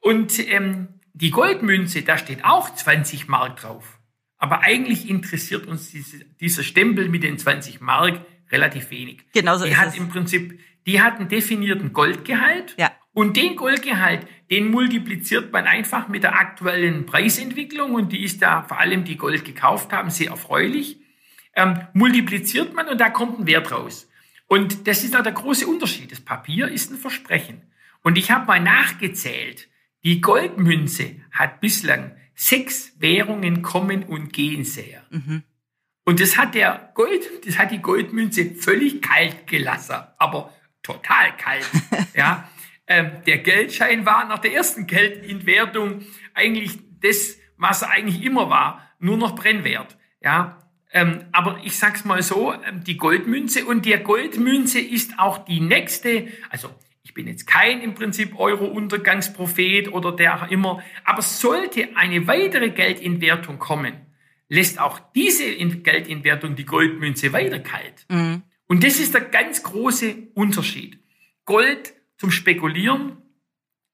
Und 0.00 0.38
ähm, 0.50 1.00
die 1.14 1.30
Goldmünze, 1.30 2.02
da 2.02 2.18
steht 2.18 2.44
auch 2.44 2.74
20 2.74 3.28
Mark 3.28 3.60
drauf. 3.60 3.98
Aber 4.38 4.60
eigentlich 4.60 5.08
interessiert 5.08 5.66
uns 5.66 5.90
diese, 5.90 6.24
dieser 6.40 6.62
Stempel 6.62 7.08
mit 7.08 7.22
den 7.22 7.38
20 7.38 7.80
Mark 7.80 8.20
relativ 8.50 8.90
wenig. 8.90 9.22
Genauso 9.32 9.64
die 9.64 9.70
ist 9.70 9.78
hat 9.78 9.88
es. 9.88 9.96
im 9.96 10.08
Prinzip, 10.08 10.60
die 10.86 11.00
hat 11.00 11.18
einen 11.18 11.28
definierten 11.28 11.92
Goldgehalt. 11.92 12.74
Ja. 12.78 12.92
Und 13.12 13.36
den 13.36 13.56
Goldgehalt, 13.56 14.26
den 14.50 14.70
multipliziert 14.70 15.50
man 15.50 15.64
einfach 15.64 16.08
mit 16.08 16.22
der 16.22 16.38
aktuellen 16.38 17.06
Preisentwicklung 17.06 17.94
und 17.94 18.12
die 18.12 18.22
ist 18.22 18.42
da 18.42 18.62
vor 18.62 18.78
allem 18.78 19.04
die 19.04 19.16
Gold 19.16 19.44
gekauft 19.44 19.92
haben 19.92 20.10
sehr 20.10 20.30
erfreulich. 20.30 21.00
Ähm, 21.56 21.80
multipliziert 21.94 22.74
man 22.74 22.86
und 22.88 23.00
da 23.00 23.10
kommt 23.10 23.40
ein 23.40 23.46
Wert 23.46 23.72
raus. 23.72 24.08
Und 24.46 24.86
das 24.86 25.02
ist 25.02 25.16
auch 25.16 25.22
der 25.22 25.32
große 25.32 25.66
Unterschied. 25.66 26.12
Das 26.12 26.20
Papier 26.20 26.68
ist 26.68 26.92
ein 26.92 26.98
Versprechen. 26.98 27.62
Und 28.02 28.16
ich 28.18 28.30
habe 28.30 28.46
mal 28.46 28.60
nachgezählt. 28.60 29.68
Die 30.04 30.20
Goldmünze 30.20 31.16
hat 31.32 31.60
bislang 31.60 32.14
sechs 32.34 32.92
Währungen 33.00 33.62
kommen 33.62 34.04
und 34.04 34.32
gehen 34.32 34.64
sehr. 34.64 35.02
Mhm. 35.10 35.42
Und 36.04 36.20
das 36.20 36.36
hat 36.36 36.54
der 36.54 36.92
Gold, 36.94 37.28
das 37.44 37.58
hat 37.58 37.72
die 37.72 37.82
Goldmünze 37.82 38.54
völlig 38.54 39.02
kalt 39.02 39.48
gelassen, 39.48 39.96
aber 40.18 40.54
total 40.82 41.36
kalt. 41.36 41.68
ja, 42.14 42.48
ähm, 42.86 43.10
der 43.26 43.38
Geldschein 43.38 44.06
war 44.06 44.28
nach 44.28 44.38
der 44.38 44.52
ersten 44.52 44.86
Geldentwertung 44.86 46.02
eigentlich 46.34 46.78
das, 47.00 47.38
was 47.56 47.82
er 47.82 47.90
eigentlich 47.90 48.22
immer 48.22 48.48
war, 48.48 48.88
nur 49.00 49.16
noch 49.16 49.34
Brennwert. 49.34 49.98
Ja, 50.20 50.65
ähm, 50.92 51.24
aber 51.32 51.60
ich 51.64 51.78
sag's 51.78 52.04
mal 52.04 52.22
so, 52.22 52.52
ähm, 52.52 52.84
die 52.84 52.96
Goldmünze 52.96 53.64
und 53.64 53.86
der 53.86 53.98
Goldmünze 53.98 54.80
ist 54.80 55.18
auch 55.18 55.44
die 55.44 55.60
nächste, 55.60 56.28
also 56.50 56.70
ich 57.02 57.14
bin 57.14 57.26
jetzt 57.26 57.46
kein 57.46 57.80
im 57.80 57.94
Prinzip 57.94 58.38
Euro-Untergangsprophet 58.38 59.92
oder 59.92 60.12
der 60.12 60.42
auch 60.42 60.50
immer, 60.50 60.82
aber 61.04 61.22
sollte 61.22 61.96
eine 61.96 62.26
weitere 62.26 62.70
Geldentwertung 62.70 63.58
kommen, 63.58 63.94
lässt 64.48 64.80
auch 64.80 65.00
diese 65.14 65.44
Geldentwertung 65.44 66.56
die 66.56 66.64
Goldmünze 66.64 67.32
weiter 67.32 67.58
kalt. 67.58 68.06
Mhm. 68.08 68.42
Und 68.66 68.82
das 68.82 68.98
ist 68.98 69.14
der 69.14 69.22
ganz 69.22 69.62
große 69.62 70.14
Unterschied. 70.34 70.98
Gold 71.44 71.94
zum 72.16 72.30
Spekulieren 72.30 73.18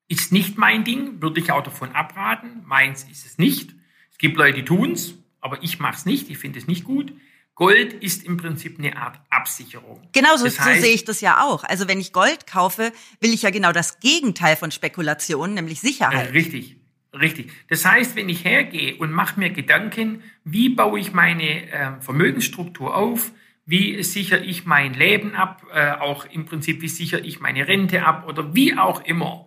ist 0.09 0.33
nicht 0.33 0.59
mein 0.59 0.85
Ding, 0.85 1.21
würde 1.23 1.41
ich 1.41 1.51
auch 1.53 1.63
davon 1.63 1.93
abraten. 1.93 2.63
Meins 2.67 3.05
ist 3.05 3.27
es 3.27 3.39
nicht. 3.39 3.75
Es 4.11 4.19
gibt 4.19 4.37
Leute, 4.37 4.59
die 4.59 4.65
tun's, 4.65 5.22
aber 5.43 5.63
ich 5.63 5.79
mache 5.79 5.97
es 5.97 6.07
nicht. 6.07 6.31
Ich 6.31 6.39
finde 6.39 6.59
es 6.59 6.67
nicht 6.67 6.85
gut. 6.85 7.13
Gold 7.55 7.93
ist 7.93 8.25
im 8.25 8.39
Prinzip 8.39 8.79
eine 8.79 8.97
Art 8.97 9.21
Absicherung. 9.29 10.01
Genau 10.13 10.37
so, 10.37 10.47
Das 10.47 10.57
so 10.57 10.63
heißt- 10.63 10.81
sehe 10.81 10.95
ich 10.95 11.05
das 11.05 11.21
ja 11.21 11.45
auch. 11.45 11.65
Also 11.65 11.87
wenn 11.87 12.01
ich 12.01 12.15
Gold 12.15 12.47
kaufe, 12.47 12.93
will 13.21 13.35
ich 13.35 13.43
ja 13.43 13.51
genau 13.51 13.73
das 13.73 14.01
Gegenteil 14.01 14.57
von 14.57 14.71
Spekulation, 14.71 15.53
nämlich 15.53 15.79
Äh, 15.85 15.87
Sicherheit. 15.89 16.33
richtig, 16.33 16.77
richtig. 17.13 17.53
Das 17.69 17.85
heißt, 17.85 18.17
wenn 18.17 18.31
ich 18.31 18.45
hergehe 18.47 18.97
und 18.97 19.13
mache 19.13 19.39
mir 19.39 19.51
Gedanken, 19.51 20.23
wie 20.45 20.71
baue 20.71 20.99
ich 20.99 21.13
meine 21.13 21.71
äh, 21.71 22.01
Vermögensstruktur 22.01 22.97
auf, 22.97 23.33
wie 23.67 24.03
sichere 24.03 24.43
ich 24.43 24.65
mein 24.65 24.95
Leben 24.95 25.35
ab, 25.35 25.63
äh, 25.75 25.91
auch 25.93 26.25
im 26.25 26.47
Prinzip, 26.47 26.81
wie 26.81 26.89
sichere 26.89 27.21
ich 27.21 27.39
meine 27.41 27.69
Rente 27.69 28.05
ab 28.07 28.27
oder 28.27 28.55
wie 28.55 28.77
auch 28.79 29.05
immer. 29.05 29.47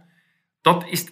Dort 0.61 0.87
ist, 0.89 1.11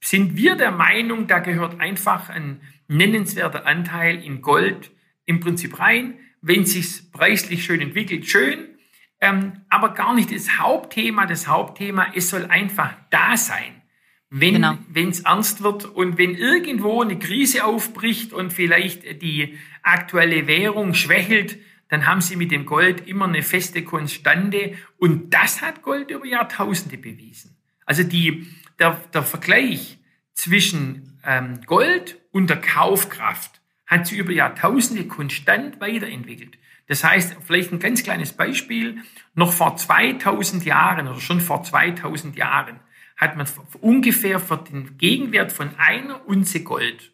sind 0.00 0.36
wir 0.36 0.56
der 0.56 0.72
Meinung, 0.72 1.26
da 1.26 1.38
gehört 1.38 1.80
einfach 1.80 2.28
ein 2.28 2.60
nennenswerter 2.88 3.66
Anteil 3.66 4.22
in 4.22 4.42
Gold 4.42 4.90
im 5.24 5.40
Prinzip 5.40 5.78
rein. 5.78 6.18
Wenn 6.40 6.64
sich's 6.66 7.10
preislich 7.10 7.64
schön 7.64 7.80
entwickelt, 7.80 8.26
schön. 8.26 8.78
Ähm, 9.20 9.60
aber 9.68 9.94
gar 9.94 10.14
nicht 10.14 10.32
das 10.34 10.58
Hauptthema. 10.58 11.26
Das 11.26 11.46
Hauptthema, 11.48 12.12
es 12.14 12.30
soll 12.30 12.46
einfach 12.46 12.94
da 13.10 13.36
sein. 13.36 13.82
Wenn 14.30 14.54
Genau. 14.54 14.78
es 14.94 15.20
ernst 15.20 15.62
wird 15.62 15.86
und 15.86 16.18
wenn 16.18 16.34
irgendwo 16.34 17.00
eine 17.02 17.18
Krise 17.18 17.64
aufbricht 17.64 18.32
und 18.32 18.52
vielleicht 18.52 19.22
die 19.22 19.58
aktuelle 19.82 20.46
Währung 20.46 20.92
schwächelt, 20.94 21.58
dann 21.88 22.06
haben 22.06 22.20
sie 22.20 22.36
mit 22.36 22.50
dem 22.50 22.66
Gold 22.66 23.06
immer 23.06 23.26
eine 23.26 23.42
feste 23.42 23.82
Konstante. 23.82 24.74
Und 24.98 25.32
das 25.32 25.62
hat 25.62 25.82
Gold 25.82 26.10
über 26.10 26.26
Jahrtausende 26.26 26.98
bewiesen. 26.98 27.56
Also 27.86 28.02
die, 28.02 28.46
der, 28.78 29.00
der 29.14 29.22
Vergleich 29.22 29.98
zwischen 30.34 31.07
ähm, 31.24 31.60
Gold 31.66 32.20
und 32.32 32.48
der 32.50 32.60
Kaufkraft 32.60 33.60
hat 33.86 34.06
sich 34.06 34.18
über 34.18 34.32
Jahrtausende 34.32 35.06
konstant 35.06 35.80
weiterentwickelt. 35.80 36.58
Das 36.86 37.04
heißt, 37.04 37.36
vielleicht 37.46 37.72
ein 37.72 37.80
ganz 37.80 38.02
kleines 38.02 38.32
Beispiel, 38.32 39.02
noch 39.34 39.52
vor 39.52 39.76
2000 39.76 40.64
Jahren 40.64 41.06
oder 41.06 41.20
schon 41.20 41.40
vor 41.40 41.62
2000 41.62 42.36
Jahren 42.36 42.80
hat 43.16 43.36
man 43.36 43.46
ungefähr 43.80 44.38
für 44.40 44.58
den 44.58 44.96
Gegenwert 44.96 45.52
von 45.52 45.70
einer 45.76 46.26
Unze 46.26 46.62
Gold 46.62 47.12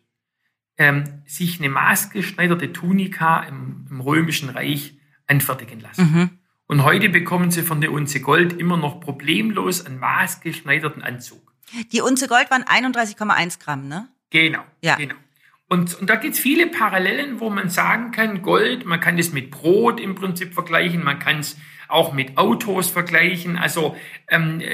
ähm, 0.77 1.05
sich 1.27 1.61
eine 1.61 1.71
maßgeschneiderte 1.71 2.73
Tunika 2.73 3.43
im, 3.45 3.87
im 3.90 4.01
Römischen 4.01 4.51
Reich 4.51 4.97
anfertigen 5.27 5.81
lassen. 5.81 6.12
Mhm. 6.12 6.31
Und 6.67 6.85
heute 6.85 7.09
bekommen 7.09 7.51
sie 7.51 7.62
von 7.62 7.81
der 7.81 7.93
Unze 7.93 8.21
Gold 8.21 8.55
immer 8.55 8.77
noch 8.77 9.01
problemlos 9.01 9.85
einen 9.85 9.99
maßgeschneiderten 9.99 11.03
Anzug. 11.03 11.54
Die 11.92 12.00
Unze 12.00 12.29
Gold 12.29 12.50
waren 12.50 12.64
31,1 12.64 13.59
Gramm, 13.61 13.88
ne? 13.88 14.09
Genau, 14.31 14.62
Ja. 14.83 14.96
genau. 14.96 15.14
Und, 15.68 15.98
und 15.98 16.11
da 16.11 16.16
gibt's 16.16 16.38
viele 16.38 16.66
Parallelen, 16.66 17.40
wo 17.40 17.48
man 17.50 17.70
sagen 17.70 18.11
kann, 18.11 18.42
Gold, 18.42 18.85
man 18.85 19.00
kann 19.00 19.16
das 19.16 19.33
mit 19.33 19.50
Brot 19.50 19.98
im 19.98 20.14
Prinzip 20.14 20.53
vergleichen, 20.53 21.03
man 21.03 21.18
kann 21.18 21.40
es 21.40 21.57
auch 21.88 22.12
mit 22.12 22.37
Autos 22.37 22.90
vergleichen. 22.90 23.57
Also 23.57 23.96
ähm, 24.29 24.61
äh, 24.61 24.70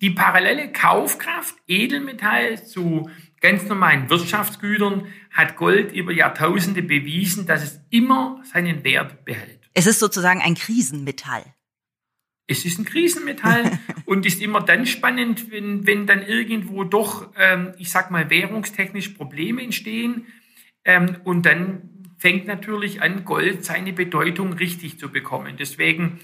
die 0.00 0.10
parallele 0.10 0.70
Kaufkraft, 0.72 1.54
Edelmetall 1.66 2.64
zu 2.64 3.10
ganz 3.40 3.64
normalen 3.64 4.10
Wirtschaftsgütern, 4.10 5.06
hat 5.30 5.56
Gold 5.56 5.92
über 5.92 6.12
Jahrtausende 6.12 6.82
bewiesen, 6.82 7.46
dass 7.46 7.62
es 7.62 7.80
immer 7.90 8.42
seinen 8.52 8.84
Wert 8.84 9.24
behält. 9.24 9.70
Es 9.72 9.86
ist 9.86 10.00
sozusagen 10.00 10.40
ein 10.42 10.54
Krisenmetall. 10.54 11.44
Es 12.46 12.64
ist 12.66 12.78
ein 12.78 12.84
Krisenmetall 12.84 13.78
und 14.06 14.26
ist 14.26 14.42
immer 14.42 14.60
dann 14.60 14.86
spannend, 14.86 15.50
wenn, 15.50 15.86
wenn 15.86 16.06
dann 16.06 16.22
irgendwo 16.22 16.84
doch, 16.84 17.30
ähm, 17.38 17.72
ich 17.78 17.90
sag 17.90 18.10
mal, 18.10 18.30
währungstechnisch 18.30 19.10
Probleme 19.10 19.62
entstehen. 19.62 20.26
Ähm, 20.84 21.16
und 21.24 21.46
dann 21.46 21.90
fängt 22.18 22.46
natürlich 22.46 23.02
an, 23.02 23.24
Gold 23.24 23.64
seine 23.64 23.92
Bedeutung 23.92 24.52
richtig 24.54 24.98
zu 24.98 25.10
bekommen. 25.10 25.56
Deswegen 25.58 26.20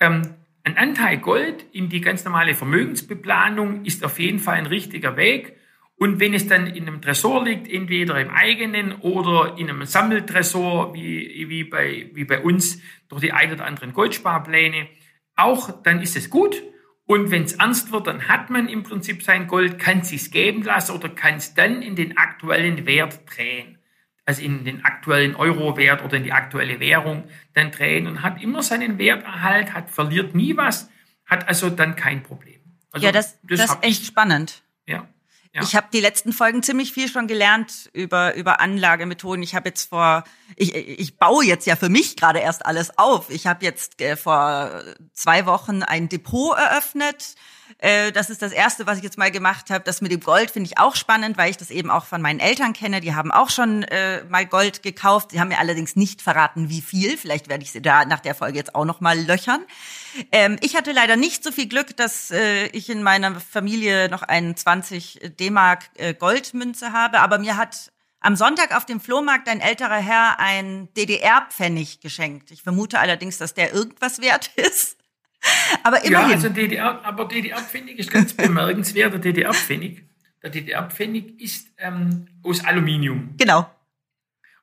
ähm, 0.00 0.22
ein 0.64 0.76
Anteil 0.76 1.18
Gold 1.18 1.66
in 1.72 1.88
die 1.88 2.00
ganz 2.00 2.24
normale 2.24 2.54
Vermögensbeplanung 2.54 3.84
ist 3.84 4.04
auf 4.04 4.18
jeden 4.18 4.38
Fall 4.38 4.56
ein 4.56 4.66
richtiger 4.66 5.16
Weg. 5.16 5.56
Und 5.96 6.20
wenn 6.20 6.34
es 6.34 6.48
dann 6.48 6.66
in 6.66 6.88
einem 6.88 7.00
Tresor 7.00 7.44
liegt, 7.44 7.70
entweder 7.70 8.20
im 8.20 8.30
eigenen 8.30 8.92
oder 8.92 9.56
in 9.58 9.70
einem 9.70 9.84
Sammeltresor, 9.84 10.94
wie, 10.94 11.46
wie, 11.48 11.64
bei, 11.64 12.10
wie 12.14 12.24
bei 12.24 12.40
uns 12.40 12.80
durch 13.08 13.20
die 13.20 13.32
ein 13.32 13.52
oder 13.52 13.64
anderen 13.64 13.92
Goldsparpläne, 13.92 14.88
auch 15.36 15.82
dann 15.82 16.00
ist 16.00 16.16
es 16.16 16.30
gut. 16.30 16.62
Und 17.06 17.30
wenn 17.30 17.44
es 17.44 17.54
ernst 17.54 17.92
wird, 17.92 18.06
dann 18.06 18.28
hat 18.28 18.48
man 18.50 18.68
im 18.68 18.82
Prinzip 18.82 19.22
sein 19.22 19.46
Gold, 19.46 19.78
kann 19.78 20.00
es 20.00 20.08
sich 20.08 20.30
geben 20.30 20.62
lassen 20.62 20.92
oder 20.92 21.08
kann 21.10 21.36
es 21.36 21.54
dann 21.54 21.82
in 21.82 21.96
den 21.96 22.16
aktuellen 22.16 22.86
Wert 22.86 23.20
drehen. 23.26 23.78
Also 24.24 24.40
in 24.40 24.64
den 24.64 24.84
aktuellen 24.86 25.36
Euro-Wert 25.36 26.02
oder 26.02 26.16
in 26.16 26.24
die 26.24 26.32
aktuelle 26.32 26.80
Währung 26.80 27.24
dann 27.52 27.70
drehen 27.70 28.06
und 28.06 28.22
hat 28.22 28.42
immer 28.42 28.62
seinen 28.62 28.96
Werterhalt, 28.96 29.74
hat, 29.74 29.90
verliert 29.90 30.34
nie 30.34 30.56
was, 30.56 30.88
hat 31.26 31.46
also 31.46 31.68
dann 31.68 31.94
kein 31.94 32.22
Problem. 32.22 32.60
Also 32.90 33.04
ja, 33.04 33.12
das, 33.12 33.38
das, 33.42 33.60
ist 33.60 33.70
hab 33.70 33.84
echt 33.84 34.06
spannend. 34.06 34.62
ja. 34.86 35.06
Ja. 35.54 35.62
Ich 35.62 35.76
habe 35.76 35.86
die 35.92 36.00
letzten 36.00 36.32
Folgen 36.32 36.64
ziemlich 36.64 36.92
viel 36.92 37.08
schon 37.08 37.28
gelernt 37.28 37.88
über 37.92 38.34
über 38.34 38.58
Anlagemethoden. 38.58 39.42
Ich 39.44 39.54
habe 39.54 39.68
jetzt 39.68 39.88
vor 39.88 40.24
ich 40.56 40.74
ich 40.74 41.16
baue 41.16 41.44
jetzt 41.44 41.66
ja 41.66 41.76
für 41.76 41.88
mich 41.88 42.16
gerade 42.16 42.40
erst 42.40 42.66
alles 42.66 42.98
auf. 42.98 43.30
Ich 43.30 43.46
habe 43.46 43.64
jetzt 43.64 44.00
äh, 44.00 44.16
vor 44.16 44.82
zwei 45.12 45.46
Wochen 45.46 45.84
ein 45.84 46.08
Depot 46.08 46.58
eröffnet 46.58 47.36
Äh, 47.78 48.12
das 48.12 48.30
ist 48.30 48.42
das 48.42 48.52
Erste, 48.52 48.86
was 48.86 48.98
ich 48.98 49.04
jetzt 49.04 49.18
mal 49.18 49.30
gemacht 49.30 49.70
habe. 49.70 49.84
Das 49.84 50.00
mit 50.00 50.12
dem 50.12 50.20
Gold 50.20 50.50
finde 50.50 50.70
ich 50.70 50.78
auch 50.78 50.96
spannend, 50.96 51.36
weil 51.36 51.50
ich 51.50 51.56
das 51.56 51.70
eben 51.70 51.90
auch 51.90 52.04
von 52.04 52.22
meinen 52.22 52.40
Eltern 52.40 52.72
kenne. 52.72 53.00
Die 53.00 53.14
haben 53.14 53.32
auch 53.32 53.50
schon 53.50 53.82
äh, 53.84 54.24
mal 54.24 54.46
Gold 54.46 54.82
gekauft. 54.82 55.30
Sie 55.32 55.40
haben 55.40 55.48
mir 55.48 55.58
allerdings 55.58 55.96
nicht 55.96 56.22
verraten, 56.22 56.68
wie 56.68 56.82
viel. 56.82 57.16
Vielleicht 57.16 57.48
werde 57.48 57.64
ich 57.64 57.72
sie 57.72 57.82
da 57.82 58.04
nach 58.04 58.20
der 58.20 58.34
Folge 58.34 58.58
jetzt 58.58 58.74
auch 58.74 58.84
noch 58.84 59.00
mal 59.00 59.18
löchern. 59.18 59.64
Ähm, 60.32 60.56
ich 60.60 60.76
hatte 60.76 60.92
leider 60.92 61.16
nicht 61.16 61.42
so 61.42 61.52
viel 61.52 61.68
Glück, 61.68 61.96
dass 61.96 62.30
äh, 62.30 62.66
ich 62.68 62.88
in 62.90 63.02
meiner 63.02 63.40
Familie 63.40 64.08
noch 64.08 64.22
einen 64.22 64.56
20 64.56 65.34
D-Mark 65.38 65.90
äh, 65.96 66.14
Goldmünze 66.14 66.92
habe. 66.92 67.20
Aber 67.20 67.38
mir 67.38 67.56
hat 67.56 67.90
am 68.20 68.36
Sonntag 68.36 68.74
auf 68.74 68.86
dem 68.86 69.00
Flohmarkt 69.00 69.48
ein 69.48 69.60
älterer 69.60 69.98
Herr 69.98 70.40
ein 70.40 70.88
DDR-Pfennig 70.94 72.00
geschenkt. 72.00 72.50
Ich 72.50 72.62
vermute 72.62 72.98
allerdings, 72.98 73.36
dass 73.36 73.52
der 73.52 73.74
irgendwas 73.74 74.20
wert 74.20 74.50
ist. 74.56 74.96
Aber 75.82 76.04
immerhin. 76.04 76.30
Ja, 76.30 76.34
also 76.34 76.48
DDR, 76.48 77.04
aber 77.04 77.26
DDR-Pfennig 77.26 77.98
ist 77.98 78.10
ganz 78.10 78.32
bemerkenswert. 78.34 79.12
Der 79.12 79.20
DDR-Pfennig, 79.20 80.04
der 80.42 80.50
DDR-Pfennig 80.50 81.40
ist 81.40 81.68
ähm, 81.78 82.26
aus 82.42 82.64
Aluminium. 82.64 83.34
Genau. 83.36 83.70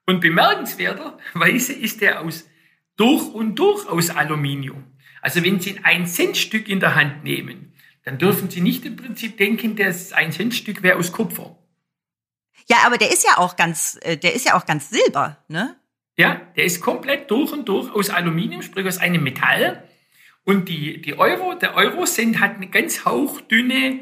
Und 0.05 0.21
bemerkenswerterweise 0.21 1.73
ist 1.73 2.01
der 2.01 2.21
aus 2.21 2.45
durch 2.97 3.33
und 3.33 3.55
durch 3.55 3.87
aus 3.87 4.09
Aluminium. 4.09 4.83
Also 5.21 5.43
wenn 5.43 5.59
Sie 5.59 5.79
ein 5.83 6.05
1-Cent-Stück 6.05 6.67
in 6.67 6.79
der 6.79 6.95
Hand 6.95 7.23
nehmen, 7.23 7.73
dann 8.03 8.17
dürfen 8.17 8.49
Sie 8.49 8.61
nicht 8.61 8.85
im 8.85 8.95
Prinzip 8.95 9.37
denken, 9.37 9.75
das 9.75 10.13
1-Cent-Stück 10.13 10.81
wäre 10.81 10.97
aus 10.97 11.11
Kupfer. 11.11 11.57
Ja, 12.67 12.77
aber 12.85 12.97
der 12.97 13.11
ist 13.11 13.23
ja 13.23 13.37
auch 13.37 13.55
ganz, 13.55 13.99
äh, 14.01 14.17
der 14.17 14.33
ist 14.33 14.45
ja 14.45 14.55
auch 14.55 14.65
ganz 14.65 14.89
silber, 14.89 15.37
ne? 15.47 15.75
Ja, 16.17 16.41
der 16.55 16.65
ist 16.65 16.81
komplett 16.81 17.31
durch 17.31 17.51
und 17.51 17.67
durch 17.67 17.91
aus 17.93 18.09
Aluminium, 18.09 18.61
sprich 18.61 18.85
aus 18.85 18.97
einem 18.97 19.23
Metall. 19.23 19.87
Und 20.43 20.69
die, 20.69 21.01
die 21.01 21.17
Euro, 21.17 21.53
der 21.53 21.75
Euro-Cent 21.75 22.39
hat 22.39 22.55
eine 22.55 22.67
ganz 22.67 23.05
hauchdünne, 23.05 23.99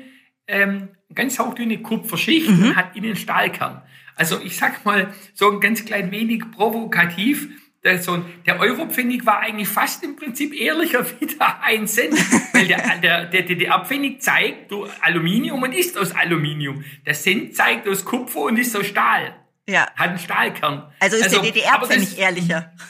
ähm, 0.48 0.90
ganz 1.14 1.38
hauchdünne 1.38 1.82
Kupferschicht 1.82 2.50
mhm. 2.50 2.64
und 2.64 2.76
hat 2.76 2.96
innen 2.96 3.16
Stahlkern. 3.16 3.82
Also 4.16 4.40
ich 4.42 4.58
sag 4.58 4.86
mal 4.86 5.14
so 5.34 5.52
ein 5.52 5.60
ganz 5.60 5.86
klein 5.86 6.12
wenig 6.12 6.44
provokativ. 6.52 7.50
Der, 7.84 8.02
so, 8.02 8.24
der 8.46 8.60
Euro-Pfennig 8.60 9.26
war 9.26 9.40
eigentlich 9.40 9.70
fast 9.70 10.04
im 10.04 10.18
Prinzip 10.18 10.54
ehrlicher 10.54 11.06
wie 11.20 11.28
der 11.28 11.64
1 11.64 11.94
Cent, 11.94 12.54
weil 12.54 12.68
der, 12.68 12.98
der, 12.98 13.26
der 13.26 13.44
DDR-Pfennig 13.44 14.22
zeigt 14.22 14.74
Aluminium 15.02 15.64
und 15.64 15.74
ist 15.74 15.98
aus 15.98 16.14
Aluminium. 16.14 16.84
Der 17.06 17.14
Cent 17.14 17.56
zeigt 17.56 17.88
aus 17.88 18.04
Kupfer 18.04 18.42
und 18.42 18.58
ist 18.58 18.76
aus 18.76 18.88
Stahl. 18.88 19.36
Ja. 19.68 19.88
Hat 19.96 20.10
einen 20.10 20.20
Stahlkern. 20.20 20.92
Also 21.00 21.16
ist 21.16 21.24
also, 21.24 21.42
der 21.42 21.52
DDR-Pfennig 21.52 22.18
ehrlicher. 22.18 22.74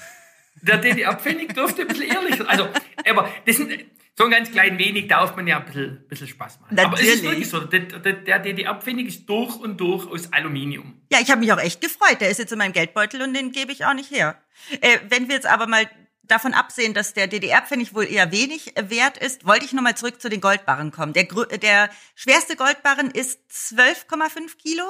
Der 0.61 0.77
DDR-Pfennig 0.77 1.53
dürfte 1.53 1.83
ein 1.83 1.87
bisschen 1.87 2.07
ehrlicher. 2.09 2.49
Also, 2.49 2.67
aber 3.07 3.29
das 3.45 3.57
sind, 3.57 3.71
so 4.19 4.25
ein 4.25 4.31
ganz 4.31 4.51
klein 4.51 4.77
wenig 4.77 5.07
darf 5.07 5.35
man 5.37 5.47
ja 5.47 5.59
ein 5.59 5.65
bisschen, 5.65 5.91
ein 5.91 6.07
bisschen 6.09 6.27
Spaß 6.27 6.59
machen. 6.59 6.75
Natürlich. 6.75 6.99
Aber 6.99 7.09
es 7.09 7.15
ist 7.15 7.23
wirklich 7.23 7.49
so, 7.49 7.61
der, 7.61 7.79
der, 7.79 8.13
der 8.13 8.39
DDR-Pfennig 8.39 9.07
ist 9.07 9.29
durch 9.29 9.55
und 9.55 9.77
durch 9.77 10.07
aus 10.07 10.33
Aluminium. 10.33 11.01
Ja, 11.09 11.19
ich 11.21 11.31
habe 11.31 11.39
mich 11.39 11.53
auch 11.53 11.59
echt 11.59 11.79
gefreut. 11.79 12.19
Der 12.19 12.29
ist 12.29 12.37
jetzt 12.37 12.51
in 12.51 12.57
meinem 12.57 12.73
Geldbeutel 12.73 13.21
und 13.21 13.33
den 13.33 13.53
gebe 13.53 13.71
ich 13.71 13.85
auch 13.85 13.93
nicht 13.93 14.11
her. 14.11 14.37
Äh, 14.81 14.97
wenn 15.07 15.29
wir 15.29 15.35
jetzt 15.35 15.47
aber 15.47 15.67
mal 15.67 15.89
davon 16.23 16.53
absehen, 16.53 16.93
dass 16.93 17.13
der 17.13 17.27
DDR-Pfennig 17.27 17.95
wohl 17.95 18.05
eher 18.05 18.29
wenig 18.31 18.73
wert 18.77 19.17
ist, 19.17 19.45
wollte 19.45 19.63
ich 19.63 19.71
nochmal 19.71 19.95
zurück 19.95 20.21
zu 20.21 20.29
den 20.29 20.41
Goldbarren 20.41 20.91
kommen. 20.91 21.13
Der, 21.13 21.23
der 21.23 21.89
schwerste 22.15 22.57
Goldbarren 22.57 23.11
ist 23.11 23.39
12,5 23.49 24.57
Kilo 24.61 24.83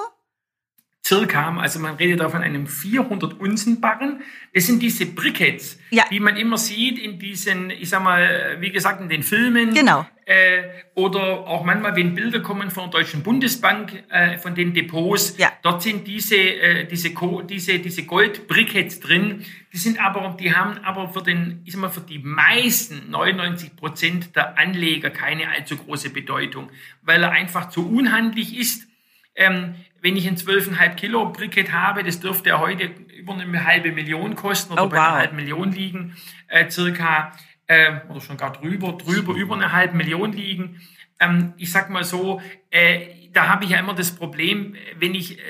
circa, 1.06 1.56
also 1.58 1.80
man 1.80 1.96
redet 1.96 2.20
da 2.20 2.30
von 2.30 2.42
einem 2.42 2.68
400 2.68 3.40
Unzen 3.40 3.82
Barren. 3.82 4.22
Das 4.54 4.68
sind 4.68 4.82
diese 4.82 5.06
Briquettes, 5.08 5.80
ja. 5.90 6.06
die 6.12 6.20
man 6.20 6.38
immer 6.38 6.58
sieht 6.58 7.00
in 7.00 7.18
diesen, 7.20 7.70
ich 7.72 7.90
sag 7.90 8.04
mal, 8.04 8.58
wie 8.60 8.72
gesagt, 8.72 9.02
in 9.02 9.10
den 9.10 9.24
Filmen. 9.24 9.74
Genau. 9.74 10.06
Äh, 10.26 10.84
oder 10.94 11.48
auch 11.48 11.64
manchmal, 11.64 11.96
wenn 11.96 12.14
Bilder 12.14 12.40
kommen 12.42 12.70
von 12.70 12.92
der 12.92 13.00
Deutschen 13.00 13.24
Bundesbank, 13.24 14.04
äh, 14.10 14.38
von 14.38 14.54
den 14.54 14.76
Depots, 14.76 15.36
ja. 15.40 15.52
dort 15.64 15.82
sind 15.82 16.06
diese, 16.06 16.36
äh, 16.36 16.86
diese, 16.86 17.12
diese, 17.50 17.80
diese 17.80 18.04
Goldbriquettes 18.04 19.00
drin. 19.00 19.44
Die 19.74 19.78
sind 19.78 20.00
aber, 20.00 20.38
die 20.40 20.54
haben 20.54 20.78
aber 20.84 21.10
für 21.10 21.24
den, 21.24 21.64
ich 21.66 21.74
sag 21.74 21.82
mal, 21.82 21.90
für 21.90 22.02
die 22.02 22.20
meisten 22.20 23.10
99 23.10 23.76
Prozent 23.76 24.36
der 24.36 24.60
Anleger 24.60 25.10
keine 25.10 25.50
allzu 25.50 25.78
große 25.78 26.12
Bedeutung, 26.12 26.70
weil 27.02 27.24
er 27.24 27.32
einfach 27.32 27.70
zu 27.70 27.90
unhandlich 27.90 28.56
ist. 28.56 28.88
Ähm, 29.36 29.74
wenn 30.02 30.16
ich 30.16 30.28
ein 30.28 30.36
12,5 30.36 30.96
Kilo 30.96 31.30
Briquet 31.32 31.72
habe, 31.72 32.04
das 32.04 32.20
dürfte 32.20 32.50
ja 32.50 32.60
heute 32.60 32.86
über 33.18 33.34
eine 33.34 33.66
halbe 33.66 33.92
Million 33.92 34.36
kosten 34.36 34.74
oder 34.74 34.84
oh, 34.84 34.86
wow. 34.86 34.92
bei 34.92 34.98
einer 35.00 35.16
halben 35.16 35.36
Million 35.36 35.72
liegen, 35.72 36.16
äh, 36.48 36.70
circa, 36.70 37.32
äh, 37.68 38.02
oder 38.10 38.22
schon 38.22 38.38
gar 38.38 38.54
drüber, 38.54 38.94
drüber, 38.94 39.34
über 39.34 39.56
eine 39.56 39.72
halbe 39.72 39.98
Million 39.98 40.34
liegen. 40.34 40.82
Ähm, 41.20 41.54
ich 41.58 41.72
sag 41.72 41.90
mal 41.90 42.04
so, 42.04 42.42
äh, 42.70 43.08
da 43.32 43.48
habe 43.48 43.66
ich 43.66 43.72
ja 43.72 43.80
immer 43.80 43.94
das 43.94 44.12
Problem, 44.16 44.76
wenn 44.98 45.14
ich, 45.16 45.38
äh, 45.38 45.42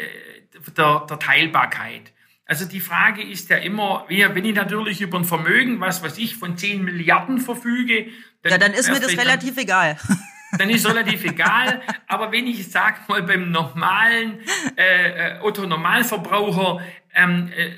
der, 0.75 1.05
der 1.09 1.19
Teilbarkeit. 1.19 2.13
Also 2.45 2.65
die 2.65 2.79
Frage 2.79 3.21
ist 3.21 3.49
ja 3.49 3.57
immer, 3.57 4.05
wenn 4.09 4.43
ich 4.43 4.55
natürlich 4.55 5.01
über 5.01 5.19
ein 5.19 5.23
Vermögen, 5.23 5.79
was 5.79 6.01
weiß 6.01 6.17
ich, 6.17 6.35
von 6.35 6.57
10 6.57 6.83
Milliarden 6.83 7.39
verfüge, 7.39 8.07
dann, 8.41 8.51
ja, 8.51 8.57
dann 8.57 8.73
ist 8.73 8.89
mir 8.89 8.99
das 8.99 9.15
relativ 9.17 9.55
egal 9.57 9.97
dann 10.57 10.69
ist 10.69 10.87
relativ 10.87 11.23
egal. 11.25 11.81
Aber 12.07 12.31
wenn 12.31 12.47
ich 12.47 12.69
sag 12.69 13.07
mal 13.07 13.23
beim 13.23 13.51
normalen 13.51 14.39
äh, 14.75 15.37
äh, 15.37 15.41
Otto 15.41 15.65
Normalverbraucher, 15.65 16.81
ähm, 17.13 17.51
äh, 17.55 17.71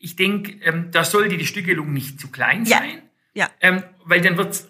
ich 0.00 0.16
denke, 0.16 0.52
ähm, 0.64 0.90
da 0.90 1.04
sollte 1.04 1.36
die 1.36 1.46
Stückelung 1.46 1.92
nicht 1.92 2.20
zu 2.20 2.30
klein 2.30 2.64
sein, 2.64 3.02
ja. 3.34 3.50
Ähm, 3.60 3.82
weil 4.04 4.20
dann 4.20 4.36
wird's 4.36 4.68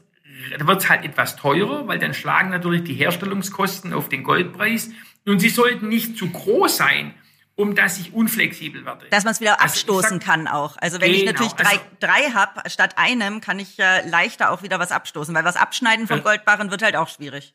dann 0.57 0.67
wird's 0.67 0.89
halt 0.89 1.05
etwas 1.05 1.37
teurer, 1.37 1.87
weil 1.87 1.99
dann 1.99 2.15
schlagen 2.15 2.51
natürlich 2.51 2.85
die 2.85 2.95
Herstellungskosten 2.95 3.93
auf 3.93 4.09
den 4.09 4.23
Goldpreis. 4.23 4.91
Und 5.25 5.39
sie 5.39 5.49
sollten 5.49 5.89
nicht 5.89 6.17
zu 6.17 6.31
groß 6.31 6.77
sein, 6.77 7.15
um 7.55 7.75
dass 7.75 7.99
ich 7.99 8.13
unflexibel 8.13 8.85
werde. 8.85 9.07
Dass 9.11 9.25
man 9.25 9.33
es 9.33 9.41
wieder 9.41 9.61
also 9.61 9.65
abstoßen 9.65 10.21
sag, 10.21 10.23
kann 10.23 10.49
auch. 10.49 10.77
Also 10.79 11.01
wenn 11.01 11.13
genau, 11.13 11.21
ich 11.21 11.27
natürlich 11.27 11.53
drei, 11.53 11.71
also, 11.71 11.83
drei 12.01 12.31
habe 12.33 12.71
statt 12.71 12.95
einem, 12.97 13.41
kann 13.41 13.59
ich 13.59 13.77
ja 13.77 14.01
leichter 14.07 14.51
auch 14.51 14.63
wieder 14.63 14.79
was 14.79 14.93
abstoßen, 14.93 15.35
weil 15.35 15.45
was 15.45 15.57
abschneiden 15.57 16.07
vom 16.07 16.23
Goldbarren 16.23 16.71
wird 16.71 16.83
halt 16.83 16.97
auch 16.97 17.09
schwierig. 17.09 17.55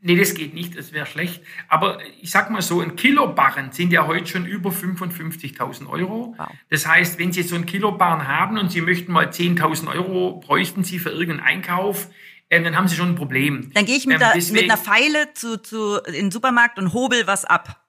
Nee, 0.00 0.16
das 0.16 0.34
geht 0.34 0.52
nicht, 0.52 0.76
das 0.76 0.92
wäre 0.92 1.06
schlecht. 1.06 1.42
Aber 1.68 1.98
ich 2.20 2.30
sag 2.30 2.50
mal 2.50 2.60
so, 2.60 2.80
ein 2.80 2.96
Kilo 2.96 3.32
Barren 3.32 3.72
sind 3.72 3.92
ja 3.92 4.06
heute 4.06 4.26
schon 4.26 4.44
über 4.44 4.70
55.000 4.70 5.88
Euro. 5.88 6.34
Wow. 6.36 6.48
Das 6.68 6.86
heißt, 6.86 7.18
wenn 7.18 7.32
Sie 7.32 7.42
so 7.42 7.56
ein 7.56 7.64
Kilo 7.64 7.92
Barren 7.92 8.28
haben 8.28 8.58
und 8.58 8.70
Sie 8.70 8.82
möchten 8.82 9.10
mal 9.10 9.28
10.000 9.28 9.88
Euro, 9.94 10.38
bräuchten 10.38 10.84
Sie 10.84 10.98
für 10.98 11.10
irgendeinen 11.10 11.48
Einkauf, 11.48 12.08
ähm, 12.50 12.62
dann 12.62 12.76
haben 12.76 12.88
Sie 12.88 12.94
schon 12.94 13.10
ein 13.10 13.14
Problem. 13.14 13.70
Dann 13.74 13.86
gehe 13.86 13.96
ich 13.96 14.06
mit, 14.06 14.20
ähm, 14.20 14.28
der, 14.34 14.52
mit 14.52 14.70
einer 14.70 14.76
Pfeile 14.76 15.32
zu, 15.32 15.60
zu, 15.62 15.96
in 16.06 16.12
den 16.12 16.30
Supermarkt 16.30 16.78
und 16.78 16.92
hobel 16.92 17.26
was 17.26 17.44
ab. 17.44 17.85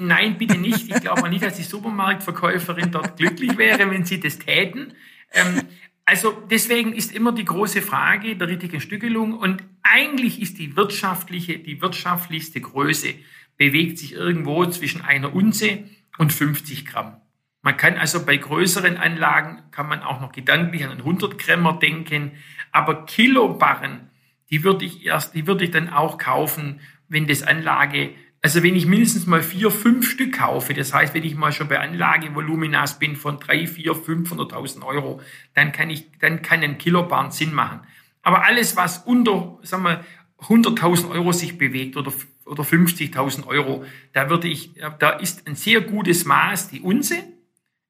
Nein, 0.00 0.38
bitte 0.38 0.56
nicht. 0.56 0.88
Ich 0.88 1.00
glaube 1.00 1.28
nicht, 1.28 1.42
dass 1.42 1.56
die 1.56 1.64
Supermarktverkäuferin 1.64 2.92
dort 2.92 3.16
glücklich 3.16 3.58
wäre, 3.58 3.90
wenn 3.90 4.04
sie 4.04 4.20
das 4.20 4.38
täten. 4.38 4.92
Ähm, 5.32 5.62
also 6.04 6.30
deswegen 6.48 6.92
ist 6.92 7.12
immer 7.12 7.32
die 7.32 7.44
große 7.44 7.82
Frage 7.82 8.36
der 8.36 8.46
richtigen 8.46 8.80
Stückelung 8.80 9.36
und 9.36 9.64
eigentlich 9.82 10.40
ist 10.40 10.58
die 10.58 10.76
wirtschaftliche, 10.76 11.58
die 11.58 11.82
wirtschaftlichste 11.82 12.60
Größe 12.60 13.14
bewegt 13.56 13.98
sich 13.98 14.12
irgendwo 14.12 14.64
zwischen 14.66 15.02
einer 15.02 15.34
Unze 15.34 15.82
und 16.16 16.32
50 16.32 16.86
Gramm. 16.86 17.16
Man 17.62 17.76
kann 17.76 17.96
also 17.96 18.24
bei 18.24 18.36
größeren 18.36 18.98
Anlagen 18.98 19.64
kann 19.72 19.88
man 19.88 20.02
auch 20.02 20.20
noch 20.20 20.30
gedanklich 20.30 20.84
an 20.84 20.92
einen 20.92 21.00
100 21.00 21.38
Grammer 21.38 21.72
denken, 21.72 22.30
aber 22.70 23.04
Kilobarren, 23.04 24.10
die 24.48 24.62
würde 24.62 24.84
ich 24.84 25.04
erst, 25.04 25.34
die 25.34 25.48
würde 25.48 25.64
ich 25.64 25.72
dann 25.72 25.88
auch 25.88 26.18
kaufen, 26.18 26.80
wenn 27.08 27.26
das 27.26 27.42
Anlage 27.42 28.14
also 28.40 28.62
wenn 28.62 28.76
ich 28.76 28.86
mindestens 28.86 29.26
mal 29.26 29.42
vier, 29.42 29.70
fünf 29.70 30.08
Stück 30.08 30.38
kaufe, 30.38 30.72
das 30.72 30.94
heißt, 30.94 31.12
wenn 31.14 31.24
ich 31.24 31.34
mal 31.34 31.52
schon 31.52 31.68
bei 31.68 31.80
Anlagevoluminas 31.80 32.98
bin 32.98 33.16
von 33.16 33.40
drei, 33.40 33.66
vier, 33.66 33.92
500.000 33.92 34.84
Euro, 34.84 35.20
dann 35.54 35.72
kann 35.72 35.90
ich, 35.90 36.06
dann 36.20 36.42
kann 36.42 36.62
ein 36.62 36.78
Kilobahn 36.78 37.32
Sinn 37.32 37.52
machen. 37.52 37.80
Aber 38.22 38.44
alles, 38.44 38.76
was 38.76 38.98
unter, 38.98 39.58
sagen 39.62 39.82
wir, 39.84 40.04
100.000 40.42 41.10
Euro 41.10 41.32
sich 41.32 41.58
bewegt 41.58 41.96
oder, 41.96 42.12
oder 42.44 42.62
50.000 42.62 43.46
Euro, 43.46 43.84
da 44.12 44.30
würde 44.30 44.46
ich, 44.46 44.74
da 44.98 45.10
ist 45.10 45.48
ein 45.48 45.56
sehr 45.56 45.80
gutes 45.80 46.24
Maß 46.24 46.68
die 46.68 46.80
Unse, 46.80 47.16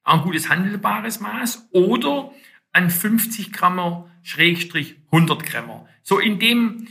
ein 0.04 0.22
gutes 0.22 0.48
handelbares 0.48 1.20
Maß 1.20 1.68
oder 1.72 2.32
ein 2.72 2.88
50 2.88 3.52
Grammer 3.52 4.10
Schrägstrich 4.22 4.96
100 5.10 5.44
Grammer. 5.44 5.86
So 6.02 6.18
in 6.18 6.38
dem, 6.38 6.88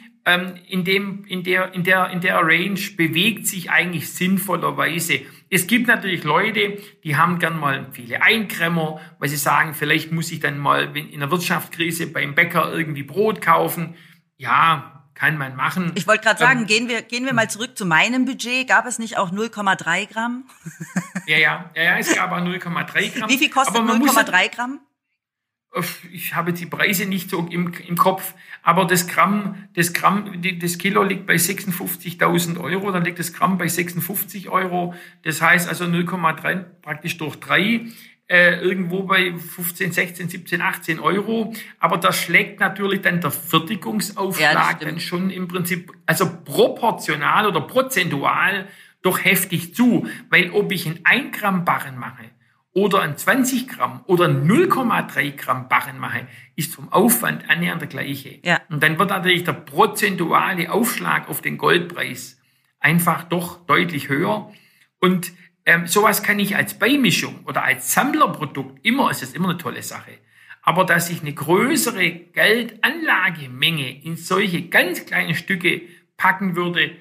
in, 0.68 0.84
dem, 0.84 1.26
in, 1.26 1.44
der, 1.44 1.74
in, 1.74 1.84
der, 1.84 2.10
in 2.10 2.22
der 2.22 2.38
Range 2.38 2.80
bewegt 2.98 3.48
sich 3.48 3.72
eigentlich 3.72 4.12
sinnvollerweise. 4.12 5.22
Es 5.50 5.68
gibt 5.68 5.88
natürlich 5.88 6.24
Leute, 6.24 6.78
die 7.04 7.16
haben 7.16 7.40
gern 7.40 7.60
mal 7.60 7.88
viele 7.94 8.22
Einkrämmer, 8.22 9.00
weil 9.20 9.30
sie 9.30 9.38
sagen, 9.38 9.74
vielleicht 9.74 10.12
muss 10.12 10.32
ich 10.32 10.42
dann 10.42 10.58
mal 10.58 10.96
in 10.98 11.20
der 11.20 11.32
Wirtschaftskrise 11.32 12.08
beim 12.08 12.36
Bäcker 12.36 12.72
irgendwie 12.74 13.04
Brot 13.04 13.42
kaufen. 13.42 13.96
Ja, 14.36 15.06
kann 15.14 15.38
man 15.38 15.56
machen. 15.56 15.94
Ich 15.96 16.06
wollte 16.06 16.26
gerade 16.26 16.40
sagen, 16.40 16.60
ähm, 16.60 16.68
gehen, 16.68 16.90
wir, 16.90 17.02
gehen 17.02 17.26
wir 17.26 17.34
mal 17.34 17.50
zurück 17.50 17.78
zu 17.78 17.86
meinem 17.86 18.26
Budget. 18.26 18.68
Gab 18.68 18.86
es 18.86 19.00
nicht 19.00 19.18
auch 19.18 19.32
0,3 19.32 20.12
Gramm? 20.12 20.44
ja, 21.26 21.38
ja, 21.38 21.72
ja, 21.74 21.84
ja, 21.84 21.98
es 21.98 22.14
gab 22.14 22.32
auch 22.32 22.38
0,3 22.38 23.18
Gramm. 23.18 23.30
Wie 23.30 23.38
viel 23.38 23.50
kostet 23.50 23.78
0,3 23.78 24.56
Gramm? 24.56 24.80
Ich 26.12 26.36
habe 26.36 26.54
die 26.54 26.66
Preise 26.66 27.06
nicht 27.06 27.30
so 27.30 27.48
im, 27.50 27.74
im 27.88 27.98
Kopf, 27.98 28.34
aber 28.64 28.86
das 28.86 29.08
Gramm, 29.08 29.68
das 29.76 29.94
Gramm, 29.94 30.42
das 30.60 30.78
Kilo 30.78 31.04
liegt 31.04 31.26
bei 31.26 31.36
56.000 31.36 32.60
Euro, 32.60 32.92
dann 32.92 33.04
liegt 33.04 33.20
das 33.20 33.34
Gramm 33.34 33.58
bei 33.58 33.68
56 33.68 34.50
Euro. 34.50 34.94
Das 35.24 35.42
heißt 35.42 35.68
also 35.70 35.86
0,3 35.86 36.64
praktisch 36.82 37.18
durch 37.18 37.36
drei 37.38 37.86
äh, 38.30 38.60
irgendwo 38.60 39.04
bei 39.04 39.34
15, 39.34 39.92
16, 39.92 40.30
17, 40.30 40.62
18 40.62 41.00
Euro. 41.00 41.54
Aber 41.80 41.98
das 41.98 42.22
schlägt 42.22 42.60
natürlich 42.60 43.02
dann 43.02 43.22
der 43.22 43.32
Fertigungsaufschlag 43.32 44.82
ja, 44.82 44.88
dann 44.88 45.00
schon 45.00 45.30
im 45.30 45.48
Prinzip, 45.48 45.94
also 46.06 46.30
proportional 46.44 47.48
oder 47.48 47.62
prozentual 47.62 48.68
doch 49.02 49.24
heftig 49.24 49.76
zu. 49.76 50.08
Weil 50.30 50.52
ob 50.52 50.72
ich 50.72 50.86
einen 50.86 51.00
1 51.04 51.38
Gramm 51.38 51.64
Barren 51.64 51.98
mache 51.98 52.26
oder 52.78 53.02
ein 53.02 53.18
20 53.18 53.68
Gramm 53.68 54.04
oder 54.06 54.28
0,3 54.28 55.32
Gramm 55.36 55.68
Barren 55.68 55.98
mache, 55.98 56.28
ist 56.56 56.76
vom 56.76 56.94
Aufwand 56.94 57.50
annähernd 57.50 57.82
der 57.82 57.88
gleiche. 57.88 58.38
Ja. 58.44 58.62
Und 58.70 58.84
dann 58.84 59.00
wird 59.00 59.10
natürlich 59.10 59.44
der 59.44 59.54
prozentuale 59.54 60.72
Aufschlag 60.72 61.28
auf 61.28 61.42
den 61.42 61.58
Goldpreis 61.58 62.40
einfach 62.80 63.24
doch 63.24 63.66
deutlich 63.66 64.10
höher. 64.10 64.54
Und 65.00 65.32
ähm, 65.66 65.88
sowas 65.88 66.22
kann 66.22 66.38
ich 66.38 66.56
als 66.56 66.78
Beimischung 66.78 67.46
oder 67.46 67.64
als 67.64 67.96
Sammlerprodukt 67.96 68.86
immer, 68.86 69.10
es 69.10 69.24
ist 69.24 69.36
immer 69.36 69.50
eine 69.50 69.58
tolle 69.58 69.82
Sache. 69.82 70.12
Aber 70.62 70.84
dass 70.84 71.10
ich 71.10 71.22
eine 71.22 71.34
größere 71.34 72.12
Geldanlagemenge 72.12 74.04
in 74.04 74.18
solche 74.18 74.70
ganz 74.70 75.04
kleinen 75.08 75.34
Stücke 75.34 75.82
packen 76.16 76.56
würde, 76.56 76.92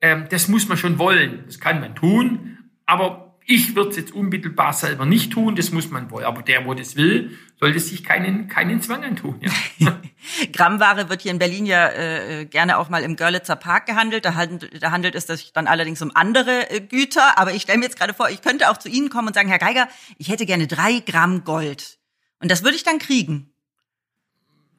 ähm, 0.00 0.26
das 0.28 0.48
muss 0.48 0.66
man 0.66 0.76
schon 0.76 0.98
wollen. 0.98 1.44
Das 1.46 1.60
kann 1.60 1.78
man 1.78 1.94
tun. 1.94 2.58
Aber 2.84 3.29
ich 3.50 3.74
würde 3.74 3.90
es 3.90 3.96
jetzt 3.96 4.12
unmittelbar 4.12 4.72
selber 4.72 5.06
nicht 5.06 5.32
tun, 5.32 5.56
das 5.56 5.72
muss 5.72 5.90
man 5.90 6.08
wohl. 6.12 6.24
Aber 6.24 6.42
der, 6.42 6.66
wo 6.66 6.74
das 6.74 6.94
will, 6.94 7.36
sollte 7.58 7.80
sich 7.80 8.04
keinen, 8.04 8.46
keinen 8.46 8.80
Zwang 8.80 9.02
antun. 9.02 9.40
Ja. 9.78 10.00
Grammware 10.52 11.08
wird 11.08 11.22
hier 11.22 11.32
in 11.32 11.40
Berlin 11.40 11.66
ja 11.66 11.88
äh, 11.88 12.46
gerne 12.46 12.78
auch 12.78 12.90
mal 12.90 13.02
im 13.02 13.16
Görlitzer 13.16 13.56
Park 13.56 13.86
gehandelt. 13.86 14.24
Da 14.24 14.36
handelt, 14.36 14.80
da 14.80 14.92
handelt 14.92 15.16
es 15.16 15.26
sich 15.26 15.52
dann 15.52 15.66
allerdings 15.66 16.00
um 16.00 16.12
andere 16.14 16.70
äh, 16.70 16.80
Güter. 16.80 17.38
Aber 17.38 17.52
ich 17.52 17.62
stelle 17.62 17.78
mir 17.78 17.86
jetzt 17.86 17.98
gerade 17.98 18.14
vor, 18.14 18.30
ich 18.30 18.40
könnte 18.40 18.70
auch 18.70 18.76
zu 18.76 18.88
Ihnen 18.88 19.10
kommen 19.10 19.28
und 19.28 19.34
sagen, 19.34 19.48
Herr 19.48 19.58
Geiger, 19.58 19.88
ich 20.16 20.28
hätte 20.28 20.46
gerne 20.46 20.68
drei 20.68 21.00
Gramm 21.00 21.42
Gold. 21.42 21.98
Und 22.38 22.52
das 22.52 22.62
würde 22.62 22.76
ich 22.76 22.84
dann 22.84 23.00
kriegen. 23.00 23.52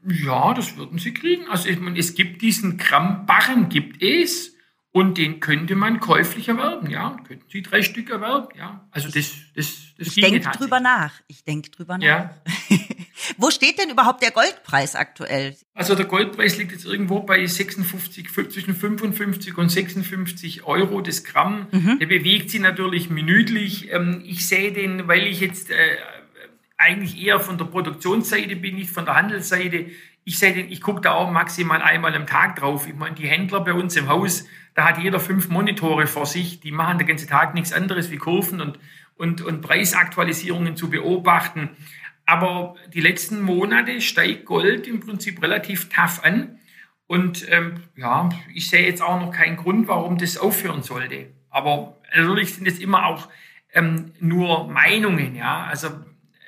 Ja, 0.07 0.53
das 0.53 0.77
würden 0.77 0.97
Sie 0.97 1.13
kriegen. 1.13 1.49
Also 1.49 1.67
ich 1.67 1.79
meine, 1.79 1.99
es 1.99 2.15
gibt 2.15 2.41
diesen 2.41 2.77
Grammbarren, 2.77 3.67
gibt 3.67 4.01
es. 4.01 4.50
Und 4.93 5.17
den 5.17 5.39
könnte 5.39 5.75
man 5.75 6.01
käuflich 6.01 6.49
erwerben, 6.49 6.89
ja. 6.89 7.15
Könnten 7.25 7.45
Sie 7.49 7.61
drei 7.61 7.81
Stück 7.81 8.09
erwerben, 8.09 8.49
ja. 8.57 8.85
Also 8.91 9.07
das, 9.07 9.31
das, 9.55 9.73
das 9.97 10.07
Ich 10.07 10.15
denke 10.15 10.49
drüber 10.49 10.81
nach. 10.81 11.13
Ich 11.27 11.45
denke 11.45 11.69
drüber 11.69 11.97
nach. 11.97 12.03
Ja. 12.03 12.35
Wo 13.37 13.51
steht 13.51 13.79
denn 13.79 13.89
überhaupt 13.89 14.21
der 14.21 14.31
Goldpreis 14.31 14.95
aktuell? 14.95 15.55
Also 15.73 15.95
der 15.95 16.05
Goldpreis 16.05 16.57
liegt 16.57 16.73
jetzt 16.73 16.85
irgendwo 16.85 17.21
bei 17.21 17.45
56, 17.45 18.27
zwischen 18.29 18.75
55 18.75 19.57
und 19.57 19.69
56 19.69 20.63
Euro 20.63 20.99
das 20.99 21.23
Gramm. 21.23 21.67
Mhm. 21.71 21.99
Der 21.99 22.07
bewegt 22.07 22.49
sich 22.49 22.59
natürlich 22.59 23.09
minütlich. 23.09 23.91
Ähm, 23.91 24.21
ich 24.25 24.45
sehe 24.45 24.73
den, 24.73 25.07
weil 25.07 25.25
ich 25.25 25.39
jetzt 25.39 25.69
äh, 25.71 25.97
eigentlich 26.77 27.21
eher 27.21 27.39
von 27.39 27.57
der 27.57 27.65
Produktionsseite 27.65 28.55
bin, 28.55 28.75
nicht 28.75 28.89
von 28.89 29.05
der 29.05 29.15
Handelsseite. 29.15 29.85
Ich 30.23 30.41
ich 30.43 30.81
gucke 30.81 31.01
da 31.01 31.13
auch 31.13 31.31
maximal 31.31 31.81
einmal 31.81 32.15
am 32.15 32.27
Tag 32.27 32.55
drauf. 32.57 32.87
Ich 32.87 32.95
meine, 32.95 33.15
die 33.15 33.27
Händler 33.27 33.61
bei 33.61 33.73
uns 33.73 33.95
im 33.95 34.07
Haus, 34.07 34.45
da 34.75 34.85
hat 34.85 34.99
jeder 34.99 35.19
fünf 35.19 35.49
Monitore 35.49 36.07
vor 36.07 36.25
sich, 36.25 36.59
die 36.59 36.71
machen 36.71 36.99
den 36.99 37.07
ganzen 37.07 37.27
Tag 37.27 37.53
nichts 37.53 37.73
anderes 37.73 38.11
wie 38.11 38.17
Kurven 38.17 38.61
und, 38.61 38.79
und, 39.15 39.41
und 39.41 39.61
Preisaktualisierungen 39.61 40.75
zu 40.75 40.89
beobachten. 40.89 41.71
Aber 42.25 42.75
die 42.93 43.01
letzten 43.01 43.41
Monate 43.41 43.99
steigt 43.99 44.45
Gold 44.45 44.87
im 44.87 44.99
Prinzip 44.99 45.41
relativ 45.41 45.89
tough 45.89 46.23
an. 46.23 46.59
Und 47.07 47.45
ähm, 47.51 47.83
ja, 47.97 48.29
ich 48.53 48.69
sehe 48.69 48.85
jetzt 48.85 49.01
auch 49.01 49.19
noch 49.19 49.31
keinen 49.31 49.57
Grund, 49.57 49.87
warum 49.87 50.17
das 50.17 50.37
aufhören 50.37 50.83
sollte. 50.83 51.27
Aber 51.49 51.97
natürlich 52.15 52.53
sind 52.53 52.67
es 52.67 52.79
immer 52.79 53.05
auch 53.05 53.27
ähm, 53.73 54.13
nur 54.19 54.71
Meinungen. 54.71 55.35
Ja, 55.35 55.65
also 55.65 55.89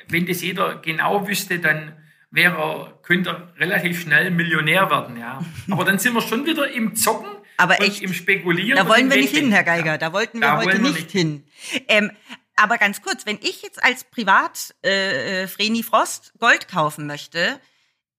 wenn 0.07 0.25
das 0.25 0.41
jeder 0.41 0.75
genau 0.75 1.27
wüsste, 1.27 1.59
dann 1.59 1.93
wäre, 2.33 2.99
könnte 3.03 3.29
er 3.29 3.59
relativ 3.59 4.01
schnell 4.01 4.31
Millionär 4.31 4.89
werden. 4.89 5.17
Ja, 5.17 5.41
aber 5.69 5.85
dann 5.85 5.99
sind 5.99 6.13
wir 6.15 6.21
schon 6.21 6.45
wieder 6.45 6.69
im 6.69 6.95
Zocken 6.95 7.29
aber 7.57 7.81
echt, 7.81 8.01
im 8.01 8.13
Spekulieren. 8.13 8.75
Da 8.75 8.89
wollen 8.89 9.09
wir 9.09 9.17
nicht 9.17 9.35
hin, 9.35 9.51
Herr 9.51 9.63
Geiger. 9.63 9.97
Da 9.97 10.11
wollten 10.11 10.39
wir 10.39 10.47
da 10.47 10.57
heute 10.57 10.83
wir 10.83 10.91
nicht 10.91 11.11
hin. 11.11 11.45
Ähm, 11.87 12.11
aber 12.55 12.77
ganz 12.77 13.01
kurz, 13.01 13.25
wenn 13.25 13.37
ich 13.41 13.61
jetzt 13.61 13.83
als 13.83 14.03
Privat 14.03 14.75
äh, 14.83 15.43
äh, 15.43 15.47
Vreni 15.47 15.83
Frost 15.83 16.33
Gold 16.39 16.67
kaufen 16.67 17.05
möchte, 17.05 17.59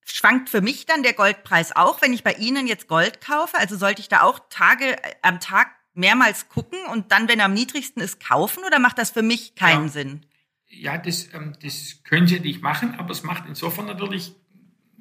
schwankt 0.05 0.49
für 0.49 0.61
mich 0.61 0.87
dann 0.87 1.03
der 1.03 1.13
Goldpreis 1.13 1.75
auch, 1.75 2.01
wenn 2.01 2.13
ich 2.13 2.23
bei 2.23 2.33
Ihnen 2.35 2.67
jetzt 2.67 2.87
Gold 2.87 3.21
kaufe? 3.21 3.59
Also 3.59 3.77
sollte 3.77 4.01
ich 4.01 4.09
da 4.09 4.23
auch 4.23 4.41
Tage 4.49 4.97
äh, 5.03 5.15
am 5.23 5.41
Tag 5.41 5.69
mehrmals 5.93 6.49
gucken 6.49 6.79
und 6.93 7.11
dann, 7.11 7.29
wenn 7.29 7.41
er 7.41 7.47
am 7.47 7.55
niedrigsten 7.55 8.03
ist, 8.03 8.25
kaufen 8.25 8.65
oder 8.65 8.79
macht 8.79 8.99
das 8.99 9.11
für 9.11 9.23
mich 9.23 9.57
keinen 9.57 9.87
ja. 9.87 9.93
Sinn? 9.93 10.27
Ja, 10.69 10.99
das, 10.99 11.33
ähm, 11.35 11.53
das 11.63 12.03
können 12.05 12.27
Sie 12.27 12.41
nicht 12.41 12.63
machen, 12.63 12.95
aber 12.97 13.11
es 13.11 13.23
macht 13.23 13.45
insofern 13.49 13.87
natürlich 13.87 14.33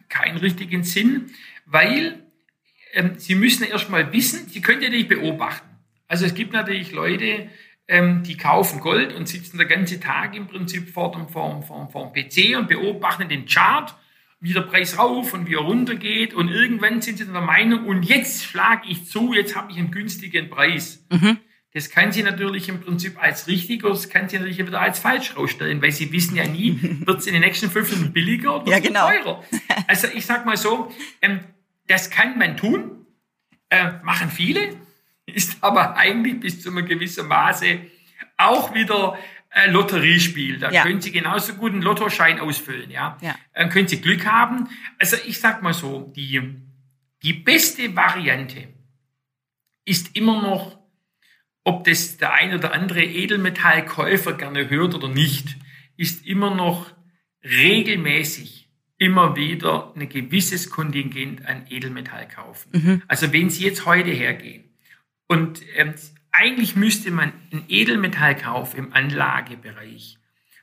keinen 0.09 0.37
richtigen 0.37 0.83
Sinn, 0.83 1.31
weil 1.65 2.23
ähm, 2.93 3.13
Sie 3.17 3.35
müssen 3.35 3.63
erstmal 3.63 4.13
wissen, 4.13 4.47
Sie 4.49 4.61
können 4.61 4.81
ja 4.81 4.89
nicht 4.89 5.09
beobachten. 5.09 5.67
Also 6.07 6.25
es 6.25 6.35
gibt 6.35 6.53
natürlich 6.53 6.91
Leute, 6.91 7.49
ähm, 7.87 8.23
die 8.23 8.37
kaufen 8.37 8.79
Gold 8.79 9.13
und 9.13 9.27
sitzen 9.27 9.57
den 9.57 9.67
ganzen 9.67 9.99
Tag 9.99 10.35
im 10.35 10.47
Prinzip 10.47 10.89
vor 10.89 11.11
dem, 11.11 11.27
vor, 11.27 11.61
vor, 11.63 11.89
vor 11.89 12.11
dem 12.11 12.13
PC 12.13 12.57
und 12.57 12.67
beobachten 12.67 13.27
den 13.29 13.45
Chart, 13.45 13.95
wie 14.39 14.53
der 14.53 14.61
Preis 14.61 14.97
rauf 14.97 15.33
und 15.33 15.47
wie 15.47 15.55
er 15.55 15.61
runter 15.61 15.95
geht 15.95 16.33
und 16.33 16.49
irgendwann 16.49 17.01
sind 17.01 17.17
sie 17.17 17.25
der 17.25 17.41
Meinung, 17.41 17.85
und 17.85 18.03
jetzt 18.03 18.43
schlage 18.43 18.89
ich 18.89 19.05
zu, 19.05 19.33
jetzt 19.33 19.55
habe 19.55 19.71
ich 19.71 19.77
einen 19.77 19.91
günstigen 19.91 20.49
Preis. 20.49 21.05
Mhm. 21.09 21.37
Das 21.73 21.89
kann 21.89 22.11
sie 22.11 22.21
natürlich 22.21 22.69
im 22.69 22.81
Prinzip 22.81 23.21
als 23.21 23.47
richtig 23.47 23.83
oder 23.83 23.93
das 23.93 24.07
kann 24.07 24.29
sie 24.29 24.37
natürlich 24.37 24.59
wieder 24.59 24.79
als 24.79 24.99
falsch 24.99 25.35
rausstellen, 25.35 25.81
weil 25.81 25.91
sie 25.91 26.11
wissen 26.11 26.35
ja 26.35 26.45
nie, 26.45 26.79
wird 27.05 27.19
es 27.19 27.27
in 27.27 27.33
den 27.33 27.41
nächsten 27.41 27.71
fünf 27.71 27.91
Minuten 27.91 28.13
billiger 28.13 28.61
oder 28.61 28.71
ja, 28.71 28.79
genau. 28.79 29.09
teurer. 29.09 29.43
Also 29.87 30.07
ich 30.07 30.25
sag 30.25 30.45
mal 30.45 30.55
so, 30.55 30.91
ähm, 31.21 31.39
das 31.87 32.09
kann 32.09 32.37
man 32.37 32.57
tun, 32.57 33.05
äh, 33.69 33.91
machen 34.03 34.29
viele, 34.29 34.75
ist 35.25 35.57
aber 35.61 35.97
eigentlich 35.97 36.39
bis 36.39 36.61
zu 36.61 36.69
einem 36.69 36.85
gewissen 36.85 37.27
Maße 37.27 37.79
auch 38.37 38.73
wieder 38.73 39.17
ein 39.49 39.71
Lotteriespiel. 39.71 40.59
Da 40.59 40.71
ja. 40.71 40.83
können 40.83 41.01
Sie 41.01 41.11
genauso 41.11 41.53
gut 41.55 41.71
einen 41.71 41.81
Lottoschein 41.81 42.39
ausfüllen. 42.39 42.89
Ja? 42.91 43.17
ja. 43.21 43.35
Dann 43.53 43.69
können 43.69 43.87
Sie 43.87 44.01
Glück 44.01 44.25
haben. 44.25 44.69
Also 44.99 45.17
ich 45.25 45.39
sag 45.39 45.61
mal 45.61 45.73
so, 45.73 46.11
die, 46.15 46.41
die 47.21 47.33
beste 47.33 47.95
Variante 47.95 48.67
ist 49.85 50.15
immer 50.15 50.41
noch, 50.41 50.82
ob 51.63 51.83
das 51.85 52.17
der 52.17 52.33
ein 52.33 52.53
oder 52.53 52.73
andere 52.73 53.03
Edelmetallkäufer 53.03 54.33
gerne 54.33 54.69
hört 54.69 54.95
oder 54.95 55.07
nicht, 55.07 55.55
ist 55.97 56.25
immer 56.25 56.53
noch 56.53 56.91
regelmäßig 57.43 58.69
immer 58.97 59.35
wieder 59.35 59.93
ein 59.95 60.07
gewisses 60.07 60.69
Kontingent 60.69 61.45
an 61.45 61.65
Edelmetall 61.69 62.27
kaufen. 62.27 62.69
Mhm. 62.71 63.01
Also 63.07 63.33
wenn 63.33 63.49
Sie 63.49 63.65
jetzt 63.65 63.85
heute 63.85 64.11
hergehen 64.11 64.63
und 65.27 65.61
ähm, 65.75 65.93
eigentlich 66.31 66.75
müsste 66.75 67.11
man 67.11 67.33
einen 67.51 67.65
Edelmetallkauf 67.67 68.75
im 68.75 68.93
Anlagebereich, 68.93 70.17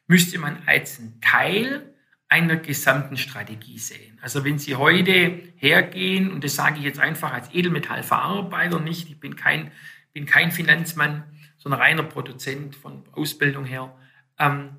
müsste 0.06 0.38
man 0.38 0.58
als 0.66 0.98
ein 0.98 1.20
Teil 1.20 1.94
einer 2.28 2.56
gesamten 2.56 3.16
Strategie 3.16 3.78
sehen. 3.78 4.18
Also 4.22 4.44
wenn 4.44 4.58
Sie 4.58 4.76
heute 4.76 5.40
hergehen, 5.56 6.30
und 6.30 6.44
das 6.44 6.54
sage 6.54 6.78
ich 6.78 6.84
jetzt 6.84 7.00
einfach 7.00 7.32
als 7.32 7.52
Edelmetallverarbeiter 7.52 8.80
nicht, 8.80 9.08
ich 9.08 9.20
bin 9.20 9.36
kein, 9.36 9.70
bin 10.12 10.26
kein 10.26 10.50
Finanzmann, 10.52 11.24
sondern 11.58 11.80
reiner 11.80 12.02
Produzent 12.02 12.74
von 12.74 13.04
Ausbildung 13.12 13.64
her, 13.64 13.94
ähm, 14.38 14.70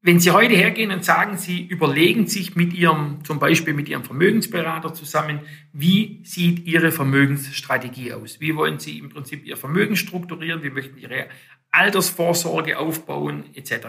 wenn 0.00 0.20
Sie 0.20 0.30
heute 0.30 0.54
hergehen 0.54 0.92
und 0.92 1.04
sagen, 1.04 1.36
Sie 1.36 1.60
überlegen 1.60 2.28
sich 2.28 2.54
mit 2.54 2.72
Ihrem, 2.72 3.24
zum 3.24 3.40
Beispiel 3.40 3.74
mit 3.74 3.88
Ihrem 3.88 4.04
Vermögensberater 4.04 4.94
zusammen, 4.94 5.40
wie 5.72 6.20
sieht 6.24 6.66
Ihre 6.66 6.92
Vermögensstrategie 6.92 8.12
aus? 8.12 8.40
Wie 8.40 8.54
wollen 8.54 8.78
Sie 8.78 8.98
im 8.98 9.08
Prinzip 9.08 9.44
Ihr 9.44 9.56
Vermögen 9.56 9.96
strukturieren? 9.96 10.62
Wie 10.62 10.70
möchten 10.70 10.98
Ihre 10.98 11.26
Altersvorsorge 11.72 12.78
aufbauen, 12.78 13.44
etc. 13.54 13.88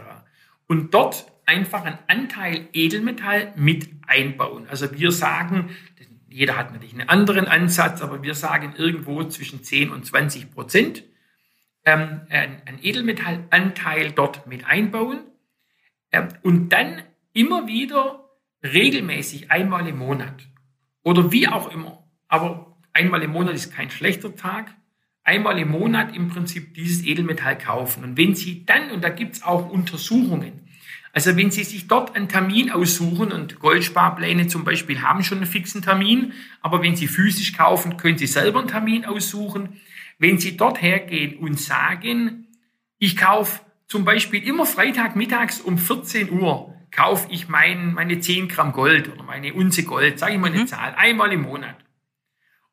Und 0.67 0.93
dort 0.95 1.31
einfach 1.45 1.83
einen 1.85 1.99
Anteil 2.07 2.67
Edelmetall 2.73 3.53
mit 3.55 3.89
einbauen. 4.07 4.67
Also 4.67 4.91
wir 4.91 5.11
sagen, 5.11 5.69
jeder 6.31 6.57
hat 6.57 6.71
natürlich 6.71 6.93
einen 6.93 7.09
anderen 7.09 7.47
Ansatz, 7.47 8.01
aber 8.01 8.23
wir 8.23 8.33
sagen 8.33 8.73
irgendwo 8.77 9.23
zwischen 9.25 9.63
10 9.63 9.91
und 9.91 10.05
20 10.05 10.51
Prozent 10.51 11.03
ähm, 11.85 12.21
einen 12.29 12.79
Edelmetallanteil 12.81 14.11
dort 14.11 14.47
mit 14.47 14.65
einbauen 14.65 15.21
und 16.43 16.69
dann 16.69 17.03
immer 17.33 17.67
wieder 17.67 18.29
regelmäßig 18.63 19.51
einmal 19.51 19.87
im 19.87 19.97
Monat 19.97 20.47
oder 21.03 21.31
wie 21.31 21.47
auch 21.47 21.71
immer. 21.71 22.03
Aber 22.27 22.77
einmal 22.93 23.23
im 23.23 23.31
Monat 23.31 23.55
ist 23.55 23.73
kein 23.73 23.89
schlechter 23.89 24.35
Tag. 24.35 24.75
Einmal 25.23 25.59
im 25.59 25.69
Monat 25.69 26.15
im 26.15 26.29
Prinzip 26.29 26.73
dieses 26.73 27.05
Edelmetall 27.05 27.57
kaufen. 27.57 28.03
Und 28.03 28.17
wenn 28.17 28.35
Sie 28.35 28.65
dann, 28.65 28.91
und 28.91 29.03
da 29.03 29.09
gibt 29.09 29.35
es 29.35 29.43
auch 29.43 29.69
Untersuchungen, 29.69 30.68
Also 31.11 31.35
wenn 31.35 31.49
Sie 31.51 31.63
sich 31.63 31.87
dort 31.87 32.15
einen 32.15 32.29
Termin 32.29 32.69
aussuchen 32.69 33.31
und 33.31 33.59
Goldsparpläne 33.59 34.47
zum 34.47 34.63
Beispiel 34.63 35.01
haben 35.01 35.23
schon 35.23 35.39
einen 35.39 35.47
fixen 35.47 35.81
Termin, 35.81 36.33
aber 36.61 36.81
wenn 36.83 36.95
Sie 36.95 37.07
physisch 37.07 37.53
kaufen, 37.53 37.97
können 37.97 38.17
Sie 38.17 38.27
selber 38.27 38.59
einen 38.59 38.67
Termin 38.67 39.05
aussuchen. 39.05 39.79
Wenn 40.19 40.37
Sie 40.37 40.55
dort 40.55 40.81
hergehen 40.81 41.37
und 41.37 41.59
sagen, 41.59 42.47
ich 42.99 43.17
kaufe 43.17 43.61
zum 43.87 44.05
Beispiel 44.05 44.43
immer 44.43 44.65
Freitagmittags 44.65 45.61
um 45.61 45.77
14 45.77 46.31
Uhr, 46.31 46.75
kaufe 46.91 47.27
ich 47.31 47.49
mein, 47.49 47.93
meine 47.93 48.19
10 48.19 48.47
Gramm 48.47 48.71
Gold 48.71 49.11
oder 49.11 49.23
meine 49.23 49.53
Unze 49.53 49.83
Gold, 49.83 50.19
sage 50.19 50.33
ich 50.33 50.39
mal 50.39 50.51
eine 50.51 50.61
mhm. 50.61 50.67
Zahl, 50.67 50.93
einmal 50.95 51.31
im 51.31 51.41
Monat. 51.41 51.75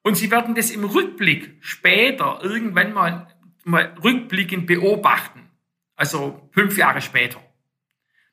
Und 0.03 0.17
Sie 0.17 0.31
werden 0.31 0.55
das 0.55 0.71
im 0.71 0.85
Rückblick 0.85 1.57
später 1.61 2.41
irgendwann 2.43 2.93
mal, 2.93 3.29
mal 3.65 3.95
rückblickend 4.05 4.67
beobachten. 4.67 5.51
Also 5.97 6.49
fünf 6.53 6.77
Jahre 6.77 7.01
später 7.01 7.41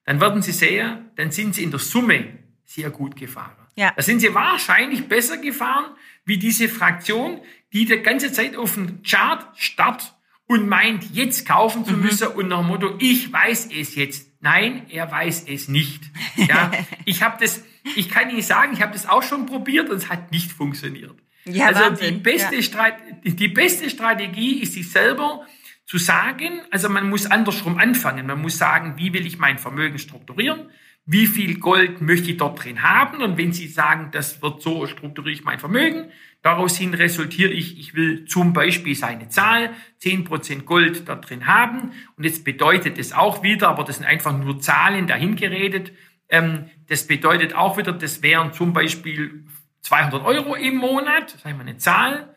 dann 0.06 0.20
werden 0.20 0.42
Sie 0.42 0.52
sehen, 0.52 1.12
dann 1.16 1.32
sind 1.32 1.56
Sie 1.56 1.64
in 1.64 1.72
der 1.72 1.80
Summe 1.80 2.40
sehr 2.66 2.90
gut 2.90 3.16
gefahren. 3.16 3.56
Ja. 3.76 3.94
Da 3.96 4.02
sind 4.02 4.20
Sie 4.20 4.34
wahrscheinlich 4.34 5.08
besser 5.08 5.38
gefahren 5.38 5.86
wie 6.26 6.38
diese 6.38 6.70
Fraktion, 6.70 7.42
die 7.74 7.86
die 7.86 7.98
ganze 7.98 8.32
Zeit 8.32 8.56
auf 8.56 8.76
dem 8.76 9.02
Chart 9.04 9.46
starrt 9.56 10.14
und 10.48 10.68
meint, 10.68 11.14
jetzt 11.14 11.48
kaufen 11.48 11.86
zu 11.86 11.94
mhm. 11.94 12.02
müssen 12.02 12.28
und 12.28 12.50
nach 12.50 12.60
dem 12.60 12.68
Motto, 12.68 12.96
ich 13.00 13.32
weiß 13.32 13.70
es 13.74 13.96
jetzt. 13.96 14.30
Nein, 14.42 14.86
er 14.90 15.10
weiß 15.10 15.46
es 15.48 15.70
nicht. 15.70 16.04
Ja, 16.36 16.72
ich 17.06 17.24
habe 17.24 17.38
das, 17.40 17.64
ich 17.96 18.10
kann 18.10 18.30
Ihnen 18.30 18.42
sagen, 18.42 18.74
ich 18.74 18.82
habe 18.82 18.92
das 18.92 19.08
auch 19.08 19.24
schon 19.24 19.46
probiert 19.46 19.90
und 19.90 19.98
es 19.98 20.10
hat 20.10 20.32
nicht 20.32 20.52
funktioniert. 20.52 21.16
Ja, 21.46 21.68
also 21.68 21.82
Wahnsinn. 21.82 22.16
die 22.16 22.20
beste, 22.22 22.56
ja. 22.56 22.98
die 23.24 23.48
beste 23.48 23.90
Strategie 23.90 24.62
ist 24.62 24.74
sich 24.74 24.90
selber 24.90 25.46
zu 25.86 25.98
sagen, 25.98 26.62
also 26.72 26.90
man 26.90 27.10
muss 27.10 27.26
andersrum 27.26 27.78
anfangen. 27.78 28.26
Man 28.26 28.42
muss 28.42 28.58
sagen, 28.58 28.94
wie 28.98 29.14
will 29.14 29.26
ich 29.26 29.38
mein 29.38 29.58
Vermögen 29.58 30.00
strukturieren? 30.00 30.70
Wie 31.06 31.28
viel 31.28 31.60
Gold 31.60 32.00
möchte 32.00 32.32
ich 32.32 32.38
dort 32.38 32.64
drin 32.64 32.82
haben? 32.82 33.22
Und 33.22 33.38
wenn 33.38 33.52
Sie 33.52 33.68
sagen, 33.68 34.10
das 34.12 34.42
wird 34.42 34.62
so, 34.62 34.88
strukturiere 34.88 35.34
ich 35.34 35.44
mein 35.44 35.60
Vermögen, 35.60 36.12
daraus 36.42 36.78
hin 36.78 36.94
resultiere 36.94 37.52
ich, 37.52 37.78
ich 37.78 37.94
will 37.94 38.24
zum 38.24 38.54
Beispiel 38.54 38.96
seine 38.96 39.28
Zahl, 39.28 39.72
10% 40.02 40.62
Gold 40.62 41.10
da 41.10 41.16
drin 41.16 41.46
haben. 41.46 41.92
Und 42.16 42.24
jetzt 42.24 42.46
bedeutet 42.46 42.98
es 42.98 43.12
auch 43.12 43.44
wieder, 43.44 43.68
aber 43.68 43.84
das 43.84 43.98
sind 43.98 44.06
einfach 44.06 44.38
nur 44.38 44.62
Zahlen 44.62 45.08
dahingeredet, 45.08 45.92
ähm, 46.30 46.70
das 46.88 47.06
bedeutet 47.06 47.54
auch 47.54 47.78
wieder, 47.78 47.92
das 47.92 48.22
wären 48.24 48.54
zum 48.54 48.72
Beispiel 48.72 49.46
200 49.82 50.24
Euro 50.24 50.56
im 50.56 50.78
Monat, 50.78 51.36
ist 51.36 51.46
einmal 51.46 51.68
eine 51.68 51.78
Zahl. 51.78 52.36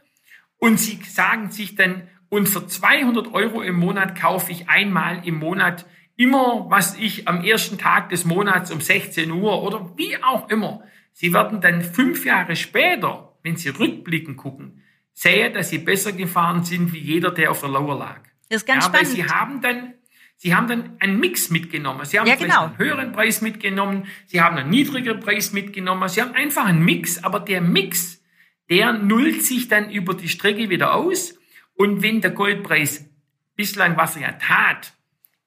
Und 0.59 0.79
Sie 0.81 0.99
sagen 1.05 1.51
sich 1.51 1.77
dann, 1.77 2.09
und 2.29 2.49
für 2.49 2.67
200 2.67 3.33
Euro 3.33 3.63
im 3.63 3.77
Monat 3.77 4.19
kaufe 4.19 4.53
ich 4.53 4.69
einmal 4.69 5.27
im 5.27 5.39
Monat 5.39 5.87
immer, 6.17 6.67
was 6.69 6.97
ich 6.97 7.29
am 7.29 7.45
ersten 7.45 7.79
Tag 7.79 8.09
des 8.09 8.25
Monats 8.25 8.71
um 8.71 8.81
16 8.81 9.31
Uhr 9.31 9.63
oder 9.63 9.93
wie 9.97 10.17
auch 10.23 10.49
immer. 10.49 10.83
Sie 11.13 11.33
werden 11.33 11.61
dann 11.61 11.83
fünf 11.83 12.25
Jahre 12.25 12.57
später, 12.57 13.37
wenn 13.43 13.57
Sie 13.57 13.69
rückblicken 13.69 14.37
gucken, 14.37 14.83
sehen, 15.13 15.55
dass 15.55 15.71
Sie 15.71 15.79
besser 15.79 16.13
gefahren 16.13 16.65
sind 16.65 16.93
wie 16.93 16.99
jeder, 16.99 17.31
der 17.31 17.51
auf 17.51 17.61
der 17.61 17.71
Lauer 17.71 17.99
lag. 17.99 18.21
Das 18.49 18.63
ist 18.63 18.67
ganz 18.67 18.85
ja, 18.85 18.91
spannend. 18.91 19.09
Weil 19.09 19.15
Sie 19.15 19.25
haben 19.25 19.61
dann 19.61 19.93
Sie 20.39 20.55
haben 20.55 20.69
dann 20.69 20.97
einen 21.01 21.19
Mix 21.19 21.49
mitgenommen. 21.49 22.05
Sie 22.05 22.21
haben 22.21 22.27
ja, 22.27 22.35
genau. 22.35 22.67
einen 22.67 22.79
höheren 22.79 23.13
Preis 23.13 23.41
mitgenommen, 23.41 24.07
Sie 24.27 24.43
haben 24.43 24.59
einen 24.59 24.69
niedrigeren 24.69 25.21
Preis 25.21 25.53
mitgenommen, 25.55 26.09
Sie 26.11 26.21
haben 26.21 26.35
einfach 26.35 26.67
einen 26.67 26.85
Mix, 26.85 27.25
aber 27.25 27.41
der 27.41 27.63
Mix, 27.63 28.23
der 28.69 28.93
nullt 28.93 29.43
sich 29.43 29.69
dann 29.69 29.91
über 29.91 30.13
die 30.13 30.29
Strecke 30.29 30.69
wieder 30.69 30.95
aus 30.95 31.36
und 31.77 32.03
wenn 32.03 32.21
der 32.21 32.31
Goldpreis 32.31 33.09
bislang, 33.55 33.97
was 33.97 34.17
er 34.17 34.23
ja 34.23 34.33
tat, 34.33 34.95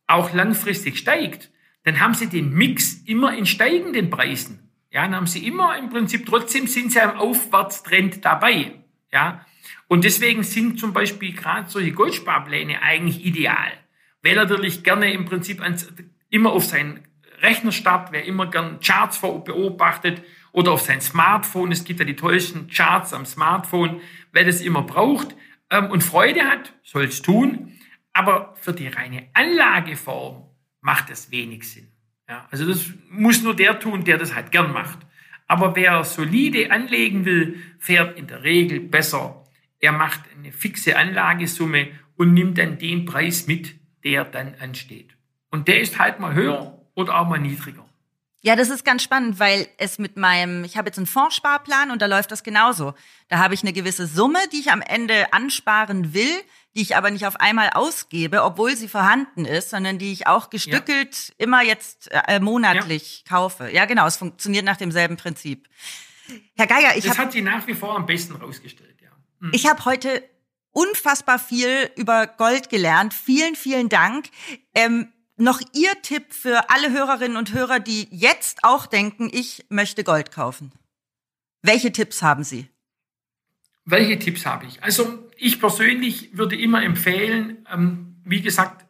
auch 0.08 0.34
langfristig 0.34 0.98
steigt, 0.98 1.52
dann 1.84 2.00
haben 2.00 2.14
sie 2.14 2.28
den 2.28 2.54
Mix 2.54 2.94
immer 3.06 3.36
in 3.36 3.46
steigenden 3.46 4.10
Preisen. 4.10 4.70
Ja, 4.92 5.04
dann 5.04 5.16
haben 5.16 5.28
sie 5.28 5.46
immer 5.46 5.78
im 5.78 5.90
Prinzip, 5.90 6.26
trotzdem 6.26 6.68
sind 6.68 6.92
sie 6.92 7.00
am 7.00 7.18
Aufwärtstrend 7.18 8.26
dabei. 8.26 8.74
Ja, 9.12 9.46
und 9.88 10.04
deswegen 10.04 10.44
sind 10.44 10.80
zum 10.80 10.94
Beispiel 10.94 11.34
gerade 11.34 11.70
solche 11.70 11.92
Goldsparpläne 11.92 12.82
eigentlich 12.82 13.26
ideal. 13.26 13.72
Wer 14.22 14.36
natürlich 14.36 14.84
gerne 14.84 15.12
im 15.14 15.26
Prinzip 15.26 15.62
ans, 15.62 15.92
immer 16.30 16.52
auf 16.52 16.66
seinen 16.66 17.08
Rechner 17.42 17.72
startet, 17.72 18.12
wer 18.12 18.26
immer 18.26 18.48
gern 18.48 18.80
Charts 18.82 19.22
beobachtet 19.22 20.22
oder 20.52 20.74
auf 20.74 20.82
sein 20.82 21.02
Smartphone, 21.02 21.72
es 21.72 21.84
gibt 21.84 22.00
ja 22.00 22.06
die 22.06 22.16
tollsten 22.16 22.68
Charts 22.68 23.14
am 23.14 23.26
Smartphone, 23.26 24.02
wer 24.32 24.44
das 24.44 24.62
immer 24.62 24.82
braucht, 24.82 25.36
ähm, 25.70 25.90
und 25.92 26.04
Freude 26.04 26.44
hat, 26.46 26.74
soll 26.84 27.06
es 27.06 27.22
tun. 27.22 27.74
Aber 28.14 28.56
für 28.60 28.74
die 28.74 28.88
reine 28.88 29.28
Anlageform 29.34 30.44
macht 30.82 31.10
es 31.10 31.32
wenig 31.32 31.70
Sinn. 31.70 31.88
Ja, 32.28 32.48
also 32.52 32.68
das 32.68 32.92
muss 33.10 33.42
nur 33.42 33.56
der 33.56 33.80
tun, 33.80 34.04
der 34.04 34.18
das 34.18 34.36
halt 34.36 34.52
gern 34.52 34.72
macht. 34.72 35.00
Aber 35.48 35.76
wer 35.76 36.04
solide 36.04 36.72
anlegen 36.72 37.26
will, 37.26 37.60
fährt 37.80 38.18
in 38.18 38.28
der 38.28 38.44
Regel 38.44 38.80
besser. 38.80 39.44
Er 39.80 39.92
macht 39.92 40.22
eine 40.38 40.52
fixe 40.52 40.96
Anlagesumme 40.96 41.88
und 42.18 42.34
nimmt 42.34 42.58
dann 42.58 42.78
den 42.78 43.06
Preis 43.06 43.48
mit, 43.48 43.76
der 44.04 44.26
dann 44.26 44.56
ansteht. 44.60 45.16
Und 45.50 45.68
der 45.68 45.82
ist 45.82 45.98
halt 45.98 46.20
mal 46.20 46.36
höher 46.36 46.86
oder 46.94 47.20
auch 47.20 47.28
mal 47.28 47.40
niedriger. 47.40 47.89
Ja, 48.42 48.56
das 48.56 48.70
ist 48.70 48.86
ganz 48.86 49.04
spannend, 49.04 49.40
weil 49.40 49.68
es 49.78 50.00
mit 50.00 50.16
meinem, 50.16 50.64
ich 50.64 50.78
habe 50.78 50.88
jetzt 50.88 50.98
einen 50.98 51.08
Fondssparplan 51.08 51.92
und 51.92 52.02
da 52.02 52.06
läuft 52.06 52.32
das 52.32 52.44
genauso. 52.44 52.94
Da 53.28 53.40
habe 53.40 53.54
ich 53.54 53.64
eine 53.64 53.74
gewisse 53.74 54.08
Summe, 54.08 54.40
die 54.54 54.60
ich 54.60 54.72
am 54.72 54.82
Ende 54.82 55.34
ansparen 55.34 56.14
will, 56.14 56.32
die 56.74 56.82
ich 56.82 56.96
aber 56.96 57.12
nicht 57.12 57.26
auf 57.26 57.36
einmal 57.38 57.72
ausgebe, 57.74 58.44
obwohl 58.44 58.78
sie 58.78 58.88
vorhanden 58.88 59.44
ist, 59.44 59.72
sondern 59.72 59.98
die 59.98 60.14
ich 60.14 60.28
auch 60.28 60.50
gestückelt 60.50 61.30
ja. 61.30 61.34
immer 61.38 61.64
jetzt 61.64 62.10
äh, 62.12 62.40
monatlich 62.40 63.24
ja. 63.26 63.36
kaufe. 63.36 63.70
Ja, 63.72 63.86
genau, 63.86 64.08
es 64.08 64.16
funktioniert 64.16 64.64
nach 64.64 64.78
demselben 64.78 65.18
Prinzip. 65.18 65.68
Herr 66.56 66.68
Geiger, 66.68 66.96
ich 66.96 67.04
Das 67.04 67.18
hab, 67.18 67.26
hat 67.26 67.32
sie 67.34 67.42
nach 67.42 67.68
wie 67.68 67.74
vor 67.74 67.96
am 67.96 68.06
besten 68.06 68.36
rausgestellt, 68.36 69.02
ja. 69.02 69.10
Hm. 69.42 69.52
Ich 69.54 69.68
habe 69.68 69.84
heute 69.84 70.24
unfassbar 70.72 71.40
viel 71.40 71.90
über 71.98 72.28
Gold 72.28 72.70
gelernt. 72.70 73.14
Vielen, 73.14 73.56
vielen 73.56 73.90
Dank. 73.90 74.30
Ähm, 74.74 75.12
noch 75.40 75.62
Ihr 75.74 75.92
Tipp 76.02 76.34
für 76.34 76.70
alle 76.70 76.92
Hörerinnen 76.92 77.38
und 77.38 77.54
Hörer, 77.54 77.80
die 77.80 78.08
jetzt 78.12 78.64
auch 78.64 78.86
denken, 78.86 79.30
ich 79.32 79.66
möchte 79.70 80.04
Gold 80.04 80.32
kaufen? 80.32 80.72
Welche 81.62 81.92
Tipps 81.92 82.22
haben 82.22 82.44
Sie? 82.44 82.68
Welche 83.86 84.20
Tipps 84.20 84.46
habe 84.46 84.66
ich? 84.66 84.84
Also 84.84 85.30
ich 85.38 85.60
persönlich 85.60 86.38
würde 86.38 86.56
immer 86.56 86.84
empfehlen, 86.84 87.66
ähm, 87.72 88.18
wie 88.24 88.42
gesagt, 88.42 88.86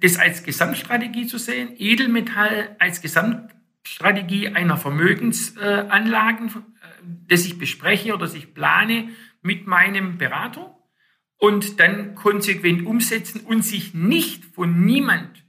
das 0.00 0.16
als 0.16 0.42
Gesamtstrategie 0.42 1.26
zu 1.26 1.38
sehen, 1.38 1.74
Edelmetall 1.76 2.74
als 2.78 3.00
Gesamtstrategie 3.00 4.48
einer 4.48 4.76
Vermögensanlagen, 4.76 6.48
äh, 6.48 6.50
das 7.28 7.44
ich 7.44 7.58
bespreche 7.58 8.14
oder 8.14 8.26
das 8.26 8.34
ich 8.34 8.54
plane 8.54 9.10
mit 9.42 9.66
meinem 9.66 10.18
Berater 10.18 10.76
und 11.36 11.80
dann 11.80 12.14
konsequent 12.14 12.84
umsetzen 12.84 13.40
und 13.40 13.62
sich 13.62 13.94
nicht 13.94 14.44
von 14.44 14.84
niemand 14.84 15.39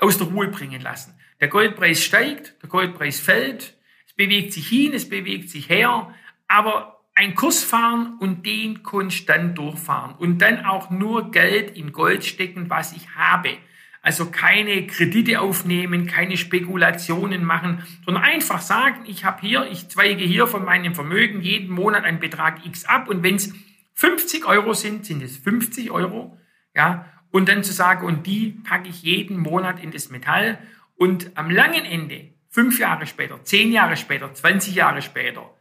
aus 0.00 0.18
der 0.18 0.28
Ruhe 0.28 0.48
bringen 0.48 0.80
lassen. 0.80 1.14
Der 1.40 1.48
Goldpreis 1.48 2.02
steigt, 2.02 2.54
der 2.62 2.68
Goldpreis 2.68 3.20
fällt, 3.20 3.76
es 4.06 4.14
bewegt 4.14 4.52
sich 4.52 4.68
hin, 4.68 4.94
es 4.94 5.08
bewegt 5.08 5.50
sich 5.50 5.68
her, 5.68 6.14
aber 6.48 7.04
ein 7.14 7.34
Kurs 7.34 7.64
fahren 7.64 8.18
und 8.20 8.44
den 8.44 8.82
konstant 8.82 9.56
durchfahren 9.56 10.14
und 10.16 10.38
dann 10.38 10.64
auch 10.64 10.90
nur 10.90 11.30
Geld 11.30 11.76
in 11.76 11.92
Gold 11.92 12.24
stecken, 12.24 12.68
was 12.68 12.92
ich 12.92 13.08
habe. 13.16 13.56
Also 14.02 14.26
keine 14.26 14.86
Kredite 14.86 15.40
aufnehmen, 15.40 16.06
keine 16.06 16.36
Spekulationen 16.36 17.44
machen, 17.44 17.82
sondern 18.04 18.22
einfach 18.22 18.60
sagen, 18.60 19.00
ich 19.06 19.24
habe 19.24 19.40
hier, 19.40 19.66
ich 19.70 19.88
zweige 19.88 20.24
hier 20.24 20.46
von 20.46 20.64
meinem 20.64 20.94
Vermögen 20.94 21.40
jeden 21.40 21.74
Monat 21.74 22.04
einen 22.04 22.20
Betrag 22.20 22.64
X 22.64 22.84
ab 22.84 23.08
und 23.08 23.22
wenn 23.22 23.34
es 23.34 23.52
50 23.94 24.44
Euro 24.46 24.74
sind, 24.74 25.06
sind 25.06 25.22
es 25.22 25.38
50 25.38 25.90
Euro, 25.90 26.38
ja, 26.74 27.06
und 27.36 27.50
dann 27.50 27.62
zu 27.62 27.74
sagen, 27.74 28.06
und 28.06 28.26
die 28.26 28.58
packe 28.64 28.88
ich 28.88 29.02
jeden 29.02 29.38
Monat 29.38 29.78
in 29.82 29.90
das 29.90 30.08
Metall 30.08 30.58
und 30.94 31.32
am 31.34 31.50
langen 31.50 31.84
Ende, 31.84 32.30
fünf 32.48 32.78
Jahre 32.78 33.06
später, 33.06 33.44
zehn 33.44 33.72
Jahre 33.72 33.98
später, 33.98 34.32
20 34.32 34.74
Jahre 34.74 35.02
später, 35.02 35.54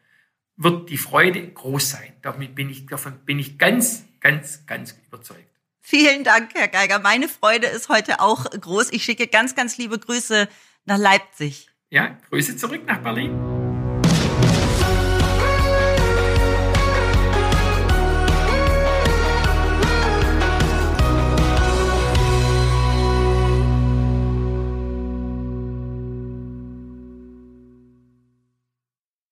wird 0.55 0.89
die 0.89 0.97
Freude 0.97 1.45
groß 1.45 1.89
sein. 1.89 2.13
Damit 2.21 2.55
bin 2.55 2.69
ich, 2.69 2.85
davon 2.85 3.19
bin 3.25 3.39
ich 3.39 3.57
ganz, 3.57 4.05
ganz, 4.21 4.65
ganz 4.65 4.97
überzeugt. 5.05 5.49
Vielen 5.81 6.23
Dank, 6.23 6.51
Herr 6.55 6.69
Geiger. 6.69 6.99
Meine 6.99 7.27
Freude 7.27 7.67
ist 7.67 7.89
heute 7.89 8.21
auch 8.21 8.45
groß. 8.45 8.93
Ich 8.93 9.03
schicke 9.03 9.27
ganz, 9.27 9.53
ganz 9.53 9.77
liebe 9.77 9.99
Grüße 9.99 10.47
nach 10.85 10.97
Leipzig. 10.97 11.67
Ja, 11.89 12.17
Grüße 12.29 12.55
zurück 12.55 12.83
nach 12.87 12.99
Berlin. 12.99 13.54